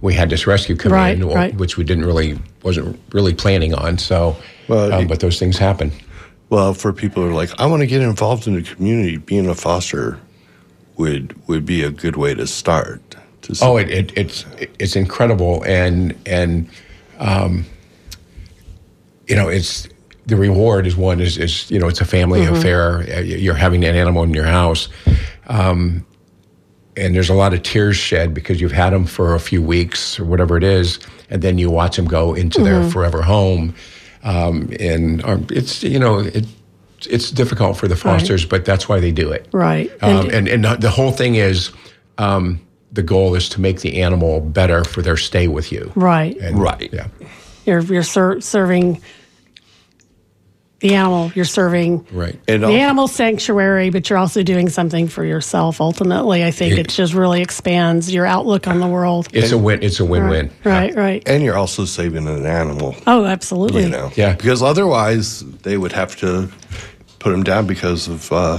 we 0.00 0.14
had 0.14 0.30
this 0.30 0.46
rescue 0.46 0.74
come 0.76 0.92
Right, 0.92 1.16
in, 1.20 1.28
right. 1.28 1.54
which 1.56 1.76
we 1.76 1.84
didn't 1.84 2.06
really 2.06 2.38
wasn't 2.62 2.98
really 3.12 3.34
planning 3.34 3.74
on. 3.74 3.98
So, 3.98 4.36
Well, 4.68 4.92
um, 4.92 5.02
it- 5.02 5.08
but 5.08 5.20
those 5.20 5.38
things 5.38 5.58
happen. 5.58 5.92
Well, 6.48 6.74
for 6.74 6.92
people 6.92 7.22
who 7.22 7.30
are 7.30 7.34
like, 7.34 7.50
I 7.60 7.66
want 7.66 7.80
to 7.80 7.86
get 7.86 8.00
involved 8.02 8.46
in 8.46 8.54
the 8.54 8.62
community, 8.62 9.16
being 9.16 9.48
a 9.48 9.54
foster 9.54 10.18
would 10.96 11.34
would 11.48 11.64
be 11.66 11.82
a 11.82 11.90
good 11.90 12.16
way 12.16 12.34
to 12.34 12.46
start. 12.46 13.00
To 13.42 13.56
Oh, 13.62 13.76
it, 13.76 13.90
it 13.90 14.12
it's 14.16 14.44
it's 14.78 14.96
incredible, 14.96 15.62
and 15.66 16.14
and 16.26 16.68
um, 17.18 17.64
you 19.28 19.36
know 19.36 19.48
it's 19.48 19.88
the 20.26 20.36
reward 20.36 20.86
is 20.86 20.96
one 20.96 21.20
is 21.20 21.36
is 21.38 21.70
you 21.70 21.78
know 21.78 21.88
it's 21.88 22.00
a 22.00 22.04
family 22.04 22.40
Mm-hmm. 22.40 22.54
affair. 22.54 22.98
Uh, 23.16 23.20
You're 23.20 23.54
having 23.54 23.84
an 23.84 23.94
animal 23.96 24.22
in 24.22 24.32
your 24.34 24.44
house, 24.46 24.88
um, 25.48 26.04
and 26.96 27.14
there's 27.14 27.30
a 27.30 27.34
lot 27.34 27.54
of 27.54 27.62
tears 27.62 27.96
shed 27.96 28.34
because 28.34 28.60
you've 28.60 28.72
had 28.72 28.90
them 28.92 29.04
for 29.06 29.34
a 29.34 29.40
few 29.40 29.62
weeks 29.62 30.18
or 30.20 30.24
whatever 30.24 30.56
it 30.56 30.64
is, 30.64 30.98
and 31.30 31.42
then 31.42 31.58
you 31.58 31.70
watch 31.70 31.96
them 31.96 32.06
go 32.06 32.34
into 32.34 32.58
Mm-hmm. 32.60 32.64
their 32.82 32.90
forever 32.90 33.22
home, 33.22 33.74
um, 34.22 34.70
and 34.78 35.24
um, 35.24 35.46
it's 35.50 35.82
you 35.82 35.98
know 35.98 36.18
it. 36.20 36.46
It's 37.10 37.32
difficult 37.32 37.76
for 37.76 37.88
the 37.88 37.96
fosters, 37.96 38.44
but 38.46 38.64
that's 38.64 38.88
why 38.88 39.00
they 39.00 39.10
do 39.10 39.32
it. 39.32 39.48
Right. 39.52 39.90
Um, 40.02 40.30
And- 40.30 40.48
and, 40.48 40.64
and 40.66 40.80
the 40.80 40.88
whole 40.88 41.10
thing 41.10 41.34
is 41.34 41.72
um, 42.18 42.60
the 42.92 43.02
goal 43.02 43.34
is 43.34 43.48
to 43.48 43.60
make 43.60 43.80
the 43.80 44.00
animal 44.02 44.40
better 44.40 44.84
for 44.84 45.02
their 45.02 45.16
stay 45.16 45.48
with 45.48 45.72
you. 45.72 45.90
right, 45.96 46.36
And, 46.36 46.60
Right. 46.60 46.90
Yeah. 46.92 47.08
you're 47.66 47.80
you're 47.80 48.04
ser- 48.04 48.40
serving 48.40 49.00
the 50.82 50.94
animal. 50.94 51.32
You're 51.34 51.44
serving 51.46 52.06
Right. 52.12 52.38
And 52.46 52.62
the 52.62 52.66
also- 52.66 52.76
animal 52.78 53.08
sanctuary, 53.08 53.88
but 53.90 54.10
you're 54.10 54.18
also 54.18 54.42
doing 54.42 54.68
something 54.68 55.08
for 55.08 55.24
yourself. 55.24 55.80
Ultimately, 55.80 56.44
I 56.44 56.50
think 56.50 56.74
It- 56.74 56.78
it, 56.80 56.88
just 56.88 57.14
really 57.14 57.40
expands 57.40 58.12
your 58.12 58.26
outlook 58.26 58.66
on 58.68 58.80
the 58.80 58.86
world. 58.86 59.28
It's 59.32 59.52
a 59.52 59.58
win. 59.58 59.82
It's 59.82 59.98
a 60.00 60.04
win-win. 60.04 60.50
Right, 60.64 60.94
right. 60.94 61.22
and 61.26 61.42
you're 61.42 61.56
also 61.56 61.86
saving 61.86 62.28
an 62.28 62.44
animal. 62.44 62.94
Oh, 63.06 63.24
absolutely. 63.24 63.84
You 63.84 63.88
know, 63.88 64.10
Yeah. 64.14 64.34
Because 64.34 64.62
otherwise, 64.62 65.42
they 65.62 65.78
would 65.78 65.92
have 65.92 66.14
to 66.16 66.48
put 67.18 67.30
them 67.30 67.42
down 67.44 67.66
because 67.66 68.08
of 68.08 68.30
uh, 68.32 68.58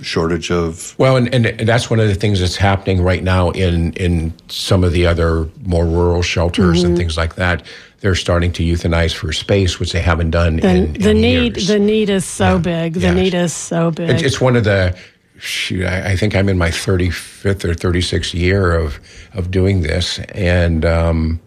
shortage 0.00 0.50
of. 0.50 0.94
Well, 0.98 1.16
and, 1.16 1.32
and 1.34 1.68
that's 1.68 1.90
one 1.90 1.98
of 2.00 2.08
the 2.08 2.14
things 2.14 2.40
that's 2.40 2.56
happening 2.56 3.02
right 3.02 3.22
now 3.22 3.50
in 3.50 3.92
in 3.94 4.32
some 4.48 4.84
of 4.84 4.92
the 4.92 5.06
other 5.06 5.48
more 5.64 5.84
rural 5.86 6.22
shelters 6.22 6.78
Mm-hmm. 6.78 6.86
and 6.86 6.96
things 6.96 7.16
like 7.16 7.34
that. 7.36 7.62
They're 8.04 8.14
starting 8.14 8.52
to 8.52 8.62
euthanize 8.62 9.14
for 9.14 9.32
space, 9.32 9.80
which 9.80 9.92
they 9.92 10.00
haven't 10.02 10.28
done 10.30 10.56
The, 10.56 10.68
in, 10.68 10.92
the 10.92 11.10
in 11.12 11.20
need, 11.22 11.56
years. 11.56 11.68
the 11.68 11.78
need 11.78 12.10
is 12.10 12.26
so 12.26 12.58
big. 12.58 12.92
The 12.92 13.00
Yeah. 13.00 13.14
need 13.14 13.32
is 13.32 13.54
so 13.54 13.90
big. 13.92 14.10
It's, 14.10 14.22
it's 14.22 14.40
one 14.42 14.56
of 14.56 14.64
the. 14.64 14.94
Shoot, 15.38 15.86
I, 15.86 16.10
I 16.12 16.16
think 16.16 16.36
I'm 16.36 16.50
in 16.50 16.58
my 16.58 16.68
35th 16.68 17.64
or 17.64 17.72
36th 17.74 18.34
year 18.34 18.74
of 18.74 19.00
of 19.32 19.50
doing 19.50 19.80
this, 19.80 20.18
and 20.34 20.84
um, 20.84 21.40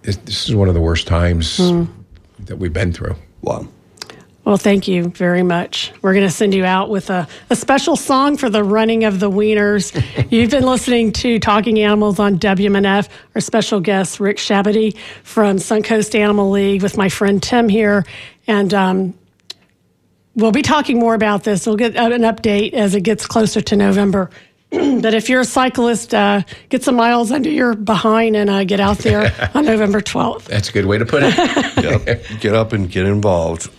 this, 0.00 0.16
this 0.24 0.48
is 0.48 0.54
one 0.54 0.68
of 0.68 0.74
the 0.74 0.80
worst 0.80 1.06
times 1.06 1.58
Hmm. 1.58 1.84
that 2.46 2.56
we've 2.56 2.72
been 2.72 2.92
through. 2.94 3.16
Wow. 3.42 3.68
Well, 4.44 4.56
thank 4.56 4.88
you 4.88 5.10
very 5.10 5.42
much. 5.42 5.92
We're 6.00 6.14
going 6.14 6.26
to 6.26 6.32
send 6.32 6.54
you 6.54 6.64
out 6.64 6.88
with 6.88 7.10
a, 7.10 7.28
a 7.50 7.56
special 7.56 7.94
song 7.94 8.38
for 8.38 8.48
the 8.48 8.64
running 8.64 9.04
of 9.04 9.20
the 9.20 9.30
wieners. 9.30 9.92
You've 10.30 10.50
been 10.50 10.64
listening 10.64 11.12
to 11.12 11.38
Talking 11.38 11.78
Animals 11.78 12.18
on 12.18 12.38
WMNF. 12.38 13.08
Our 13.34 13.40
special 13.42 13.80
guest, 13.80 14.18
Rick 14.18 14.38
Chaboudy 14.38 14.96
from 15.24 15.56
Suncoast 15.58 16.18
Animal 16.18 16.50
League, 16.50 16.82
with 16.82 16.96
my 16.96 17.10
friend 17.10 17.42
Tim 17.42 17.68
here. 17.68 18.06
And 18.46 18.72
um, 18.72 19.14
we'll 20.34 20.52
be 20.52 20.62
talking 20.62 20.98
more 20.98 21.14
about 21.14 21.44
this. 21.44 21.66
We'll 21.66 21.76
get 21.76 21.94
an 21.96 22.22
update 22.22 22.72
as 22.72 22.94
it 22.94 23.02
gets 23.02 23.26
closer 23.26 23.60
to 23.60 23.76
November. 23.76 24.30
but 24.70 25.12
if 25.12 25.28
you're 25.28 25.40
a 25.42 25.44
cyclist, 25.44 26.14
uh, 26.14 26.42
get 26.70 26.82
some 26.82 26.94
miles 26.96 27.30
under 27.30 27.50
your 27.50 27.74
behind 27.74 28.36
and 28.36 28.48
uh, 28.48 28.64
get 28.64 28.80
out 28.80 28.98
there 28.98 29.50
on 29.54 29.66
November 29.66 30.00
12th. 30.00 30.44
That's 30.44 30.70
a 30.70 30.72
good 30.72 30.86
way 30.86 30.96
to 30.96 31.04
put 31.04 31.22
it. 31.24 31.34
Yep. 31.80 32.40
get 32.40 32.54
up 32.54 32.72
and 32.72 32.90
get 32.90 33.06
involved. 33.06 33.70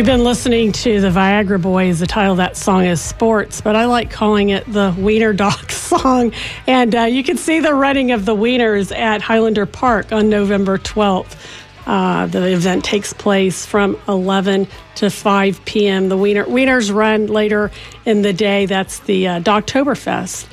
We've 0.00 0.06
been 0.06 0.24
listening 0.24 0.72
to 0.72 1.02
the 1.02 1.10
Viagra 1.10 1.60
Boys. 1.60 1.98
The 1.98 2.06
title 2.06 2.32
of 2.32 2.38
that 2.38 2.56
song 2.56 2.86
is 2.86 3.02
Sports, 3.02 3.60
but 3.60 3.76
I 3.76 3.84
like 3.84 4.10
calling 4.10 4.48
it 4.48 4.64
the 4.64 4.96
Wiener 4.96 5.34
Dog 5.34 5.70
song. 5.70 6.32
And 6.66 6.94
uh, 6.94 7.02
you 7.02 7.22
can 7.22 7.36
see 7.36 7.60
the 7.60 7.74
running 7.74 8.10
of 8.10 8.24
the 8.24 8.34
Wieners 8.34 8.96
at 8.96 9.20
Highlander 9.20 9.66
Park 9.66 10.10
on 10.10 10.30
November 10.30 10.78
12th. 10.78 11.36
Uh, 11.84 12.24
the 12.28 12.50
event 12.50 12.82
takes 12.82 13.12
place 13.12 13.66
from 13.66 14.00
11 14.08 14.68
to 14.94 15.10
5 15.10 15.64
p.m. 15.66 16.08
The 16.08 16.16
Wiener, 16.16 16.46
Wieners 16.46 16.90
run 16.90 17.26
later 17.26 17.70
in 18.06 18.22
the 18.22 18.32
day. 18.32 18.64
That's 18.64 19.00
the 19.00 19.28
uh, 19.28 19.40
Dogtoberfest 19.40 20.46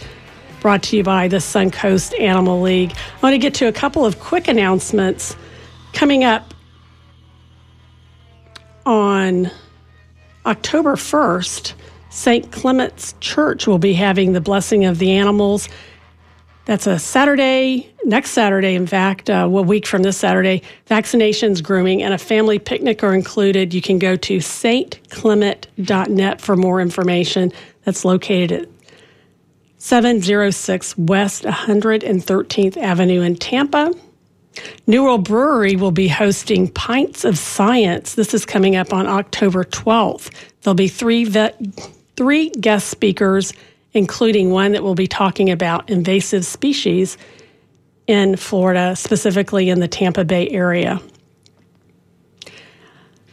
brought 0.60 0.84
to 0.84 0.98
you 0.98 1.04
by 1.04 1.30
the 1.30 1.38
Suncoast 1.38 2.20
Animal 2.20 2.60
League. 2.60 2.92
I 2.92 3.20
want 3.24 3.34
to 3.34 3.40
get 3.40 3.54
to 3.54 3.70
a 3.70 3.72
couple 3.72 4.06
of 4.06 4.20
quick 4.20 4.50
announcements 4.50 5.38
coming 5.94 6.26
up 6.26 6.54
on 8.88 9.52
October 10.46 10.96
1st, 10.96 11.74
St. 12.10 12.50
Clement's 12.54 13.14
Church 13.20 13.68
will 13.68 13.80
be 13.80 13.92
having 13.94 14.32
the 14.32 14.40
blessing 14.40 14.86
of 14.86 14.98
the 14.98 15.12
animals. 15.12 15.68
That's 16.64 16.88
a 16.88 16.98
Saturday, 16.98 17.94
next 18.06 18.30
Saturday, 18.32 18.76
in 18.76 18.88
fact, 18.88 19.30
uh, 19.30 19.50
a 19.52 19.62
week 19.62 19.86
from 19.86 20.04
this 20.04 20.16
Saturday. 20.18 20.62
Vaccinations, 20.90 21.62
grooming, 21.62 22.02
and 22.02 22.14
a 22.14 22.18
family 22.18 22.60
picnic 22.60 23.04
are 23.04 23.14
included. 23.14 23.74
You 23.74 23.82
can 23.82 24.00
go 24.00 24.16
to 24.16 24.38
stclement.net 24.38 26.42
for 26.42 26.56
more 26.56 26.80
information. 26.80 27.52
That's 27.84 28.06
located 28.06 28.54
at 28.54 28.70
706 29.80 30.98
West 30.98 31.44
113th 31.44 32.78
Avenue 32.78 33.22
in 33.22 33.36
Tampa. 33.36 33.94
New 34.86 35.04
World 35.04 35.24
Brewery 35.26 35.76
will 35.76 35.92
be 35.92 36.08
hosting 36.08 36.70
Pints 36.70 37.26
of 37.26 37.38
Science. 37.38 38.16
This 38.16 38.34
is 38.34 38.46
coming 38.46 38.76
up 38.76 38.94
on 38.94 39.08
October 39.08 39.64
12th. 39.64 40.32
There'll 40.62 40.76
be 40.76 40.88
three 40.88 41.26
vet, 41.26 41.60
three 42.16 42.50
guest 42.50 42.90
speakers, 42.90 43.54
including 43.94 44.52
one 44.52 44.72
that 44.74 44.84
will 44.84 44.96
be 44.96 45.08
talking 45.08 45.50
about 45.50 45.90
invasive 45.90 46.46
species 46.46 47.18
in 48.08 48.36
Florida, 48.38 48.96
specifically 48.96 49.70
in 49.70 49.80
the 49.80 49.88
Tampa 49.88 50.24
Bay 50.24 50.50
area. 50.50 51.02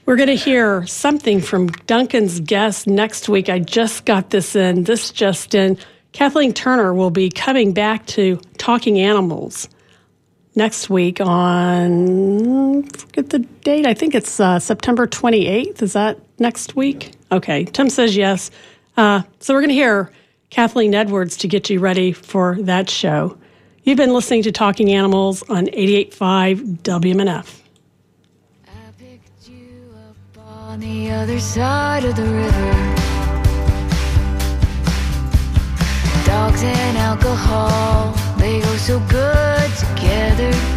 We're 0.06 0.16
going 0.16 0.28
to 0.28 0.34
hear 0.34 0.86
something 0.86 1.40
from 1.40 1.68
Duncan's 1.68 2.40
guest 2.40 2.86
next 2.86 3.28
week. 3.28 3.48
I 3.48 3.58
just 3.58 4.04
got 4.04 4.30
this 4.30 4.54
in. 4.54 4.84
This 4.84 5.10
just 5.10 5.54
in. 5.54 5.78
Kathleen 6.12 6.52
Turner 6.52 6.92
will 6.92 7.10
be 7.10 7.30
coming 7.30 7.72
back 7.72 8.06
to 8.08 8.38
Talking 8.58 9.00
Animals 9.00 9.68
next 10.54 10.88
week 10.90 11.20
on 11.20 12.82
forget 12.84 13.30
the 13.30 13.38
date. 13.38 13.86
I 13.86 13.94
think 13.94 14.14
it's 14.14 14.38
uh, 14.40 14.58
September 14.58 15.06
28th. 15.06 15.82
Is 15.82 15.92
that 15.94 16.18
next 16.38 16.76
week? 16.76 17.12
Okay. 17.32 17.64
Tim 17.64 17.90
says 17.90 18.16
yes. 18.16 18.50
Uh, 18.96 19.22
so 19.40 19.54
we're 19.54 19.60
going 19.60 19.68
to 19.68 19.74
hear 19.74 20.12
Kathleen 20.50 20.94
Edwards 20.94 21.36
to 21.38 21.48
get 21.48 21.68
you 21.68 21.80
ready 21.80 22.12
for 22.12 22.56
that 22.60 22.88
show. 22.88 23.36
You've 23.82 23.98
been 23.98 24.14
listening 24.14 24.42
to 24.44 24.52
Talking 24.52 24.90
Animals 24.92 25.42
on 25.50 25.66
88.5 25.66 26.78
WMNF. 26.78 27.60
I 28.66 28.70
picked 28.96 29.48
you 29.48 29.94
up 30.08 30.38
on 30.38 30.80
the 30.80 31.10
other 31.10 31.38
side 31.38 32.04
of 32.04 32.16
the 32.16 32.22
river. 32.22 32.94
Dogs 36.24 36.62
and 36.62 36.96
alcohol, 36.96 38.14
they 38.44 38.60
go 38.60 38.76
so 38.76 38.98
good 39.08 39.70
together. 39.78 40.73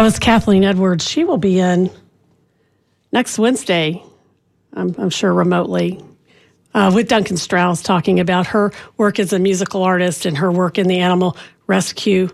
That 0.00 0.04
was 0.04 0.18
Kathleen 0.18 0.64
Edwards. 0.64 1.06
She 1.06 1.24
will 1.24 1.36
be 1.36 1.58
in 1.58 1.90
next 3.12 3.38
Wednesday, 3.38 4.02
I'm, 4.72 4.94
I'm 4.96 5.10
sure 5.10 5.30
remotely, 5.30 6.02
uh, 6.72 6.90
with 6.94 7.06
Duncan 7.06 7.36
Strauss 7.36 7.82
talking 7.82 8.18
about 8.18 8.46
her 8.46 8.72
work 8.96 9.18
as 9.18 9.34
a 9.34 9.38
musical 9.38 9.82
artist 9.82 10.24
and 10.24 10.38
her 10.38 10.50
work 10.50 10.78
in 10.78 10.88
the 10.88 11.00
animal 11.00 11.36
rescue 11.66 12.30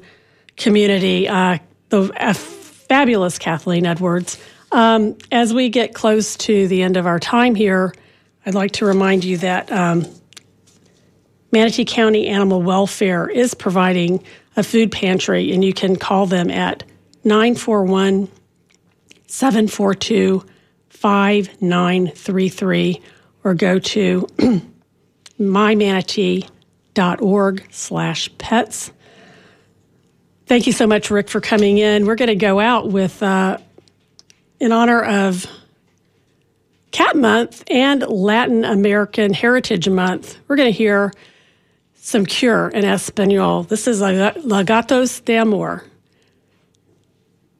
community. 0.57 1.29
Uh, 1.29 1.59
the 1.89 2.13
a 2.15 2.35
fabulous 2.35 3.37
Kathleen 3.37 3.85
Edwards. 3.85 4.39
Um, 4.71 5.19
as 5.33 5.53
we 5.53 5.69
get 5.69 5.93
close 5.93 6.37
to 6.37 6.69
the 6.69 6.83
end 6.83 6.97
of 6.97 7.05
our 7.05 7.19
time 7.19 7.57
here, 7.57 7.93
I'd 8.47 8.55
like 8.55 8.75
to 8.75 8.87
remind 8.87 9.25
you 9.25 9.39
that 9.39 9.73
um, 9.73 10.07
Manatee 11.51 11.85
County 11.85 12.29
Animal 12.29 12.63
Welfare 12.63 13.29
is 13.29 13.55
providing 13.55 14.23
a 14.57 14.63
food 14.63 14.93
pantry, 14.93 15.51
and 15.51 15.65
you 15.65 15.73
can 15.73 15.97
call 15.97 16.27
them 16.27 16.49
at 16.49 16.85
941 17.27 18.29
742 19.27 20.43
5933 20.89 23.03
or 23.45 23.53
go 23.55 23.79
to 23.79 24.27
mymanatee.org 25.39 27.67
slash 27.71 28.31
pets. 28.39 28.91
Thank 30.47 30.67
you 30.67 30.73
so 30.73 30.87
much, 30.87 31.11
Rick, 31.11 31.29
for 31.29 31.43
coming 31.43 31.77
in. 31.79 32.07
We're 32.07 32.15
going 32.15 32.29
to 32.29 32.37
go 32.37 32.61
out 32.61 32.89
with, 32.89 33.23
uh, 33.23 33.59
in 34.61 34.73
honor 34.73 35.03
of 35.03 35.47
Cat 36.97 37.15
Month 37.15 37.63
and 37.71 38.09
Latin 38.09 38.65
American 38.65 39.35
Heritage 39.35 39.87
Month, 39.87 40.39
we're 40.49 40.57
going 40.57 40.73
to 40.73 40.79
hear 40.79 41.13
some 41.95 42.25
Cure 42.25 42.69
in 42.69 42.87
Espanol. 42.87 43.65
This 43.65 43.87
is 43.87 44.01
La 44.01 44.33
La 44.45 44.63
Gatos 44.63 45.21
de 45.21 45.37
Amor. 45.37 45.85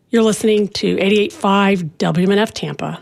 You're 0.09 0.23
listening 0.23 0.69
to 0.69 0.97
88.5 0.97 1.91
WMNF 1.99 2.53
Tampa. 2.53 3.01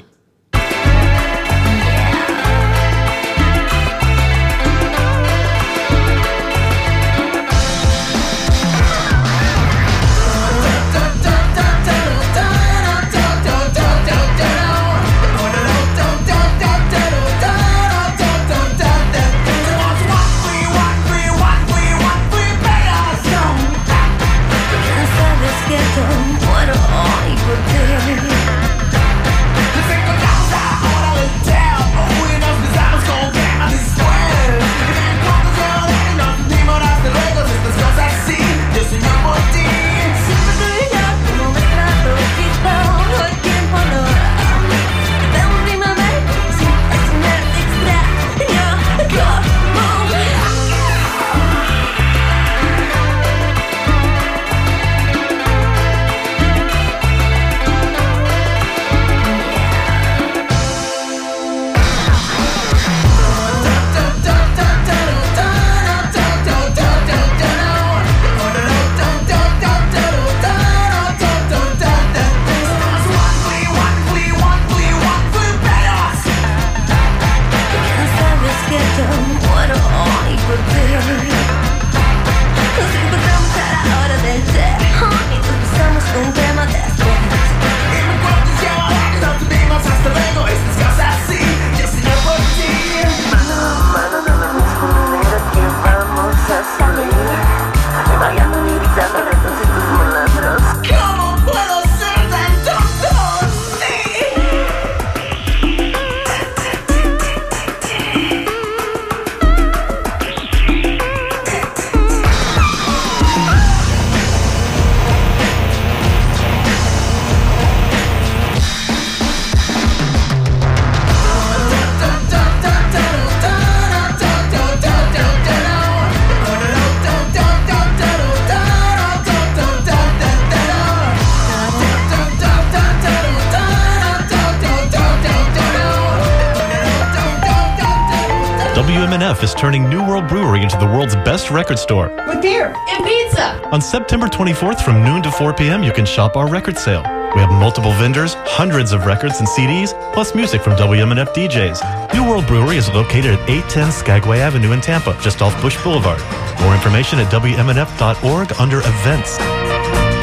Turning 139.64 139.88
New 139.88 140.06
World 140.06 140.28
Brewery 140.28 140.62
into 140.62 140.76
the 140.76 140.84
world's 140.84 141.14
best 141.24 141.50
record 141.50 141.78
store. 141.78 142.10
With 142.28 142.42
beer 142.42 142.74
and 142.90 143.02
pizza. 143.02 143.66
On 143.72 143.80
September 143.80 144.26
24th 144.26 144.84
from 144.84 145.02
noon 145.02 145.22
to 145.22 145.32
4 145.32 145.54
p.m., 145.54 145.82
you 145.82 145.90
can 145.90 146.04
shop 146.04 146.36
our 146.36 146.46
record 146.46 146.76
sale. 146.76 147.00
We 147.34 147.40
have 147.40 147.50
multiple 147.50 147.92
vendors, 147.92 148.34
hundreds 148.44 148.92
of 148.92 149.06
records 149.06 149.38
and 149.38 149.48
CDs, 149.48 149.94
plus 150.12 150.34
music 150.34 150.60
from 150.60 150.74
WMNF 150.74 151.28
DJs. 151.32 152.12
New 152.12 152.28
World 152.28 152.46
Brewery 152.46 152.76
is 152.76 152.90
located 152.90 153.38
at 153.40 153.48
810 153.48 153.90
Skagway 153.90 154.40
Avenue 154.40 154.72
in 154.72 154.82
Tampa, 154.82 155.16
just 155.22 155.40
off 155.40 155.58
Bush 155.62 155.82
Boulevard. 155.82 156.20
More 156.60 156.74
information 156.74 157.18
at 157.18 157.32
WMNF.org 157.32 158.52
under 158.60 158.80
events. 158.80 159.38